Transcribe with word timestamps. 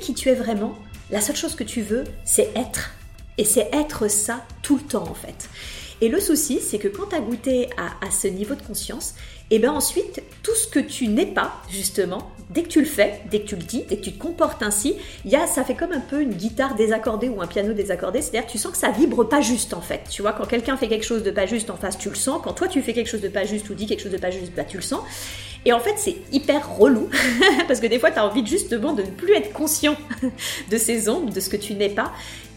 qui 0.00 0.14
tu 0.14 0.28
es 0.28 0.34
vraiment, 0.34 0.76
la 1.10 1.20
seule 1.20 1.36
chose 1.36 1.54
que 1.54 1.64
tu 1.64 1.82
veux, 1.82 2.04
c'est 2.24 2.50
être. 2.56 2.90
Et 3.38 3.44
c'est 3.44 3.68
être 3.72 4.08
ça 4.08 4.44
tout 4.62 4.76
le 4.76 4.82
temps 4.82 5.08
en 5.08 5.14
fait. 5.14 5.48
Et 6.02 6.08
le 6.08 6.18
souci, 6.18 6.60
c'est 6.60 6.78
que 6.78 6.88
quand 6.88 7.06
tu 7.10 7.16
as 7.16 7.20
goûté 7.20 7.68
à, 7.76 8.10
ce 8.10 8.26
niveau 8.26 8.54
de 8.54 8.62
conscience, 8.62 9.14
et 9.50 9.56
eh 9.56 9.58
bien 9.58 9.72
ensuite, 9.72 10.22
tout 10.42 10.54
ce 10.54 10.68
que 10.68 10.78
tu 10.78 11.08
n'es 11.08 11.26
pas, 11.26 11.54
justement, 11.68 12.30
dès 12.50 12.62
que 12.62 12.68
tu 12.68 12.80
le 12.80 12.86
fais, 12.86 13.20
dès 13.30 13.40
que 13.40 13.48
tu 13.48 13.56
le 13.56 13.62
dis, 13.62 13.84
dès 13.88 13.96
que 13.96 14.02
tu 14.02 14.12
te 14.12 14.18
comportes 14.18 14.62
ainsi, 14.62 14.94
y 15.24 15.34
a, 15.36 15.46
ça 15.46 15.64
fait 15.64 15.74
comme 15.74 15.92
un 15.92 16.00
peu 16.00 16.22
une 16.22 16.32
guitare 16.32 16.76
désaccordée 16.76 17.28
ou 17.28 17.42
un 17.42 17.46
piano 17.46 17.72
désaccordé, 17.72 18.22
c'est-à-dire 18.22 18.48
tu 18.48 18.58
sens 18.58 18.72
que 18.72 18.78
ça 18.78 18.92
vibre 18.92 19.28
pas 19.28 19.40
juste 19.40 19.74
en 19.74 19.80
fait. 19.80 20.02
Tu 20.08 20.22
vois, 20.22 20.32
quand 20.32 20.46
quelqu'un 20.46 20.76
fait 20.76 20.88
quelque 20.88 21.04
chose 21.04 21.24
de 21.24 21.32
pas 21.32 21.46
juste 21.46 21.68
en 21.68 21.76
face, 21.76 21.98
tu 21.98 22.08
le 22.08 22.14
sens. 22.14 22.40
Quand 22.42 22.52
toi 22.52 22.68
tu 22.68 22.80
fais 22.80 22.92
quelque 22.92 23.10
chose 23.10 23.20
de 23.20 23.28
pas 23.28 23.44
juste 23.44 23.68
ou 23.68 23.74
dis 23.74 23.86
quelque 23.86 24.02
chose 24.02 24.12
de 24.12 24.18
pas 24.18 24.30
juste, 24.30 24.52
bah, 24.56 24.64
tu 24.64 24.76
le 24.76 24.82
sens. 24.82 25.00
Et 25.64 25.72
en 25.72 25.80
fait, 25.80 25.94
c'est 25.96 26.16
hyper 26.32 26.76
relou 26.76 27.08
parce 27.68 27.80
que 27.80 27.86
des 27.86 27.98
fois, 27.98 28.10
tu 28.10 28.18
as 28.18 28.26
envie 28.26 28.46
justement 28.46 28.92
de 28.92 29.02
ne 29.02 29.10
plus 29.10 29.34
être 29.34 29.52
conscient 29.52 29.96
de 30.70 30.76
ces 30.78 31.08
ombres, 31.08 31.32
de 31.32 31.40
ce 31.40 31.50
que 31.50 31.56
tu 31.56 31.74
n'es 31.74 31.90
pas. 31.90 32.12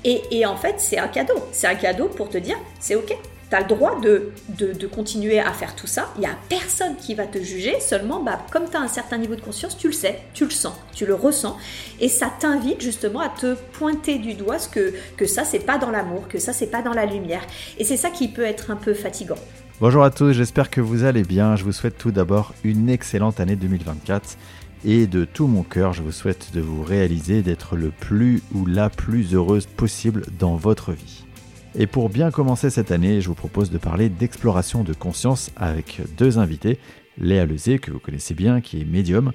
Et, 0.05 0.45
en 0.45 0.57
fait, 0.57 0.75
c'est 0.79 0.97
un 0.97 1.07
cadeau. 1.07 1.35
C'est 1.53 1.67
un 1.67 1.75
cadeau 1.75 2.09
pour 2.09 2.29
te 2.29 2.37
dire, 2.37 2.57
c'est 2.79 2.95
ok, 2.95 3.15
tu 3.49 3.55
as 3.55 3.61
le 3.61 3.67
droit 3.67 3.99
de, 4.01 4.33
de, 4.49 4.87
continuer 4.87 5.39
à 5.39 5.53
faire 5.53 5.75
tout 5.77 5.87
ça. 5.87 6.09
Il 6.17 6.21
n'y 6.21 6.25
a 6.25 6.35
personne 6.49 6.97
qui 6.97 7.15
va 7.15 7.25
te 7.25 7.37
juger. 7.37 7.79
Seulement, 7.79 8.21
bah, 8.21 8.39
comme 8.51 8.69
tu 8.69 8.75
as 8.75 8.81
un 8.81 8.89
certain 8.89 9.17
niveau 9.17 9.35
de 9.35 9.41
conscience, 9.41 9.77
tu 9.77 9.87
le 9.87 9.93
sais, 9.93 10.19
tu 10.33 10.43
le 10.43 10.51
sens, 10.51 10.73
tu 10.93 11.05
le 11.05 11.15
ressens. 11.15 11.55
Et 12.01 12.09
ça 12.09 12.33
t'invite 12.37 12.81
justement 12.81 13.21
à 13.21 13.29
te 13.29 13.55
pointer 13.73 14.17
du 14.17 14.33
doigt 14.33 14.59
ce 14.59 14.67
que, 14.67 14.93
que 15.15 15.25
ça, 15.25 15.45
c'est 15.45 15.59
pas 15.59 15.77
dans 15.77 15.91
l'amour, 15.91 16.27
que 16.27 16.39
ça, 16.39 16.51
c'est 16.51 16.67
pas 16.67 16.81
dans 16.81 16.93
la 16.93 17.05
lumière. 17.05 17.45
Et 17.77 17.85
c'est 17.85 17.97
ça 17.97 18.09
qui 18.09 18.27
peut 18.27 18.43
être 18.43 18.71
un 18.71 18.75
peu 18.75 18.93
fatigant. 18.93 19.39
Bonjour 19.81 20.03
à 20.03 20.11
tous, 20.11 20.33
j'espère 20.33 20.69
que 20.69 20.81
vous 20.81 21.03
allez 21.03 21.23
bien. 21.23 21.55
Je 21.55 21.63
vous 21.63 21.71
souhaite 21.71 21.97
tout 21.97 22.11
d'abord 22.11 22.53
une 22.63 22.89
excellente 22.89 23.39
année 23.39 23.55
2024. 23.55 24.37
Et 24.85 25.07
de 25.07 25.25
tout 25.25 25.47
mon 25.47 25.63
cœur, 25.63 25.93
je 25.93 26.03
vous 26.03 26.11
souhaite 26.11 26.51
de 26.53 26.61
vous 26.61 26.83
réaliser, 26.83 27.41
d'être 27.41 27.75
le 27.75 27.89
plus 27.89 28.43
ou 28.53 28.67
la 28.67 28.91
plus 28.91 29.33
heureuse 29.33 29.65
possible 29.65 30.25
dans 30.37 30.55
votre 30.55 30.91
vie. 30.91 31.25
Et 31.73 31.87
pour 31.87 32.09
bien 32.09 32.29
commencer 32.29 32.69
cette 32.69 32.91
année, 32.91 33.19
je 33.19 33.27
vous 33.27 33.33
propose 33.33 33.71
de 33.71 33.79
parler 33.79 34.09
d'exploration 34.09 34.83
de 34.83 34.93
conscience 34.93 35.49
avec 35.55 36.01
deux 36.17 36.37
invités, 36.37 36.77
Léa 37.17 37.45
Lezé, 37.45 37.79
que 37.79 37.91
vous 37.91 37.99
connaissez 37.99 38.35
bien, 38.35 38.61
qui 38.61 38.79
est 38.79 38.85
médium, 38.85 39.31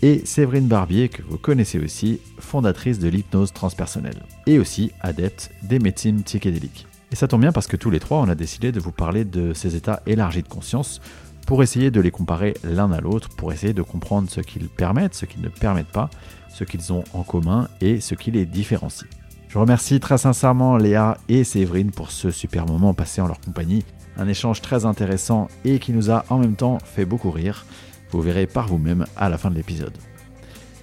et 0.00 0.22
Séverine 0.24 0.68
Barbier, 0.68 1.10
que 1.10 1.22
vous 1.22 1.38
connaissez 1.38 1.78
aussi, 1.78 2.18
fondatrice 2.38 2.98
de 2.98 3.08
l'hypnose 3.08 3.52
transpersonnelle, 3.52 4.22
et 4.46 4.58
aussi 4.58 4.90
adepte 5.02 5.50
des 5.62 5.78
médecines 5.78 6.22
psychédéliques. 6.22 6.86
Et 7.12 7.16
ça 7.16 7.28
tombe 7.28 7.42
bien 7.42 7.52
parce 7.52 7.66
que 7.66 7.76
tous 7.76 7.90
les 7.90 8.00
trois, 8.00 8.18
on 8.18 8.28
a 8.28 8.34
décidé 8.34 8.72
de 8.72 8.80
vous 8.80 8.90
parler 8.90 9.26
de 9.26 9.52
ces 9.52 9.76
états 9.76 10.02
élargis 10.06 10.42
de 10.42 10.48
conscience 10.48 11.00
pour 11.46 11.62
essayer 11.62 11.90
de 11.90 12.00
les 12.00 12.10
comparer 12.10 12.54
l'un 12.64 12.90
à 12.90 13.00
l'autre, 13.00 13.28
pour 13.28 13.52
essayer 13.52 13.74
de 13.74 13.82
comprendre 13.82 14.30
ce 14.30 14.40
qu'ils 14.40 14.68
permettent, 14.68 15.14
ce 15.14 15.26
qu'ils 15.26 15.42
ne 15.42 15.50
permettent 15.50 15.92
pas, 15.92 16.08
ce 16.48 16.64
qu'ils 16.64 16.92
ont 16.92 17.04
en 17.12 17.22
commun 17.22 17.68
et 17.82 18.00
ce 18.00 18.14
qui 18.14 18.30
les 18.30 18.46
différencie. 18.46 19.08
Je 19.48 19.58
remercie 19.58 20.00
très 20.00 20.16
sincèrement 20.16 20.78
Léa 20.78 21.18
et 21.28 21.44
Séverine 21.44 21.90
pour 21.90 22.10
ce 22.10 22.30
super 22.30 22.64
moment 22.64 22.94
passé 22.94 23.20
en 23.20 23.26
leur 23.26 23.40
compagnie. 23.40 23.84
Un 24.16 24.26
échange 24.26 24.62
très 24.62 24.86
intéressant 24.86 25.48
et 25.66 25.78
qui 25.78 25.92
nous 25.92 26.10
a 26.10 26.24
en 26.30 26.38
même 26.38 26.56
temps 26.56 26.78
fait 26.82 27.04
beaucoup 27.04 27.30
rire. 27.30 27.66
Vous 28.10 28.22
verrez 28.22 28.46
par 28.46 28.68
vous-même 28.68 29.04
à 29.16 29.28
la 29.28 29.36
fin 29.36 29.50
de 29.50 29.56
l'épisode. 29.56 29.96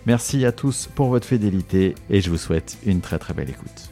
Merci 0.05 0.45
à 0.45 0.52
tous 0.52 0.88
pour 0.94 1.09
votre 1.09 1.27
fidélité 1.27 1.95
et 2.11 2.22
je 2.22 2.30
vous 2.30 2.38
souhaite 2.38 2.77
une 2.85 3.02
très 3.02 3.17
très 3.17 3.33
belle 3.33 3.50
écoute. 3.50 3.91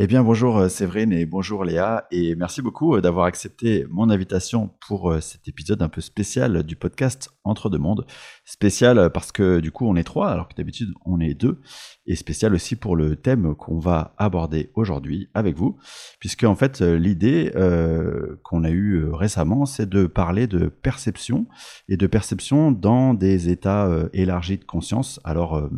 Eh 0.00 0.08
bien, 0.08 0.24
bonjour 0.24 0.58
euh, 0.58 0.68
Séverine 0.68 1.12
et 1.12 1.24
bonjour 1.24 1.64
Léa, 1.64 2.08
et 2.10 2.34
merci 2.34 2.62
beaucoup 2.62 2.96
euh, 2.96 3.00
d'avoir 3.00 3.26
accepté 3.26 3.86
mon 3.88 4.10
invitation 4.10 4.70
pour 4.88 5.12
euh, 5.12 5.20
cet 5.20 5.46
épisode 5.46 5.82
un 5.82 5.88
peu 5.88 6.00
spécial 6.00 6.64
du 6.64 6.74
podcast 6.74 7.30
Entre 7.44 7.70
deux 7.70 7.78
mondes. 7.78 8.04
Spécial 8.44 9.10
parce 9.14 9.30
que 9.30 9.60
du 9.60 9.70
coup 9.70 9.86
on 9.86 9.94
est 9.94 10.02
trois, 10.02 10.30
alors 10.30 10.48
que 10.48 10.54
d'habitude 10.56 10.92
on 11.06 11.20
est 11.20 11.34
deux, 11.34 11.60
et 12.06 12.16
spécial 12.16 12.54
aussi 12.54 12.74
pour 12.74 12.96
le 12.96 13.14
thème 13.14 13.54
qu'on 13.54 13.78
va 13.78 14.16
aborder 14.18 14.72
aujourd'hui 14.74 15.28
avec 15.32 15.56
vous, 15.56 15.78
puisque 16.18 16.42
en 16.42 16.56
fait 16.56 16.80
l'idée 16.80 17.52
qu'on 18.42 18.64
a 18.64 18.70
eue 18.70 19.08
récemment, 19.12 19.64
c'est 19.64 19.88
de 19.88 20.06
parler 20.06 20.46
de 20.46 20.66
perception 20.68 21.46
et 21.88 21.96
de 21.96 22.06
perception 22.06 22.72
dans 22.72 23.14
des 23.14 23.48
états 23.48 23.88
élargis 24.12 24.58
de 24.58 24.64
conscience. 24.64 25.20
Alors 25.24 25.70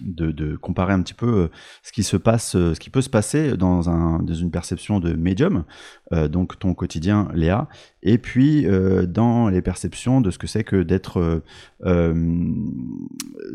de, 0.00 0.32
de, 0.32 0.56
comparer 0.56 0.94
un 0.94 1.02
petit 1.02 1.14
peu 1.14 1.50
ce 1.82 1.92
qui 1.92 2.02
se 2.02 2.16
passe, 2.16 2.52
ce 2.52 2.78
qui 2.78 2.90
peut 2.90 3.02
se 3.02 3.10
passer 3.10 3.56
dans, 3.58 3.90
un, 3.90 4.20
dans 4.20 4.34
une 4.34 4.50
perception 4.50 5.00
de 5.00 5.12
médium, 5.12 5.64
euh, 6.12 6.28
donc 6.28 6.58
ton 6.58 6.74
quotidien, 6.74 7.28
Léa, 7.34 7.68
et 8.02 8.18
puis 8.18 8.66
euh, 8.66 9.06
dans 9.06 9.48
les 9.48 9.62
perceptions 9.62 10.20
de 10.20 10.30
ce 10.30 10.38
que 10.38 10.46
c'est 10.46 10.64
que 10.64 10.82
d'être 10.82 11.42
euh, 11.84 12.52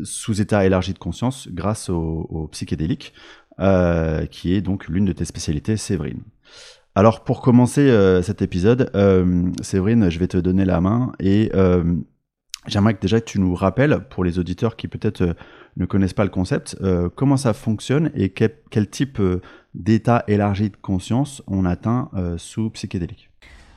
sous 0.04 0.40
état 0.40 0.64
élargi 0.64 0.92
de 0.92 0.98
conscience 0.98 1.48
grâce 1.50 1.88
au, 1.88 2.26
au 2.30 2.46
psychédélique, 2.48 3.12
qui 4.30 4.52
est 4.54 4.60
donc 4.60 4.88
l'une 4.88 5.04
de 5.04 5.12
tes 5.12 5.24
spécialités, 5.24 5.76
Séverine. 5.76 6.22
Alors 6.96 7.22
pour 7.22 7.40
commencer 7.40 7.88
cet 8.22 8.42
épisode, 8.42 8.90
Séverine, 9.62 10.10
je 10.10 10.18
vais 10.18 10.26
te 10.26 10.36
donner 10.36 10.64
la 10.64 10.80
main 10.80 11.12
et 11.20 11.52
j'aimerais 12.66 12.94
que 12.94 13.00
déjà 13.00 13.20
tu 13.20 13.38
nous 13.38 13.54
rappelles, 13.54 14.08
pour 14.10 14.24
les 14.24 14.40
auditeurs 14.40 14.74
qui 14.74 14.88
peut-être 14.88 15.36
ne 15.76 15.86
connaissent 15.86 16.14
pas 16.14 16.24
le 16.24 16.30
concept, 16.30 16.76
comment 17.14 17.36
ça 17.36 17.52
fonctionne 17.52 18.10
et 18.14 18.30
quel, 18.30 18.56
quel 18.70 18.90
type 18.90 19.20
d'état 19.74 20.24
élargi 20.28 20.70
de 20.70 20.76
conscience 20.76 21.42
on 21.46 21.64
atteint 21.64 22.10
euh, 22.14 22.38
sous 22.38 22.70
psychédélique. 22.70 23.30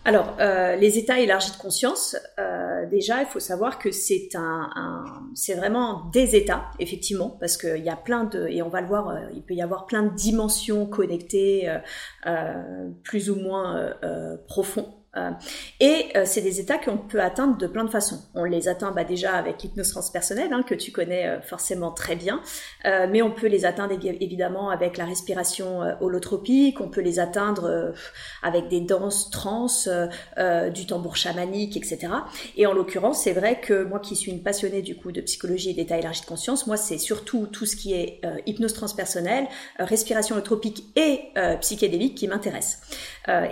Alors, 0.05 0.37
euh, 0.39 0.77
les 0.77 0.97
états 0.97 1.19
élargis 1.19 1.51
de 1.51 1.57
conscience, 1.57 2.15
euh, 2.39 2.85
déjà, 2.85 3.19
il 3.19 3.25
faut 3.25 3.41
savoir 3.41 3.77
que 3.77 3.91
c'est 3.91 4.29
un, 4.35 4.69
vraiment 5.57 6.05
des 6.13 6.37
états, 6.37 6.67
effectivement, 6.79 7.31
parce 7.41 7.57
qu'il 7.57 7.83
y 7.83 7.89
a 7.89 7.97
plein 7.97 8.23
de, 8.23 8.47
et 8.47 8.61
on 8.61 8.69
va 8.69 8.79
le 8.79 8.87
voir, 8.87 9.13
il 9.35 9.43
peut 9.43 9.53
y 9.53 9.61
avoir 9.61 9.85
plein 9.85 10.03
de 10.03 10.15
dimensions 10.15 10.85
connectées, 10.85 11.69
plus 13.03 13.29
ou 13.29 13.35
moins 13.35 13.91
profondes 14.47 14.96
et 15.79 16.07
euh, 16.15 16.23
c'est 16.25 16.41
des 16.41 16.59
états 16.59 16.77
qu'on 16.77 16.97
peut 16.97 17.21
atteindre 17.21 17.57
de 17.57 17.67
plein 17.67 17.83
de 17.83 17.89
façons. 17.89 18.21
On 18.33 18.43
les 18.43 18.67
atteint 18.67 18.91
bah, 18.91 19.03
déjà 19.03 19.33
avec 19.33 19.61
l'hypnose 19.63 19.91
transpersonnelle, 19.91 20.51
hein, 20.51 20.63
que 20.63 20.75
tu 20.75 20.91
connais 20.91 21.27
euh, 21.27 21.41
forcément 21.41 21.91
très 21.91 22.15
bien, 22.15 22.41
mais 22.85 23.21
on 23.21 23.31
peut 23.31 23.47
les 23.47 23.65
atteindre 23.65 23.93
évidemment 24.03 24.69
avec 24.69 24.97
la 24.97 25.05
respiration 25.05 25.81
holotropique, 26.01 26.79
on 26.79 26.89
peut 26.89 27.01
les 27.01 27.19
atteindre 27.19 27.93
avec 28.41 28.69
des 28.69 28.81
danses 28.81 29.29
trans, 29.29 29.67
du 30.73 30.85
tambour 30.85 31.15
chamanique, 31.15 31.75
etc. 31.75 32.07
Et 32.55 32.65
en 32.65 32.73
l'occurrence, 32.73 33.23
c'est 33.23 33.33
vrai 33.33 33.59
que 33.59 33.83
moi 33.83 33.99
qui 33.99 34.15
suis 34.15 34.31
une 34.31 34.41
passionnée 34.41 34.81
du 34.81 34.95
coup 34.95 35.11
de 35.11 35.21
psychologie 35.21 35.71
et 35.71 35.73
d'état 35.73 35.97
élargi 35.97 36.21
de 36.21 36.25
conscience, 36.25 36.67
moi 36.67 36.77
c'est 36.77 36.97
surtout 36.97 37.47
tout 37.47 37.65
ce 37.65 37.75
qui 37.75 37.93
est 37.93 38.21
hypnose 38.45 38.73
transpersonnelle, 38.73 39.47
respiration 39.79 40.35
holotropique 40.35 40.85
et 40.95 41.21
psychédélique 41.61 42.15
qui 42.15 42.27
m'intéresse. 42.27 42.81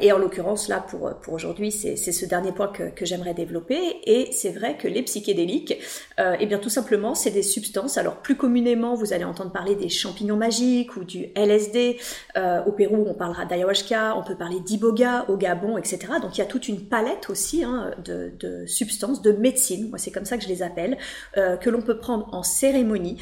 et 0.02 0.12
en 0.12 0.18
l'occurrence 0.18 0.70
là 0.70 0.80
pour, 0.80 1.14
pour 1.22 1.34
aujourd'hui, 1.34 1.54
c'est 1.71 1.95
ce 1.95 2.25
dernier 2.25 2.51
point 2.51 2.67
que, 2.67 3.05
j'aimerais 3.05 3.33
développer. 3.33 3.79
Et 4.05 4.31
c'est 4.31 4.51
vrai 4.51 4.77
que 4.77 4.88
les 4.88 5.03
psychédéliques, 5.03 5.77
euh, 6.19 6.35
eh 6.39 6.45
bien 6.45 6.57
tout 6.57 6.69
simplement, 6.69 7.16
c'est 7.16 7.31
des 7.31 7.43
substances. 7.43 7.97
Alors 7.97 8.17
plus 8.17 8.35
communément, 8.35 8.95
vous 8.95 9.13
allez 9.13 9.23
entendre 9.23 9.51
parler 9.51 9.75
des 9.75 9.89
champignons 9.89 10.38
magiques 10.38 10.95
ou 10.97 11.03
du 11.03 11.27
LSD. 11.35 11.97
Euh, 12.38 12.63
au 12.66 12.71
Pérou, 12.71 13.05
on 13.07 13.13
parlera 13.13 13.45
d'ayahuasca, 13.45 14.16
on 14.17 14.23
peut 14.23 14.35
parler 14.35 14.59
d'iboga, 14.59 15.25
au 15.27 15.38
Gabon, 15.38 15.77
etc. 15.77 15.99
Donc 16.21 16.38
il 16.38 16.39
y 16.39 16.43
a 16.43 16.45
toute 16.45 16.67
une 16.67 16.81
palette 16.88 17.29
aussi 17.29 17.63
hein, 17.63 17.91
de, 18.03 18.66
substances, 18.66 19.22
de 19.22 19.31
médecine, 19.31 19.89
moi 19.89 19.97
c'est 19.97 20.11
comme 20.11 20.25
ça 20.25 20.37
que 20.37 20.43
je 20.43 20.49
les 20.49 20.63
appelle, 20.63 20.97
euh, 21.37 21.58
que 21.58 21.69
l'on 21.69 21.81
peut 21.81 21.97
prendre 21.97 22.28
en 22.34 22.43
cérémonie, 22.43 23.17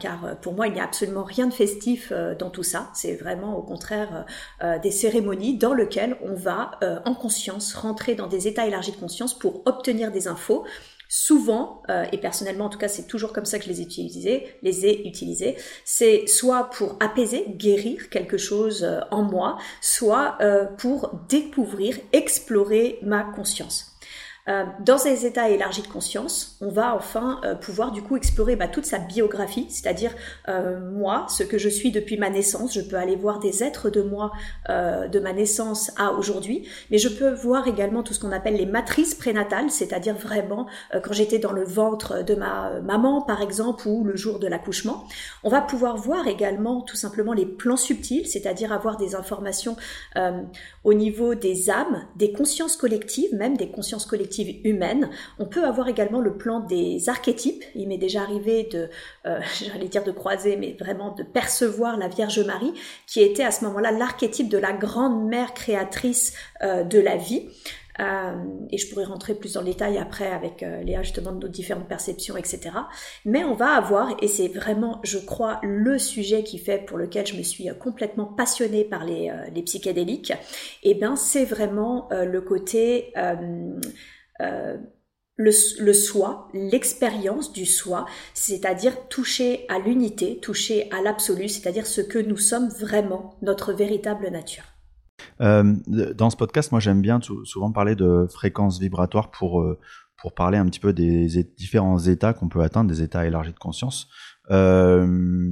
car 0.00 0.36
pour 0.40 0.54
moi 0.54 0.66
il 0.66 0.74
n'y 0.74 0.80
a 0.80 0.84
absolument 0.84 1.24
rien 1.24 1.46
de 1.46 1.52
festif 1.52 2.12
dans 2.38 2.50
tout 2.50 2.62
ça. 2.62 2.90
C'est 2.94 3.14
vraiment 3.14 3.56
au 3.56 3.62
contraire 3.62 4.24
des 4.82 4.90
cérémonies 4.90 5.58
dans 5.58 5.74
lesquelles 5.74 6.16
on 6.22 6.34
va 6.34 6.78
en 7.04 7.14
conscience 7.14 7.65
rentrer 7.74 8.14
dans 8.14 8.26
des 8.26 8.48
états 8.48 8.66
élargis 8.66 8.92
de 8.92 8.96
conscience 8.96 9.38
pour 9.38 9.62
obtenir 9.66 10.12
des 10.12 10.28
infos. 10.28 10.64
Souvent, 11.08 11.82
euh, 11.88 12.04
et 12.10 12.18
personnellement 12.18 12.64
en 12.64 12.68
tout 12.68 12.78
cas 12.78 12.88
c'est 12.88 13.06
toujours 13.06 13.32
comme 13.32 13.44
ça 13.44 13.60
que 13.60 13.64
je 13.64 13.70
les 13.70 13.80
ai 13.80 15.06
utilisés, 15.06 15.56
c'est 15.84 16.26
soit 16.26 16.68
pour 16.70 16.96
apaiser, 16.98 17.44
guérir 17.48 18.10
quelque 18.10 18.36
chose 18.36 18.82
euh, 18.82 19.00
en 19.12 19.22
moi, 19.22 19.56
soit 19.80 20.36
euh, 20.40 20.64
pour 20.64 21.12
découvrir, 21.28 21.96
explorer 22.12 22.98
ma 23.02 23.22
conscience. 23.22 23.95
Euh, 24.48 24.64
dans 24.80 24.98
ces 24.98 25.26
états 25.26 25.48
élargis 25.50 25.82
de 25.82 25.88
conscience, 25.88 26.56
on 26.60 26.68
va 26.68 26.94
enfin 26.94 27.40
euh, 27.44 27.56
pouvoir 27.56 27.90
du 27.90 28.02
coup 28.02 28.16
explorer 28.16 28.54
bah, 28.54 28.68
toute 28.68 28.86
sa 28.86 28.98
biographie, 28.98 29.66
c'est-à-dire 29.70 30.12
euh, 30.48 30.78
moi, 30.92 31.26
ce 31.28 31.42
que 31.42 31.58
je 31.58 31.68
suis 31.68 31.90
depuis 31.90 32.16
ma 32.16 32.30
naissance. 32.30 32.74
Je 32.74 32.80
peux 32.80 32.96
aller 32.96 33.16
voir 33.16 33.40
des 33.40 33.64
êtres 33.64 33.90
de 33.90 34.02
moi 34.02 34.32
de 34.68 35.20
ma 35.20 35.32
naissance 35.32 35.92
à 35.96 36.12
aujourd'hui, 36.12 36.68
mais 36.90 36.98
je 36.98 37.08
peux 37.08 37.32
voir 37.32 37.66
également 37.68 38.02
tout 38.02 38.14
ce 38.14 38.20
qu'on 38.20 38.32
appelle 38.32 38.56
les 38.56 38.66
matrices 38.66 39.14
prénatales, 39.14 39.70
c'est-à-dire 39.70 40.14
vraiment 40.14 40.66
quand 40.92 41.12
j'étais 41.12 41.38
dans 41.38 41.52
le 41.52 41.64
ventre 41.64 42.24
de 42.24 42.34
ma 42.34 42.80
maman, 42.80 43.22
par 43.22 43.42
exemple, 43.42 43.86
ou 43.88 44.04
le 44.04 44.16
jour 44.16 44.38
de 44.38 44.46
l'accouchement. 44.46 45.04
On 45.44 45.48
va 45.48 45.60
pouvoir 45.60 45.96
voir 45.96 46.26
également 46.26 46.82
tout 46.82 46.96
simplement 46.96 47.32
les 47.32 47.46
plans 47.46 47.76
subtils, 47.76 48.26
c'est-à-dire 48.26 48.72
avoir 48.72 48.96
des 48.96 49.14
informations 49.14 49.76
au 50.84 50.94
niveau 50.94 51.34
des 51.34 51.70
âmes, 51.70 52.04
des 52.16 52.32
consciences 52.32 52.76
collectives, 52.76 53.34
même 53.34 53.56
des 53.56 53.70
consciences 53.70 54.06
collectives 54.06 54.35
humaine. 54.42 55.10
On 55.38 55.46
peut 55.46 55.64
avoir 55.64 55.88
également 55.88 56.20
le 56.20 56.36
plan 56.36 56.60
des 56.60 57.08
archétypes. 57.08 57.64
Il 57.74 57.88
m'est 57.88 57.98
déjà 57.98 58.22
arrivé 58.22 58.68
de, 58.72 58.88
euh, 59.26 59.40
j'allais 59.72 59.88
dire 59.88 60.04
de 60.04 60.12
croiser, 60.12 60.56
mais 60.56 60.76
vraiment 60.78 61.14
de 61.14 61.22
percevoir 61.22 61.96
la 61.96 62.08
Vierge 62.08 62.40
Marie, 62.40 62.72
qui 63.06 63.20
était 63.20 63.44
à 63.44 63.50
ce 63.50 63.64
moment-là 63.64 63.92
l'archétype 63.92 64.48
de 64.48 64.58
la 64.58 64.72
grande 64.72 65.26
mère 65.26 65.54
créatrice 65.54 66.34
euh, 66.62 66.84
de 66.84 66.98
la 66.98 67.16
vie. 67.16 67.48
Euh, 67.98 68.44
et 68.70 68.76
je 68.76 68.90
pourrais 68.90 69.04
rentrer 69.04 69.34
plus 69.34 69.54
dans 69.54 69.60
le 69.60 69.68
détail 69.68 69.96
après 69.96 70.30
avec 70.30 70.62
euh, 70.62 70.82
Léa 70.82 71.02
justement 71.02 71.32
de 71.32 71.38
nos 71.38 71.48
différentes 71.48 71.88
perceptions, 71.88 72.36
etc. 72.36 72.60
Mais 73.24 73.42
on 73.42 73.54
va 73.54 73.70
avoir, 73.70 74.14
et 74.20 74.28
c'est 74.28 74.48
vraiment, 74.48 75.00
je 75.02 75.16
crois, 75.16 75.60
le 75.62 75.98
sujet 75.98 76.42
qui 76.42 76.58
fait 76.58 76.84
pour 76.84 76.98
lequel 76.98 77.26
je 77.26 77.36
me 77.36 77.42
suis 77.42 77.68
complètement 77.80 78.26
passionnée 78.26 78.84
par 78.84 79.04
les, 79.06 79.32
psychédéliques, 79.64 80.32
et 80.82 80.90
eh 80.90 80.94
ben 80.94 81.16
c'est 81.16 81.46
vraiment 81.46 82.08
le 82.10 82.40
côté 82.42 83.14
le, 84.38 85.50
le, 85.80 85.92
soi, 85.92 86.48
l'expérience 86.54 87.52
du 87.52 87.66
soi, 87.66 88.06
c'est-à-dire 88.34 89.08
toucher 89.08 89.66
à 89.68 89.78
l'unité, 89.78 90.38
toucher 90.40 90.90
à 90.90 91.02
l'absolu, 91.02 91.48
c'est-à-dire 91.48 91.86
ce 91.86 92.00
que 92.00 92.18
nous 92.18 92.38
sommes 92.38 92.68
vraiment, 92.68 93.36
notre 93.42 93.72
véritable 93.72 94.28
nature. 94.28 94.64
Euh, 95.40 95.74
dans 96.14 96.30
ce 96.30 96.36
podcast, 96.36 96.72
moi 96.72 96.80
j'aime 96.80 97.02
bien 97.02 97.20
souvent 97.44 97.72
parler 97.72 97.94
de 97.94 98.26
fréquences 98.30 98.80
vibratoires 98.80 99.30
pour, 99.30 99.60
euh, 99.60 99.78
pour 100.18 100.34
parler 100.34 100.58
un 100.58 100.66
petit 100.66 100.80
peu 100.80 100.92
des 100.92 101.44
différents 101.56 101.98
états 101.98 102.32
qu'on 102.32 102.48
peut 102.48 102.62
atteindre, 102.62 102.88
des 102.88 103.02
états 103.02 103.26
élargis 103.26 103.52
de 103.52 103.58
conscience. 103.58 104.08
Euh, 104.50 105.50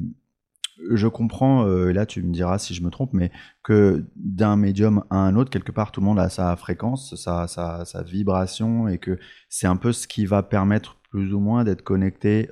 je 0.91 1.09
comprends, 1.09 1.65
là 1.65 2.07
tu 2.07 2.23
me 2.23 2.33
diras 2.33 2.59
si 2.59 2.75
je 2.75 2.83
me 2.83 2.91
trompe, 2.91 3.13
mais 3.13 3.31
que 3.63 4.05
d'un 4.17 4.57
médium 4.57 5.05
à 5.11 5.17
un 5.17 5.37
autre, 5.37 5.51
quelque 5.51 5.73
part, 5.73 5.93
tout 5.93 6.01
le 6.01 6.07
monde 6.07 6.19
a 6.19 6.29
sa 6.29 6.55
fréquence, 6.57 7.15
sa, 7.17 7.47
sa, 7.47 8.03
vibration, 8.03 8.89
et 8.89 8.99
que 8.99 9.19
c'est 9.49 9.67
un 9.67 9.77
peu 9.77 9.93
ce 9.93 10.07
qui 10.07 10.27
va 10.27 10.43
permettre 10.43 10.97
plus 11.11 11.33
ou 11.33 11.41
moins 11.41 11.65
d'être 11.65 11.83
connecté 11.83 12.49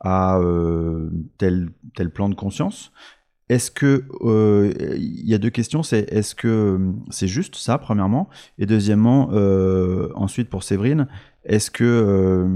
à 0.00 0.38
tel, 1.38 1.70
tel 1.94 2.10
plan 2.10 2.28
de 2.28 2.34
conscience. 2.34 2.92
Est-ce 3.50 3.70
que 3.70 4.04
euh, 4.22 4.72
il 4.96 5.28
y 5.28 5.34
a 5.34 5.38
deux 5.38 5.50
questions, 5.50 5.82
c'est 5.82 6.10
est-ce 6.10 6.34
que 6.34 6.48
euh, 6.48 6.92
c'est 7.10 7.28
juste 7.28 7.56
ça 7.56 7.76
premièrement, 7.76 8.30
et 8.58 8.64
deuxièmement, 8.64 9.30
euh, 9.32 10.08
ensuite 10.14 10.48
pour 10.48 10.62
Séverine, 10.62 11.08
est-ce 11.44 11.70
que 11.70 12.48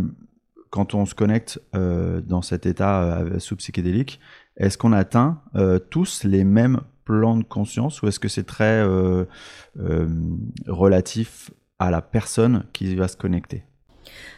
quand 0.71 0.95
on 0.95 1.05
se 1.05 1.15
connecte 1.15 1.61
dans 1.73 2.43
cet 2.43 2.67
état 2.67 3.25
sous 3.39 3.57
psychédélique, 3.57 4.21
est-ce 4.59 4.77
qu'on 4.77 4.93
atteint 4.93 5.41
tous 5.91 6.25
les 6.25 6.45
mêmes 6.45 6.81
plans 7.05 7.37
de 7.37 7.45
conscience 7.45 8.03
ou 8.03 8.09
est-ce 8.09 8.21
que 8.21 8.29
c'est 8.29 8.47
très 8.47 8.85
relatif 10.67 11.51
à 11.79 11.91
la 11.91 12.03
personne 12.03 12.65
qui 12.73 12.95
va 12.95 13.09
se 13.09 13.17
connecter? 13.17 13.65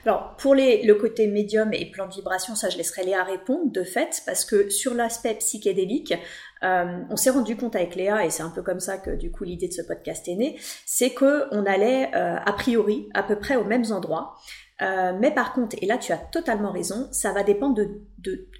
Alors, 0.06 0.34
pour 0.36 0.54
les, 0.54 0.82
le 0.82 0.94
côté 0.94 1.26
médium 1.26 1.72
et 1.72 1.90
plan 1.90 2.06
de 2.06 2.12
vibration, 2.12 2.54
ça 2.54 2.68
je 2.70 2.76
laisserai 2.78 3.04
Léa 3.04 3.22
répondre 3.22 3.70
de 3.70 3.82
fait, 3.82 4.22
parce 4.24 4.44
que 4.44 4.70
sur 4.70 4.94
l'aspect 4.94 5.34
psychédélique, 5.34 6.14
euh, 6.62 7.02
on 7.10 7.16
s'est 7.16 7.30
rendu 7.30 7.56
compte 7.56 7.76
avec 7.76 7.94
Léa, 7.94 8.24
et 8.24 8.30
c'est 8.30 8.42
un 8.42 8.50
peu 8.50 8.62
comme 8.62 8.80
ça 8.80 8.98
que 8.98 9.10
du 9.10 9.30
coup 9.30 9.44
l'idée 9.44 9.68
de 9.68 9.72
ce 9.72 9.82
podcast 9.82 10.26
est 10.28 10.36
née, 10.36 10.56
c'est 10.86 11.10
qu'on 11.10 11.66
allait 11.66 12.10
euh, 12.14 12.36
a 12.44 12.52
priori 12.52 13.08
à 13.14 13.22
peu 13.22 13.38
près 13.38 13.56
aux 13.56 13.64
mêmes 13.64 13.86
endroits. 13.90 14.36
Euh, 14.82 15.12
mais 15.20 15.30
par 15.30 15.52
contre, 15.52 15.76
et 15.82 15.86
là 15.86 15.98
tu 15.98 16.12
as 16.12 16.16
totalement 16.16 16.72
raison, 16.72 17.08
ça 17.12 17.32
va 17.32 17.42
dépendre 17.42 17.74
de 17.74 17.88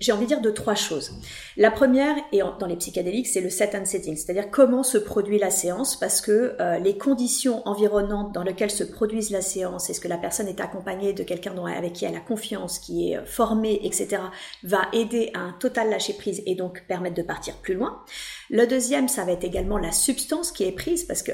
j'ai 0.01 0.13
envie 0.13 0.25
de 0.25 0.29
dire 0.29 0.41
de 0.41 0.51
trois 0.51 0.75
choses. 0.75 1.13
La 1.57 1.71
première, 1.71 2.17
et 2.33 2.41
dans 2.59 2.67
les 2.67 2.77
psychédéliques, 2.77 3.27
c'est 3.27 3.41
le 3.41 3.51
set 3.51 3.75
and 3.75 3.85
setting, 3.85 4.17
c'est-à-dire 4.17 4.51
comment 4.51 4.83
se 4.83 4.99
produit 4.99 5.39
la 5.39 5.51
séance, 5.51 5.97
parce 5.97 6.21
que 6.21 6.57
euh, 6.61 6.79
les 6.79 6.97
conditions 6.97 7.67
environnantes 7.69 8.33
dans 8.33 8.43
lesquelles 8.43 8.71
se 8.71 8.85
produise 8.85 9.31
la 9.31 9.43
séance, 9.43 9.91
est-ce 9.91 10.01
que 10.01 10.09
la 10.09 10.19
personne 10.19 10.49
est 10.49 10.61
accompagnée 10.61 11.13
de 11.13 11.23
quelqu'un 11.23 11.51
avec 11.67 11.93
qui 11.95 12.05
elle 12.05 12.17
a 12.17 12.21
confiance, 12.21 12.79
qui 12.79 13.11
est 13.11 13.17
euh, 13.17 13.25
formé, 13.25 13.81
etc., 13.83 14.23
va 14.63 14.83
aider 14.93 15.31
à 15.35 15.41
un 15.41 15.53
total 15.53 15.91
lâcher 15.91 16.15
prise 16.15 16.43
et 16.47 16.55
donc 16.55 16.85
permettre 16.87 17.17
de 17.17 17.23
partir 17.23 17.57
plus 17.57 17.75
loin. 17.75 18.03
Le 18.49 18.67
deuxième, 18.67 19.09
ça 19.09 19.25
va 19.25 19.33
être 19.33 19.45
également 19.45 19.79
la 19.79 19.93
substance 19.93 20.53
qui 20.53 20.65
est 20.65 20.73
prise, 20.73 21.05
parce 21.05 21.23
que 21.23 21.33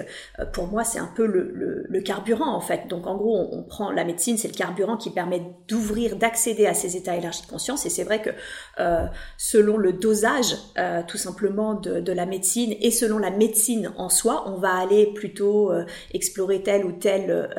pour 0.53 0.67
moi, 0.67 0.85
c'est 0.85 0.99
un 0.99 1.11
peu 1.15 1.27
le, 1.27 1.51
le, 1.55 1.87
le, 1.89 2.01
carburant 2.01 2.55
en 2.55 2.61
fait. 2.61 2.89
Donc 2.89 3.07
en 3.07 3.17
gros, 3.17 3.37
on, 3.37 3.59
on 3.59 3.63
prend 3.63 3.91
la 3.91 4.05
médecine, 4.05 4.37
c'est 4.39 4.49
le 4.49 4.55
carburant 4.55 4.97
qui 4.97 5.11
permet 5.11 5.43
d'ouvrir, 5.69 6.17
d'accéder 6.17 6.67
à 6.67 6.75
ces 6.75 6.97
états 6.97 7.17
élargis 7.17 7.43
de 7.43 7.47
conscience. 7.47 7.87
Et 7.87 7.91
c'est 7.91 8.05
vrai 8.05 8.16
que 8.19 8.31
euh, 8.79 9.07
selon 9.37 9.77
le 9.77 9.93
dosage, 9.93 10.57
euh, 10.79 11.03
tout 11.07 11.17
simplement, 11.17 11.75
de, 11.75 12.13
la 12.13 12.27
médecine 12.27 12.75
et 12.81 12.91
selon 12.91 13.19
la 13.19 13.31
médecine 13.31 13.93
en 13.97 14.09
soi, 14.09 14.45
on 14.47 14.59
va 14.59 14.75
aller 14.75 15.07
plutôt 15.15 15.73
euh, 15.73 15.85
explorer 16.15 16.63
tel 16.63 16.87
ou 16.87 16.93
tel 16.93 17.51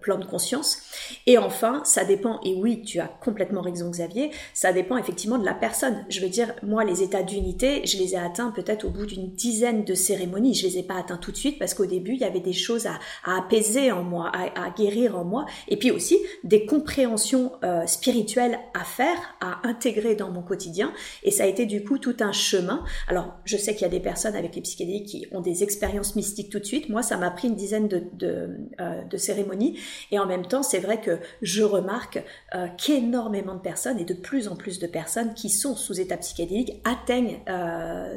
plan 0.00 0.18
de 0.18 0.24
conscience. 0.24 0.78
Et 1.26 1.38
enfin, 1.38 1.82
ça 1.84 2.04
dépend, 2.04 2.40
et 2.44 2.54
oui, 2.54 2.82
tu 2.82 3.00
as 3.00 3.08
complètement 3.08 3.62
raison 3.62 3.90
Xavier, 3.90 4.30
ça 4.52 4.72
dépend 4.72 4.96
effectivement 4.96 5.38
de 5.38 5.44
la 5.44 5.54
personne. 5.54 6.04
Je 6.08 6.20
veux 6.20 6.28
dire, 6.28 6.54
moi, 6.62 6.84
les 6.84 7.02
états 7.02 7.22
d'unité, 7.22 7.82
je 7.86 7.98
les 7.98 8.14
ai 8.14 8.18
atteints 8.18 8.50
peut-être 8.50 8.84
au 8.84 8.90
bout 8.90 9.06
d'une 9.06 9.30
dizaine 9.30 9.84
de 9.84 9.94
cérémonies. 9.94 10.54
Je 10.54 10.66
les 10.66 10.78
ai 10.78 10.82
pas 10.82 10.98
atteints 10.98 11.16
tout 11.16 11.32
de 11.32 11.36
suite 11.36 11.58
parce 11.58 11.74
qu'au 11.74 11.86
début, 11.86 12.12
il 12.12 12.20
y 12.20 12.24
avait 12.24 12.40
des 12.40 12.52
choses 12.52 12.86
à, 12.86 12.98
apaiser 13.24 13.90
en 13.90 14.02
moi, 14.02 14.30
à, 14.34 14.70
guérir 14.70 15.16
en 15.16 15.24
moi, 15.24 15.46
et 15.68 15.76
puis 15.76 15.90
aussi 15.90 16.18
des 16.44 16.66
compréhension 16.74 17.52
euh, 17.62 17.86
spirituelle 17.86 18.58
à 18.74 18.84
faire, 18.84 19.16
à 19.40 19.66
intégrer 19.66 20.03
dans 20.14 20.30
mon 20.30 20.42
quotidien. 20.42 20.92
Et 21.22 21.30
ça 21.30 21.44
a 21.44 21.46
été 21.46 21.64
du 21.64 21.82
coup 21.82 21.98
tout 21.98 22.16
un 22.20 22.32
chemin. 22.32 22.84
Alors, 23.08 23.34
je 23.44 23.56
sais 23.56 23.72
qu'il 23.72 23.82
y 23.82 23.86
a 23.86 23.88
des 23.88 24.00
personnes 24.00 24.36
avec 24.36 24.54
les 24.54 24.60
psychédéliques 24.60 25.06
qui 25.06 25.26
ont 25.32 25.40
des 25.40 25.62
expériences 25.62 26.14
mystiques 26.16 26.50
tout 26.50 26.58
de 26.58 26.64
suite. 26.64 26.90
Moi, 26.90 27.02
ça 27.02 27.16
m'a 27.16 27.30
pris 27.30 27.48
une 27.48 27.56
dizaine 27.56 27.88
de, 27.88 28.02
de, 28.12 28.50
euh, 28.80 29.16
cérémonies. 29.16 29.78
Et 30.10 30.18
en 30.18 30.26
même 30.26 30.46
temps, 30.46 30.62
c'est 30.62 30.78
vrai 30.78 31.00
que 31.00 31.18
je 31.40 31.62
remarque 31.62 32.22
euh, 32.54 32.66
qu'énormément 32.76 33.54
de 33.54 33.60
personnes 33.60 33.98
et 33.98 34.04
de 34.04 34.14
plus 34.14 34.48
en 34.48 34.56
plus 34.56 34.78
de 34.78 34.86
personnes 34.86 35.32
qui 35.32 35.48
sont 35.48 35.74
sous 35.76 35.98
état 36.00 36.18
psychédélique 36.18 36.82
atteignent 36.84 37.40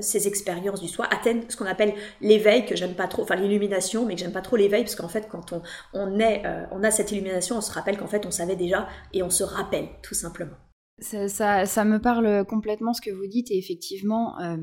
ces 0.02 0.28
expériences 0.28 0.82
du 0.82 0.88
soi, 0.88 1.08
atteignent 1.10 1.44
ce 1.48 1.56
qu'on 1.56 1.66
appelle 1.66 1.94
l'éveil, 2.22 2.66
que 2.66 2.76
j'aime 2.76 2.94
pas 2.94 3.08
trop, 3.08 3.24
enfin 3.24 3.36
l'illumination, 3.36 4.06
mais 4.06 4.16
que 4.16 4.20
j'aime 4.22 4.32
pas 4.32 4.42
trop 4.42 4.56
l'éveil, 4.56 4.84
parce 4.84 4.96
qu'en 4.96 5.08
fait, 5.08 5.28
quand 5.30 5.54
on, 5.54 5.62
on, 5.94 6.20
est, 6.20 6.44
on 6.72 6.84
a 6.84 6.92
cette 6.92 7.12
illumination, 7.12 7.58
on 7.58 7.62
se 7.62 7.72
rappelle 7.72 7.98
qu'en 7.98 8.08
fait, 8.08 8.26
on 8.26 8.32
savait 8.32 8.56
déjà 8.56 8.88
et 9.14 9.24
on 9.24 9.30
se 9.30 9.44
rappelle 9.44 9.88
tout 10.02 10.16
simplement. 10.16 10.56
Ça, 11.00 11.68
ça, 11.68 11.86
me 11.86 12.00
parle 12.00 12.44
complètement 12.46 12.92
ce 12.92 13.02
que 13.02 13.12
vous 13.12 13.28
dites 13.28 13.52
et 13.52 13.58
effectivement, 13.60 14.40
euh, 14.40 14.58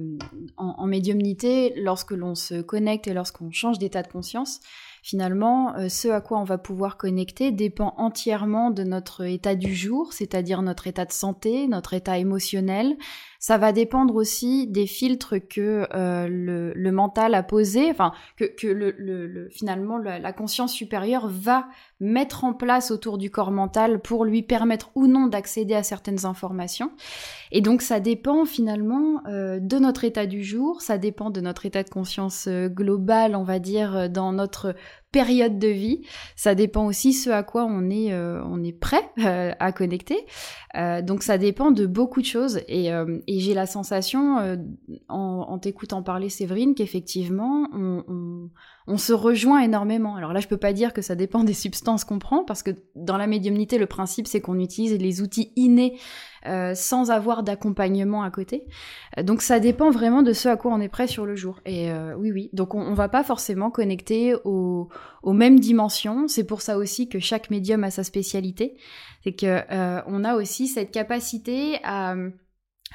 en, 0.57 0.75
en, 0.79 0.87
médiumnité, 0.87 1.73
lorsque 1.76 2.11
l'on 2.11 2.35
se 2.35 2.61
connecte 2.61 3.07
et 3.07 3.14
lorsqu'on 3.14 3.53
change 3.53 3.79
d'état 3.79 4.03
de 4.03 4.09
conscience, 4.09 4.59
finalement, 5.05 5.76
euh, 5.76 5.88
ce 5.88 6.09
à 6.09 6.21
quoi 6.21 6.41
on 6.41 6.45
va 6.45 6.59
pouvoir 6.59 6.97
connecter 6.97 7.53
dépend 7.53 7.95
entièrement 7.99 8.71
de 8.71 8.83
notre 8.83 9.23
état 9.25 9.55
du 9.55 9.75
jour, 9.75 10.12
c'est-à-dire 10.12 10.62
notre 10.62 10.88
état 10.88 11.05
de 11.05 11.12
santé, 11.12 11.69
notre 11.69 11.95
état 11.95 12.19
émotionnel, 12.19 12.97
ça 13.45 13.59
va 13.59 13.73
dépendre 13.73 14.17
aussi 14.17 14.67
des 14.69 14.87
filtres 14.87 15.35
que 15.37 15.87
euh, 15.95 16.73
le, 16.75 16.93
mental 16.93 17.35
a 17.35 17.43
posés, 17.43 17.91
enfin 17.91 18.13
que, 18.39 18.67
le, 18.67 19.51
finalement 19.51 19.99
la, 19.99 20.33
conscience 20.33 20.73
supérieure 20.73 21.29
va 21.29 21.67
mettre 22.01 22.45
en 22.45 22.55
place 22.55 22.91
autour 22.91 23.19
du 23.19 23.31
corps 23.31 23.51
mental 23.51 24.01
pour 24.01 24.25
lui 24.25 24.43
permettre 24.43 24.91
ou 24.95 25.07
non 25.07 25.27
d'accéder 25.27 25.75
à 25.75 25.83
certaines 25.83 26.25
informations. 26.25 26.91
Et 27.53 27.61
donc 27.61 27.83
ça 27.83 28.01
dépend 28.01 28.47
finalement 28.47 29.21
euh, 29.27 29.59
de 29.61 29.77
notre 29.79 30.05
état 30.05 30.25
du 30.25 30.43
jour, 30.43 30.81
ça 30.81 30.97
dépend 30.97 31.29
de 31.29 31.43
notre 31.43 31.67
état 31.67 31.83
de 31.83 31.91
conscience 31.91 32.47
euh, 32.49 32.71
global, 32.71 33.37
on 33.37 33.45
va 33.45 33.59
dire, 33.59 34.09
dans 34.09 34.33
notre 34.33 34.75
période 35.14 35.59
de 35.59 35.68
vie. 35.68 36.02
Ça 36.35 36.54
dépend 36.54 36.85
aussi 36.87 37.12
ce 37.12 37.30
à 37.30 37.44
quoi 37.44 37.64
on 37.64 37.88
est, 37.88 38.12
on 38.14 38.62
est 38.64 38.73
prêt 38.73 39.09
à 39.16 39.73
connecter. 39.73 40.26
donc 41.02 41.23
ça 41.23 41.38
dépend 41.38 41.71
de 41.71 41.87
beaucoup 41.87 42.21
de 42.21 42.26
choses. 42.26 42.61
Et, 42.68 42.88
et 42.88 43.40
j'ai 43.40 43.54
la 43.54 43.66
sensation, 43.66 44.38
euh, 44.38 44.56
en, 45.09 45.59
t'écoutant 45.59 46.02
parler, 46.02 46.28
Séverine, 46.28 46.75
qu'effectivement, 46.75 47.68
on, 47.73 48.50
on, 48.87 48.97
se 48.97 49.12
rejoint 49.12 49.61
énormément. 49.61 50.16
Alors 50.16 50.33
là, 50.33 50.40
je 50.40 50.49
peux 50.49 50.56
pas 50.56 50.73
dire 50.73 50.92
que 50.92 51.02
ça 51.02 51.14
dépend 51.14 51.44
des 51.44 51.54
substances 51.54 52.04
qu'on 52.04 52.18
prend, 52.18 52.44
parce 52.44 52.62
que 52.62 52.73
dans 52.94 53.16
la 53.16 53.26
médiumnité, 53.26 53.78
le 53.78 53.87
principe, 53.87 54.26
c'est 54.26 54.40
qu'on 54.40 54.59
utilise 54.59 54.99
les 54.99 55.21
outils 55.21 55.52
innés 55.56 55.99
euh, 56.47 56.75
sans 56.75 57.11
avoir 57.11 57.43
d'accompagnement 57.43 58.23
à 58.23 58.31
côté. 58.31 58.67
Donc 59.23 59.43
ça 59.43 59.61
dépend 59.61 59.91
vraiment 59.91 60.23
de 60.23 60.33
ce 60.33 60.49
à 60.49 60.57
quoi 60.57 60.73
on 60.73 60.81
est 60.81 60.89
prêt 60.89 61.07
sur 61.07 61.27
le 61.27 61.37
jour. 61.37 61.61
Et 61.67 61.91
euh, 61.91 62.15
oui, 62.17 62.33
oui. 62.33 62.51
Donc 62.53 62.75
on, 62.75 62.81
on 62.81 62.95
va 62.95 63.09
pas 63.09 63.25
forcément 63.25 63.71
connecter 63.71 64.35
aux, 64.45 64.89
aux 65.23 65.33
mêmes 65.33 65.61
dimensions. 65.61 66.29
C'est 66.29 66.45
pour 66.45 66.61
ça 66.63 66.77
aussi 66.77 67.09
que 67.09 67.19
chaque 67.19 67.51
médium 67.51 67.85
a 67.85 67.91
sa 67.91 68.05
spécialité. 68.05 68.77
C'est 69.23 69.33
que 69.33 69.63
on 70.07 70.23
a 70.25 70.35
aussi 70.35 70.69
cette 70.69 70.91
capacité 70.91 71.79
à 71.83 72.15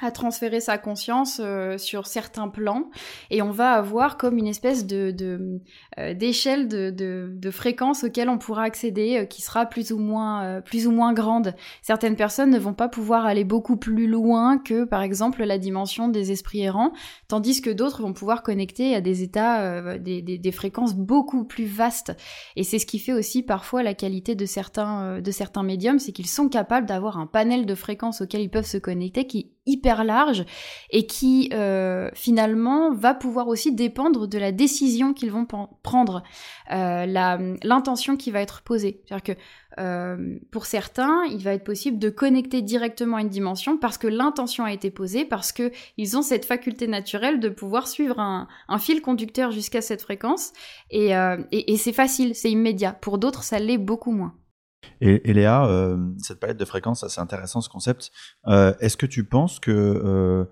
à 0.02 0.10
transférer 0.10 0.60
sa 0.60 0.78
conscience 0.78 1.40
euh, 1.42 1.76
sur 1.78 2.06
certains 2.06 2.48
plans 2.48 2.90
et 3.30 3.42
on 3.42 3.50
va 3.50 3.72
avoir 3.72 4.16
comme 4.16 4.38
une 4.38 4.46
espèce 4.46 4.86
de 4.86 5.14
euh, 5.98 6.14
d'échelle 6.14 6.68
de, 6.68 6.90
de, 6.90 7.30
de, 7.34 7.50
fréquence 7.50 8.04
auquel 8.04 8.28
on 8.28 8.38
pourra 8.38 8.62
accéder 8.62 9.18
euh, 9.18 9.24
qui 9.24 9.42
sera 9.42 9.66
plus 9.66 9.92
ou 9.92 9.98
moins 9.98 10.60
plus 10.62 10.86
ou 10.86 10.92
moins 10.92 11.12
grande. 11.12 11.54
Certaines 11.82 12.16
personnes 12.16 12.50
ne 12.50 12.58
vont 12.58 12.72
pas 12.72 12.88
pouvoir 12.88 13.26
aller 13.26 13.44
beaucoup 13.44 13.76
plus 13.76 14.06
loin 14.06 14.58
que 14.58 14.84
par 14.84 15.02
exemple 15.02 15.44
la 15.44 15.58
dimension 15.58 16.08
des 16.08 16.32
esprits 16.32 16.62
errants, 16.62 16.92
tandis 17.28 17.60
que 17.60 17.70
d'autres 17.70 18.02
vont 18.02 18.12
pouvoir 18.12 18.42
connecter 18.42 18.94
à 18.94 19.00
des 19.00 19.22
états 19.22 19.98
des, 19.98 20.22
des, 20.22 20.38
des, 20.38 20.52
fréquences 20.52 20.94
beaucoup 20.94 21.44
plus 21.44 21.66
vastes. 21.66 22.16
Et 22.56 22.64
c'est 22.64 22.78
ce 22.78 22.86
qui 22.86 22.98
fait 22.98 23.12
aussi 23.12 23.42
parfois 23.42 23.82
la 23.82 23.94
qualité 23.94 24.34
de 24.34 24.46
certains 24.46 25.20
de 25.20 25.30
certains 25.30 25.62
médiums, 25.62 25.98
c'est 25.98 26.12
qu'ils 26.12 26.26
sont 26.26 26.48
capables 26.48 26.86
d'avoir 26.86 27.18
un 27.18 27.26
panel 27.26 27.66
de 27.66 27.74
fréquences 27.74 28.20
auxquelles 28.20 28.42
ils 28.42 28.50
peuvent 28.50 28.66
se 28.66 28.78
connecter 28.78 29.26
qui 29.26 29.52
hyper 29.70 30.04
large 30.04 30.44
et 30.90 31.06
qui 31.06 31.50
euh, 31.52 32.10
finalement 32.14 32.92
va 32.92 33.14
pouvoir 33.14 33.48
aussi 33.48 33.72
dépendre 33.72 34.26
de 34.26 34.38
la 34.38 34.52
décision 34.52 35.14
qu'ils 35.14 35.30
vont 35.30 35.46
prendre, 35.82 36.22
euh, 36.72 37.06
l'intention 37.62 38.16
qui 38.16 38.30
va 38.30 38.40
être 38.40 38.62
posée. 38.62 39.02
C'est-à-dire 39.06 39.34
que 39.34 39.40
euh, 39.78 40.38
pour 40.50 40.66
certains, 40.66 41.22
il 41.30 41.42
va 41.42 41.54
être 41.54 41.64
possible 41.64 41.98
de 41.98 42.10
connecter 42.10 42.60
directement 42.60 43.18
à 43.18 43.20
une 43.20 43.28
dimension 43.28 43.78
parce 43.78 43.98
que 43.98 44.08
l'intention 44.08 44.64
a 44.64 44.72
été 44.72 44.90
posée, 44.90 45.24
parce 45.24 45.52
que 45.52 45.70
ils 45.96 46.16
ont 46.16 46.22
cette 46.22 46.44
faculté 46.44 46.88
naturelle 46.88 47.38
de 47.38 47.48
pouvoir 47.48 47.86
suivre 47.86 48.18
un, 48.18 48.48
fil 48.78 49.00
conducteur 49.00 49.52
jusqu'à 49.52 49.80
cette 49.80 50.02
fréquence 50.02 50.52
et, 50.90 51.12
et 51.52 51.76
c'est 51.76 51.92
facile, 51.92 52.34
c'est 52.34 52.50
immédiat. 52.50 52.92
Pour 52.92 53.18
d'autres, 53.18 53.42
ça 53.42 53.58
l'est 53.58 53.78
beaucoup 53.78 54.10
moins. 54.10 54.34
Et, 55.00 55.32
Léa, 55.32 55.64
euh, 55.66 55.96
cette 56.18 56.40
palette 56.40 56.58
de 56.58 56.64
fréquences, 56.64 57.06
c'est 57.08 57.20
intéressant 57.20 57.60
ce 57.60 57.68
concept. 57.68 58.10
Euh, 58.46 58.74
est-ce 58.80 58.96
que 58.96 59.06
tu 59.06 59.24
penses 59.24 59.58
que 59.58 59.70
euh, 59.72 60.44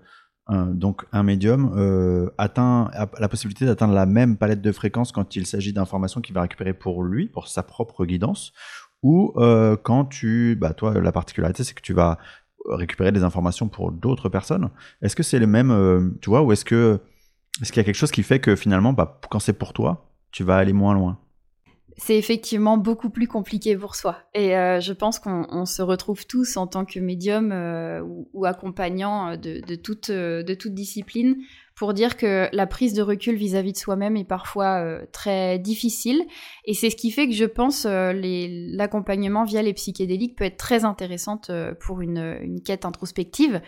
donc 0.49 1.05
un 1.11 1.21
médium 1.21 2.31
atteint 2.39 2.89
a 2.93 3.07
la 3.19 3.29
possibilité 3.29 3.67
d'atteindre 3.67 3.93
la 3.93 4.07
même 4.07 4.35
palette 4.35 4.61
de 4.61 4.71
fréquences 4.71 5.11
quand 5.11 5.35
il 5.35 5.45
s'agit 5.45 5.73
d'informations 5.73 6.21
qu'il 6.21 6.33
va 6.33 6.41
récupérer 6.41 6.73
pour 6.73 7.03
lui, 7.03 7.27
pour 7.27 7.47
sa 7.47 7.61
propre 7.61 8.03
guidance, 8.05 8.51
ou 9.03 9.31
quand 9.83 10.05
tu, 10.05 10.57
bah 10.59 10.73
toi, 10.73 10.99
la 10.99 11.11
particularité, 11.11 11.63
c'est 11.63 11.75
que 11.75 11.83
tu 11.83 11.93
vas 11.93 12.17
récupérer 12.67 13.11
des 13.11 13.23
informations 13.23 13.69
pour 13.69 13.91
d'autres 13.91 14.27
personnes. 14.27 14.71
Est-ce 15.03 15.15
que 15.15 15.21
c'est 15.21 15.37
le 15.37 15.45
même, 15.45 16.17
tu 16.19 16.31
vois, 16.31 16.41
ou 16.41 16.51
est-ce 16.51 16.65
que 16.65 16.99
est-ce 17.61 17.71
qu'il 17.71 17.79
y 17.79 17.83
a 17.83 17.83
quelque 17.83 17.95
chose 17.95 18.11
qui 18.11 18.23
fait 18.23 18.39
que 18.39 18.55
finalement, 18.55 18.93
bah, 18.93 19.19
quand 19.29 19.39
c'est 19.39 19.53
pour 19.53 19.73
toi, 19.73 20.09
tu 20.31 20.43
vas 20.43 20.57
aller 20.57 20.73
moins 20.73 20.95
loin? 20.95 21.19
C'est 21.99 22.17
effectivement 22.17 22.77
beaucoup 22.77 23.09
plus 23.09 23.27
compliqué 23.27 23.75
pour 23.75 23.95
soi. 23.95 24.19
Et 24.33 24.55
euh, 24.55 24.79
je 24.79 24.93
pense 24.93 25.19
qu'on 25.19 25.65
se 25.65 25.81
retrouve 25.81 26.25
tous 26.25 26.55
en 26.55 26.65
tant 26.65 26.85
que 26.85 26.97
médium 26.99 27.51
euh, 27.51 28.01
ou, 28.33 28.45
accompagnant 28.45 29.35
de, 29.35 29.59
de, 29.59 29.75
toute, 29.75 30.09
discipline 30.67 31.35
pour 31.75 31.93
dire 31.93 32.15
que 32.15 32.47
la 32.53 32.67
prise 32.67 32.93
de 32.93 33.01
recul 33.01 33.35
vis-à-vis 33.35 33.73
de 33.73 33.77
soi-même 33.77 34.15
est 34.15 34.25
parfois 34.25 34.81
euh, 34.81 35.05
très 35.11 35.59
difficile. 35.59 36.23
Et 36.63 36.73
c'est 36.73 36.89
ce 36.89 36.95
qui 36.95 37.11
fait 37.11 37.27
que 37.27 37.33
je 37.33 37.45
pense 37.45 37.85
l'accompagnement 37.85 39.43
via 39.43 39.61
les 39.61 39.73
psychédéliques 39.73 40.37
peut 40.37 40.45
être 40.45 40.57
très 40.57 40.85
intéressante 40.85 41.51
pour 41.81 41.99
une, 41.99 42.61
quête 42.65 42.85
introspective. 42.85 43.61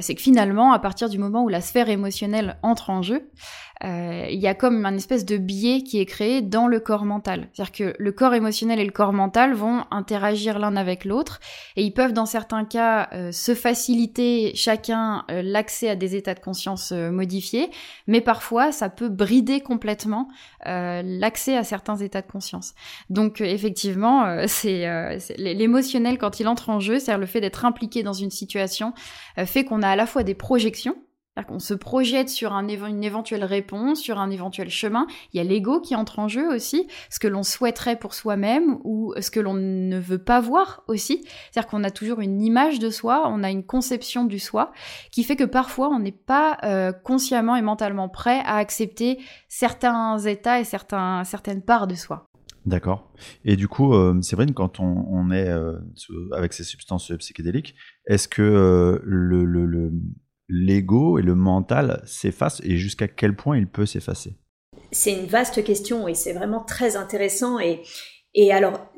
c'est 0.00 0.14
que 0.14 0.22
finalement, 0.22 0.72
à 0.72 0.78
partir 0.78 1.10
du 1.10 1.18
moment 1.18 1.44
où 1.44 1.48
la 1.48 1.60
sphère 1.60 1.90
émotionnelle 1.90 2.58
entre 2.62 2.88
en 2.88 3.02
jeu, 3.02 3.30
euh, 3.75 3.75
il 3.82 4.38
y 4.38 4.46
a 4.46 4.54
comme 4.54 4.86
un 4.86 4.96
espèce 4.96 5.24
de 5.24 5.36
biais 5.36 5.82
qui 5.82 6.00
est 6.00 6.06
créé 6.06 6.40
dans 6.40 6.66
le 6.66 6.80
corps 6.80 7.04
mental. 7.04 7.48
C'est-à-dire 7.52 7.72
que 7.72 7.94
le 7.98 8.12
corps 8.12 8.34
émotionnel 8.34 8.80
et 8.80 8.84
le 8.84 8.90
corps 8.90 9.12
mental 9.12 9.52
vont 9.52 9.84
interagir 9.90 10.58
l'un 10.58 10.76
avec 10.76 11.04
l'autre 11.04 11.40
et 11.76 11.82
ils 11.82 11.92
peuvent 11.92 12.12
dans 12.12 12.26
certains 12.26 12.64
cas 12.64 13.08
euh, 13.12 13.32
se 13.32 13.54
faciliter 13.54 14.52
chacun 14.54 15.24
euh, 15.30 15.42
l'accès 15.42 15.90
à 15.90 15.96
des 15.96 16.16
états 16.16 16.34
de 16.34 16.40
conscience 16.40 16.92
modifiés, 16.92 17.70
mais 18.06 18.20
parfois 18.20 18.72
ça 18.72 18.88
peut 18.88 19.08
brider 19.08 19.60
complètement 19.60 20.28
l'accès 20.64 21.56
à 21.56 21.62
certains 21.62 21.96
états 21.96 22.22
de 22.22 22.26
conscience. 22.26 22.74
Donc 23.10 23.40
effectivement, 23.40 24.24
c'est 24.46 25.18
l'émotionnel 25.38 26.18
quand 26.18 26.40
il 26.40 26.48
entre 26.48 26.70
en 26.70 26.80
jeu, 26.80 26.98
c'est-à-dire 26.98 27.20
le 27.20 27.26
fait 27.26 27.40
d'être 27.40 27.64
impliqué 27.64 28.02
dans 28.02 28.12
une 28.12 28.30
situation, 28.30 28.92
fait 29.44 29.64
qu'on 29.64 29.82
a 29.82 29.88
à 29.88 29.96
la 29.96 30.06
fois 30.06 30.22
des 30.22 30.34
projections 30.34 30.96
qu'on 31.44 31.58
se 31.58 31.74
projette 31.74 32.30
sur 32.30 32.54
un 32.54 32.66
une 32.68 33.04
éventuelle 33.04 33.44
réponse, 33.44 34.00
sur 34.00 34.18
un 34.18 34.30
éventuel 34.30 34.70
chemin. 34.70 35.06
Il 35.32 35.36
y 35.36 35.40
a 35.40 35.44
l'ego 35.44 35.80
qui 35.80 35.94
entre 35.94 36.18
en 36.18 36.28
jeu 36.28 36.48
aussi, 36.54 36.88
ce 37.10 37.18
que 37.18 37.28
l'on 37.28 37.42
souhaiterait 37.42 37.98
pour 37.98 38.14
soi-même 38.14 38.78
ou 38.84 39.12
ce 39.20 39.30
que 39.30 39.40
l'on 39.40 39.54
ne 39.54 39.98
veut 39.98 40.22
pas 40.22 40.40
voir 40.40 40.82
aussi. 40.88 41.24
C'est-à-dire 41.50 41.68
qu'on 41.68 41.84
a 41.84 41.90
toujours 41.90 42.20
une 42.20 42.40
image 42.42 42.78
de 42.78 42.88
soi, 42.88 43.24
on 43.26 43.42
a 43.42 43.50
une 43.50 43.64
conception 43.64 44.24
du 44.24 44.38
soi, 44.38 44.72
qui 45.12 45.24
fait 45.24 45.36
que 45.36 45.44
parfois 45.44 45.88
on 45.88 45.98
n'est 45.98 46.12
pas 46.12 46.56
euh, 46.64 46.92
consciemment 46.92 47.56
et 47.56 47.62
mentalement 47.62 48.08
prêt 48.08 48.40
à 48.44 48.56
accepter 48.56 49.18
certains 49.48 50.18
états 50.18 50.60
et 50.60 50.64
certaines 50.64 51.62
parts 51.62 51.86
de 51.86 51.94
soi. 51.94 52.26
D'accord. 52.64 53.12
Et 53.44 53.54
du 53.54 53.68
coup, 53.68 53.94
euh, 53.94 54.20
que 54.20 54.52
quand 54.54 54.80
on, 54.80 55.30
est 55.30 55.48
euh, 55.48 55.78
avec 56.32 56.52
ces 56.52 56.64
substances 56.64 57.12
psychédéliques, 57.18 57.76
est-ce 58.06 58.26
que 58.26 59.00
le, 59.04 59.44
le 59.44 59.92
l'ego 60.48 61.18
et 61.18 61.22
le 61.22 61.34
mental 61.34 62.02
s'effacent 62.06 62.60
et 62.64 62.76
jusqu'à 62.76 63.08
quel 63.08 63.36
point 63.36 63.58
il 63.58 63.66
peut 63.66 63.86
s'effacer? 63.86 64.36
C'est 64.92 65.12
une 65.12 65.26
vaste 65.26 65.64
question 65.64 66.06
et 66.08 66.14
c'est 66.14 66.32
vraiment 66.32 66.64
très 66.64 66.96
intéressant. 66.96 67.58
Et, 67.58 67.82
et 68.34 68.52
alors, 68.52 68.90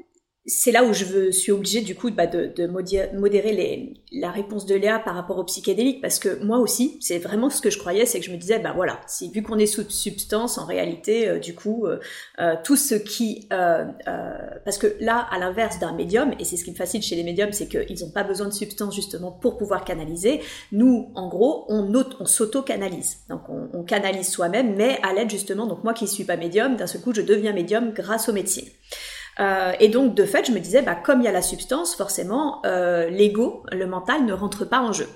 c'est 0.49 0.73
là 0.73 0.83
où 0.83 0.95
je 0.95 1.31
suis 1.31 1.53
obligée 1.53 1.83
du 1.83 1.95
coup 1.95 2.11
bah, 2.11 2.27
de, 2.27 2.67
modérer 2.67 3.95
la 4.13 4.31
réponse 4.31 4.65
de 4.65 4.75
Léa 4.75 4.99
par 4.99 5.15
rapport 5.15 5.37
au 5.37 5.45
psychédélique 5.45 6.01
parce 6.01 6.19
que 6.19 6.43
moi 6.43 6.59
aussi, 6.59 6.97
c'est 7.01 7.19
vraiment 7.19 7.51
ce 7.51 7.61
que 7.61 7.69
je 7.69 7.79
croyais, 7.79 8.07
c'est 8.07 8.19
que 8.19 8.25
je 8.25 8.33
me 8.33 8.39
disais, 8.39 8.59
bah 8.59 8.73
voilà, 8.75 8.99
si 9.07 9.31
vu 9.31 9.43
qu'on 9.43 9.59
est 9.59 9.67
sous 9.67 9.89
substance, 9.91 10.57
en 10.57 10.65
réalité, 10.65 11.29
euh, 11.29 11.39
du 11.39 11.55
coup, 11.55 11.87
euh, 11.87 11.99
euh, 12.41 12.55
tout 12.65 12.77
ce 12.77 12.95
qui, 12.95 13.47
parce 13.51 14.79
que 14.79 14.97
là, 15.01 15.27
à 15.31 15.39
l'inverse 15.39 15.79
d'un 15.79 15.93
médium, 15.93 16.33
et 16.39 16.45
c'est 16.45 16.57
ce 16.57 16.65
qui 16.65 16.71
me 16.71 16.77
fascine 16.77 17.03
chez 17.03 17.17
les 17.17 17.25
médiums, 17.25 17.53
c'est 17.53 17.69
qu'ils 17.69 18.01
n'ont 18.01 18.11
pas 18.11 18.25
besoin 18.25 18.49
de 18.49 18.55
substance 18.55 18.95
justement 18.95 19.31
pour 19.31 19.59
pouvoir 19.59 19.85
canaliser. 19.85 20.41
Nous, 20.73 21.11
en 21.15 21.29
gros, 21.29 21.67
on, 21.69 21.93
on 22.21 22.27
s'auto-canalise, 22.27 23.19
donc 23.29 23.43
on, 23.49 23.83
canalise 23.83 24.29
soi-même, 24.29 24.75
mais 24.77 24.99
à 25.03 25.13
l'aide 25.13 25.31
justement, 25.31 25.67
donc 25.67 25.85
moi 25.85 25.93
qui 25.93 26.07
suis 26.07 26.25
pas 26.25 26.37
médium, 26.37 26.77
d'un 26.77 26.87
seul 26.87 27.01
coup, 27.03 27.15
je 27.15 27.23
deviens 27.23 27.53
médium 27.53 27.93
grâce 27.93 28.29
aux 28.29 28.33
médecines. 28.33 28.69
Euh, 29.41 29.73
et 29.81 29.89
donc, 29.89 30.15
de 30.15 30.25
fait, 30.25 30.47
je 30.47 30.53
me 30.53 30.59
disais, 30.59 30.83
bah, 30.83 30.95
comme 30.95 31.21
il 31.21 31.25
y 31.25 31.29
a 31.29 31.33
la 31.33 31.43
substance, 31.43 31.95
forcément, 31.95 32.61
euh, 32.67 33.09
l'ego, 33.09 33.63
le 33.73 33.87
mental, 33.87 34.25
ne 34.25 34.33
rentre 34.33 34.65
pas 34.65 34.81
en 34.81 34.93
jeu. 34.93 35.09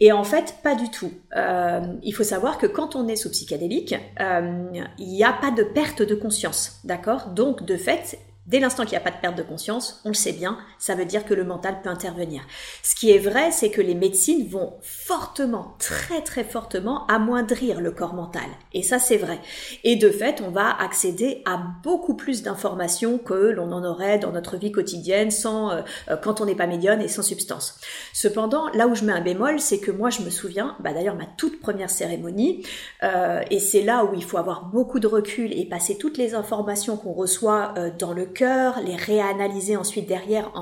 Et 0.00 0.12
en 0.12 0.24
fait, 0.24 0.56
pas 0.62 0.74
du 0.74 0.90
tout. 0.90 1.12
Euh, 1.36 1.80
il 2.02 2.12
faut 2.12 2.24
savoir 2.24 2.58
que 2.58 2.66
quand 2.66 2.96
on 2.96 3.06
est 3.08 3.16
sous 3.16 3.30
psychédélique, 3.30 3.94
il 4.18 5.06
n'y 5.08 5.24
a 5.24 5.32
pas 5.32 5.50
de 5.50 5.62
perte 5.62 6.02
de 6.02 6.14
conscience, 6.14 6.80
d'accord? 6.84 7.28
Donc, 7.28 7.64
de 7.64 7.76
fait, 7.76 8.18
Dès 8.46 8.60
l'instant 8.60 8.82
qu'il 8.84 8.92
n'y 8.92 8.98
a 8.98 9.00
pas 9.00 9.10
de 9.10 9.20
perte 9.20 9.36
de 9.36 9.42
conscience, 9.42 10.02
on 10.04 10.08
le 10.08 10.14
sait 10.14 10.32
bien, 10.32 10.58
ça 10.78 10.94
veut 10.94 11.06
dire 11.06 11.24
que 11.24 11.32
le 11.32 11.44
mental 11.44 11.80
peut 11.82 11.88
intervenir. 11.88 12.42
Ce 12.82 12.94
qui 12.94 13.10
est 13.10 13.18
vrai, 13.18 13.50
c'est 13.50 13.70
que 13.70 13.80
les 13.80 13.94
médecines 13.94 14.46
vont 14.48 14.74
fortement, 14.82 15.76
très 15.78 16.20
très 16.20 16.44
fortement 16.44 17.06
amoindrir 17.06 17.80
le 17.80 17.90
corps 17.90 18.12
mental. 18.12 18.44
Et 18.74 18.82
ça, 18.82 18.98
c'est 18.98 19.16
vrai. 19.16 19.40
Et 19.82 19.96
de 19.96 20.10
fait, 20.10 20.42
on 20.46 20.50
va 20.50 20.70
accéder 20.78 21.42
à 21.46 21.58
beaucoup 21.82 22.14
plus 22.14 22.42
d'informations 22.42 23.16
que 23.16 23.34
l'on 23.34 23.72
en 23.72 23.82
aurait 23.82 24.18
dans 24.18 24.32
notre 24.32 24.58
vie 24.58 24.72
quotidienne 24.72 25.30
sans, 25.30 25.70
euh, 25.70 25.80
euh, 26.10 26.16
quand 26.16 26.42
on 26.42 26.44
n'est 26.44 26.54
pas 26.54 26.66
médium 26.66 27.00
et 27.00 27.08
sans 27.08 27.22
substance. 27.22 27.80
Cependant, 28.12 28.68
là 28.74 28.88
où 28.88 28.94
je 28.94 29.04
mets 29.04 29.12
un 29.12 29.22
bémol, 29.22 29.58
c'est 29.58 29.78
que 29.78 29.90
moi, 29.90 30.10
je 30.10 30.20
me 30.20 30.28
souviens, 30.28 30.76
bah 30.80 30.92
d'ailleurs, 30.92 31.16
ma 31.16 31.26
toute 31.38 31.60
première 31.60 31.88
cérémonie, 31.88 32.66
euh, 33.02 33.40
et 33.50 33.58
c'est 33.58 33.82
là 33.82 34.04
où 34.04 34.12
il 34.14 34.24
faut 34.24 34.36
avoir 34.36 34.66
beaucoup 34.66 35.00
de 35.00 35.06
recul 35.06 35.58
et 35.58 35.64
passer 35.64 35.96
toutes 35.96 36.18
les 36.18 36.34
informations 36.34 36.98
qu'on 36.98 37.12
reçoit 37.12 37.74
dans 37.98 38.12
le 38.12 38.26
cœur, 38.34 38.80
les 38.84 38.96
réanalyser 38.96 39.76
ensuite 39.76 40.06
derrière 40.06 40.52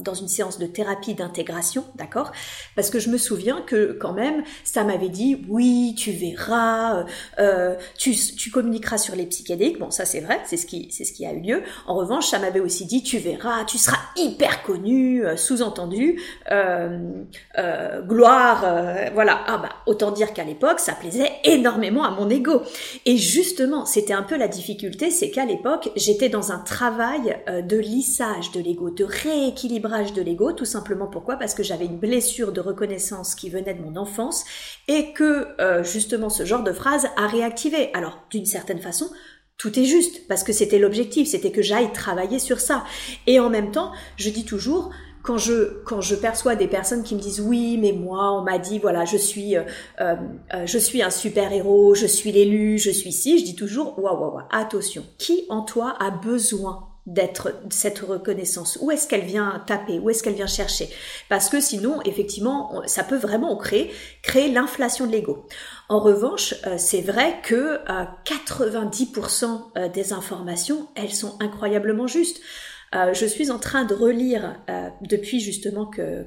dans 0.00 0.14
une 0.14 0.28
séance 0.28 0.58
de 0.58 0.66
thérapie 0.66 1.14
d'intégration, 1.14 1.84
d'accord? 1.96 2.32
Parce 2.76 2.90
que 2.90 2.98
je 2.98 3.08
me 3.08 3.18
souviens 3.18 3.62
que 3.62 3.96
quand 4.00 4.12
même, 4.12 4.44
ça 4.64 4.84
m'avait 4.84 5.08
dit, 5.08 5.44
oui, 5.48 5.94
tu 5.96 6.12
verras, 6.12 7.00
euh, 7.00 7.04
euh, 7.38 7.74
tu, 7.98 8.50
communiqueras 8.50 8.98
sur 8.98 9.16
les 9.16 9.26
psychédéliques. 9.26 9.78
Bon, 9.78 9.90
ça 9.90 10.04
c'est 10.04 10.20
vrai, 10.20 10.40
c'est 10.44 10.56
ce 10.56 10.66
qui, 10.66 10.88
c'est 10.92 11.04
ce 11.04 11.12
qui 11.12 11.26
a 11.26 11.32
eu 11.32 11.40
lieu. 11.40 11.62
En 11.86 11.94
revanche, 11.94 12.28
ça 12.28 12.38
m'avait 12.38 12.60
aussi 12.60 12.86
dit, 12.86 13.02
tu 13.02 13.18
verras, 13.18 13.64
tu 13.64 13.78
seras 13.78 13.98
hyper 14.16 14.62
connu, 14.62 15.24
euh, 15.24 15.36
sous-entendu, 15.36 16.20
gloire, 18.06 18.60
voilà. 19.14 19.44
Ah 19.46 19.58
bah, 19.58 19.70
autant 19.86 20.10
dire 20.10 20.32
qu'à 20.32 20.44
l'époque, 20.44 20.80
ça 20.80 20.92
plaisait 20.92 21.32
énormément 21.44 22.04
à 22.04 22.10
mon 22.10 22.28
ego. 22.28 22.62
Et 23.04 23.16
justement, 23.16 23.86
c'était 23.86 24.12
un 24.12 24.22
peu 24.22 24.36
la 24.36 24.48
difficulté, 24.48 25.10
c'est 25.10 25.30
qu'à 25.30 25.44
l'époque, 25.44 25.90
j'étais 25.96 26.28
dans 26.28 26.52
un 26.52 26.58
travail 26.58 27.05
euh, 27.48 27.62
de 27.62 27.76
lissage 27.76 28.52
de 28.52 28.60
l'ego, 28.60 28.90
de 28.90 29.04
rééquilibrage 29.04 30.12
de 30.12 30.22
l'ego, 30.22 30.52
tout 30.52 30.64
simplement 30.64 31.06
pourquoi? 31.06 31.36
Parce 31.36 31.54
que 31.54 31.62
j'avais 31.62 31.86
une 31.86 31.98
blessure 31.98 32.52
de 32.52 32.60
reconnaissance 32.60 33.34
qui 33.34 33.50
venait 33.50 33.74
de 33.74 33.82
mon 33.82 33.96
enfance 33.96 34.44
et 34.88 35.12
que 35.12 35.48
euh, 35.60 35.82
justement 35.82 36.28
ce 36.28 36.44
genre 36.44 36.62
de 36.62 36.72
phrase 36.72 37.06
a 37.16 37.26
réactivé. 37.26 37.90
Alors 37.94 38.24
d'une 38.30 38.46
certaine 38.46 38.80
façon, 38.80 39.10
tout 39.56 39.78
est 39.78 39.84
juste 39.84 40.26
parce 40.28 40.44
que 40.44 40.52
c'était 40.52 40.78
l'objectif, 40.78 41.28
c'était 41.28 41.50
que 41.52 41.62
j'aille 41.62 41.92
travailler 41.92 42.38
sur 42.38 42.60
ça. 42.60 42.84
Et 43.26 43.40
en 43.40 43.50
même 43.50 43.70
temps, 43.70 43.92
je 44.16 44.30
dis 44.30 44.44
toujours, 44.44 44.90
quand 45.22 45.38
je 45.38 46.14
perçois 46.14 46.54
des 46.56 46.68
personnes 46.68 47.02
qui 47.02 47.14
me 47.14 47.20
disent 47.20 47.40
oui, 47.40 47.78
mais 47.78 47.92
moi 47.92 48.32
on 48.32 48.42
m'a 48.42 48.58
dit 48.58 48.78
voilà 48.78 49.04
je 49.04 49.16
suis 49.16 49.56
euh, 49.56 49.64
un 50.50 51.10
super 51.10 51.52
héros, 51.52 51.94
je 51.94 52.06
suis 52.06 52.32
l'élu, 52.32 52.78
je 52.78 52.90
suis 52.90 53.12
ci, 53.12 53.38
je 53.38 53.44
dis 53.44 53.56
toujours 53.56 53.98
waouh 53.98 54.20
waouh 54.20 54.40
attention, 54.50 55.04
qui 55.18 55.44
en 55.48 55.62
toi 55.62 55.96
a 55.98 56.10
besoin? 56.10 56.95
D'être 57.06 57.54
cette 57.70 58.00
reconnaissance 58.00 58.78
Où 58.80 58.90
est-ce 58.90 59.06
qu'elle 59.06 59.24
vient 59.24 59.62
taper? 59.66 59.98
Où 60.00 60.10
est-ce 60.10 60.22
qu'elle 60.22 60.34
vient 60.34 60.46
chercher? 60.46 60.90
Parce 61.28 61.48
que 61.48 61.60
sinon, 61.60 62.00
effectivement, 62.04 62.82
ça 62.86 63.04
peut 63.04 63.16
vraiment 63.16 63.56
créer, 63.56 63.92
créer 64.22 64.50
l'inflation 64.50 65.06
de 65.06 65.12
l'ego. 65.12 65.46
En 65.88 66.00
revanche, 66.00 66.54
euh, 66.66 66.74
c'est 66.78 67.00
vrai 67.00 67.40
que 67.42 67.78
90% 68.24 69.44
euh, 69.44 69.58
euh, 69.76 69.88
des 69.88 70.12
informations, 70.12 70.88
elles 70.96 71.14
sont 71.14 71.36
incroyablement 71.40 72.08
justes. 72.08 72.40
Euh, 72.94 73.12
je 73.14 73.26
suis 73.26 73.50
en 73.50 73.58
train 73.58 73.84
de 73.84 73.94
relire, 73.94 74.56
euh, 74.70 74.88
depuis 75.02 75.40
justement 75.40 75.86
que, 75.86 76.24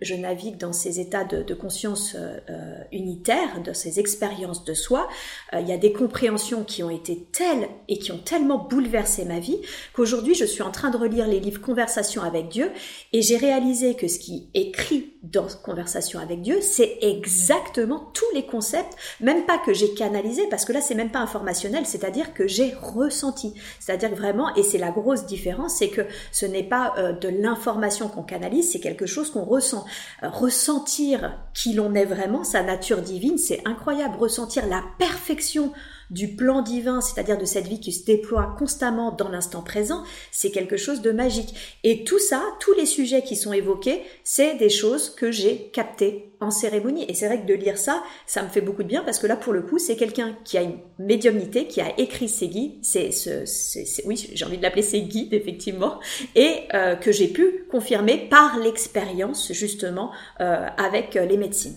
je 0.00 0.14
navigue 0.14 0.56
dans 0.56 0.72
ces 0.72 1.00
états 1.00 1.24
de, 1.24 1.54
conscience 1.54 2.16
euh, 2.18 2.78
unitaire, 2.92 3.62
de 3.62 3.72
ces 3.72 4.00
expériences 4.00 4.64
de 4.64 4.74
soi, 4.74 5.08
il 5.52 5.68
y 5.68 5.72
a 5.72 5.76
des 5.76 5.92
compréhensions 5.92 6.64
qui 6.64 6.82
ont 6.82 6.90
été 6.90 7.26
telles 7.30 7.68
et 7.88 7.98
qui 7.98 8.10
ont 8.10 8.18
tellement 8.18 8.58
bouleversé 8.58 9.24
ma 9.24 9.38
vie 9.38 9.58
qu'aujourd'hui 9.92 10.34
je 10.34 10.44
suis 10.44 10.62
en 10.62 10.70
train 10.70 10.90
de 10.90 10.96
relire 10.96 11.26
les 11.26 11.40
livres 11.40 11.60
Conversation 11.60 12.22
avec 12.22 12.48
Dieu 12.48 12.70
et 13.12 13.22
j'ai 13.22 13.36
réalisé 13.36 13.94
que 13.94 14.08
ce 14.08 14.18
qui 14.18 14.48
est 14.54 14.60
écrit 14.60 15.12
dans 15.22 15.46
Conversation 15.62 16.18
avec 16.18 16.42
Dieu, 16.42 16.58
c'est 16.60 16.98
exactement 17.00 18.10
tous 18.12 18.26
les 18.34 18.44
concepts, 18.44 18.96
même 19.20 19.44
pas 19.46 19.58
que 19.58 19.72
j'ai 19.72 19.94
canalisé, 19.94 20.46
parce 20.50 20.64
que 20.64 20.72
là 20.72 20.80
c'est 20.80 20.94
même 20.94 21.10
pas 21.10 21.20
informationnel, 21.20 21.86
c'est-à-dire 21.86 22.34
que 22.34 22.48
j'ai 22.48 22.74
ressenti. 22.74 23.54
C'est-à-dire 23.78 24.14
vraiment, 24.14 24.54
et 24.56 24.62
c'est 24.62 24.78
la 24.78 24.90
grosse 24.90 25.26
différence, 25.26 25.76
c'est 25.76 25.91
que 25.92 26.02
ce 26.32 26.46
n'est 26.46 26.64
pas 26.64 26.94
euh, 26.98 27.12
de 27.12 27.28
l'information 27.28 28.08
qu'on 28.08 28.22
canalise, 28.22 28.72
c'est 28.72 28.80
quelque 28.80 29.06
chose 29.06 29.30
qu'on 29.30 29.44
ressent. 29.44 29.84
Euh, 30.22 30.28
ressentir 30.28 31.38
qui 31.54 31.74
l'on 31.74 31.94
est 31.94 32.04
vraiment, 32.04 32.42
sa 32.42 32.62
nature 32.62 33.02
divine, 33.02 33.38
c'est 33.38 33.62
incroyable. 33.64 34.16
Ressentir 34.18 34.66
la 34.66 34.82
perfection 34.98 35.72
du 36.12 36.36
plan 36.36 36.62
divin, 36.62 37.00
c'est-à-dire 37.00 37.38
de 37.38 37.44
cette 37.44 37.66
vie 37.66 37.80
qui 37.80 37.92
se 37.92 38.04
déploie 38.04 38.54
constamment 38.58 39.10
dans 39.12 39.30
l'instant 39.30 39.62
présent, 39.62 40.04
c'est 40.30 40.50
quelque 40.50 40.76
chose 40.76 41.00
de 41.00 41.10
magique. 41.10 41.54
Et 41.82 42.04
tout 42.04 42.18
ça, 42.18 42.42
tous 42.60 42.74
les 42.74 42.86
sujets 42.86 43.22
qui 43.22 43.34
sont 43.34 43.52
évoqués, 43.52 44.02
c'est 44.22 44.54
des 44.56 44.68
choses 44.68 45.10
que 45.10 45.32
j'ai 45.32 45.70
captées 45.72 46.32
en 46.40 46.50
cérémonie. 46.50 47.06
Et 47.08 47.14
c'est 47.14 47.26
vrai 47.26 47.40
que 47.40 47.46
de 47.46 47.54
lire 47.54 47.78
ça, 47.78 48.02
ça 48.26 48.42
me 48.42 48.48
fait 48.48 48.60
beaucoup 48.60 48.82
de 48.82 48.88
bien 48.88 49.02
parce 49.02 49.18
que 49.18 49.26
là, 49.26 49.36
pour 49.36 49.54
le 49.54 49.62
coup, 49.62 49.78
c'est 49.78 49.96
quelqu'un 49.96 50.36
qui 50.44 50.58
a 50.58 50.62
une 50.62 50.78
médiumnité, 50.98 51.66
qui 51.66 51.80
a 51.80 51.98
écrit 51.98 52.28
ses 52.28 52.48
guides, 52.48 52.78
c'est, 52.82 53.10
ce, 53.10 54.06
oui, 54.06 54.30
j'ai 54.34 54.44
envie 54.44 54.58
de 54.58 54.62
l'appeler 54.62 54.82
ses 54.82 55.02
guides, 55.02 55.32
effectivement, 55.32 55.98
et 56.34 56.64
euh, 56.74 56.94
que 56.94 57.10
j'ai 57.10 57.28
pu 57.28 57.64
confirmer 57.70 58.28
par 58.28 58.58
l'expérience, 58.58 59.52
justement, 59.52 60.10
euh, 60.40 60.66
avec 60.76 61.14
les 61.14 61.36
médecines. 61.38 61.76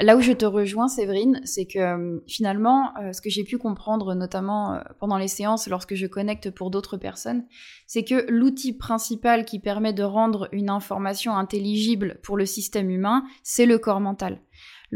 Là 0.00 0.16
où 0.16 0.20
je 0.20 0.32
te 0.32 0.44
rejoins, 0.44 0.88
Séverine, 0.88 1.40
c'est 1.44 1.66
que 1.66 1.78
euh, 1.78 2.20
finalement, 2.26 2.92
euh, 2.98 3.12
ce 3.12 3.20
que 3.20 3.30
j'ai 3.30 3.44
pu 3.44 3.58
comprendre, 3.58 4.14
notamment 4.14 4.74
euh, 4.74 4.80
pendant 4.98 5.18
les 5.18 5.28
séances, 5.28 5.68
lorsque 5.68 5.94
je 5.94 6.06
connecte 6.06 6.50
pour 6.50 6.70
d'autres 6.70 6.96
personnes, 6.96 7.44
c'est 7.86 8.04
que 8.04 8.26
l'outil 8.28 8.72
principal 8.72 9.44
qui 9.44 9.58
permet 9.58 9.92
de 9.92 10.02
rendre 10.02 10.48
une 10.52 10.70
information 10.70 11.36
intelligible 11.36 12.18
pour 12.22 12.36
le 12.36 12.46
système 12.46 12.90
humain, 12.90 13.24
c'est 13.42 13.66
le 13.66 13.78
corps 13.78 14.00
mental. 14.00 14.40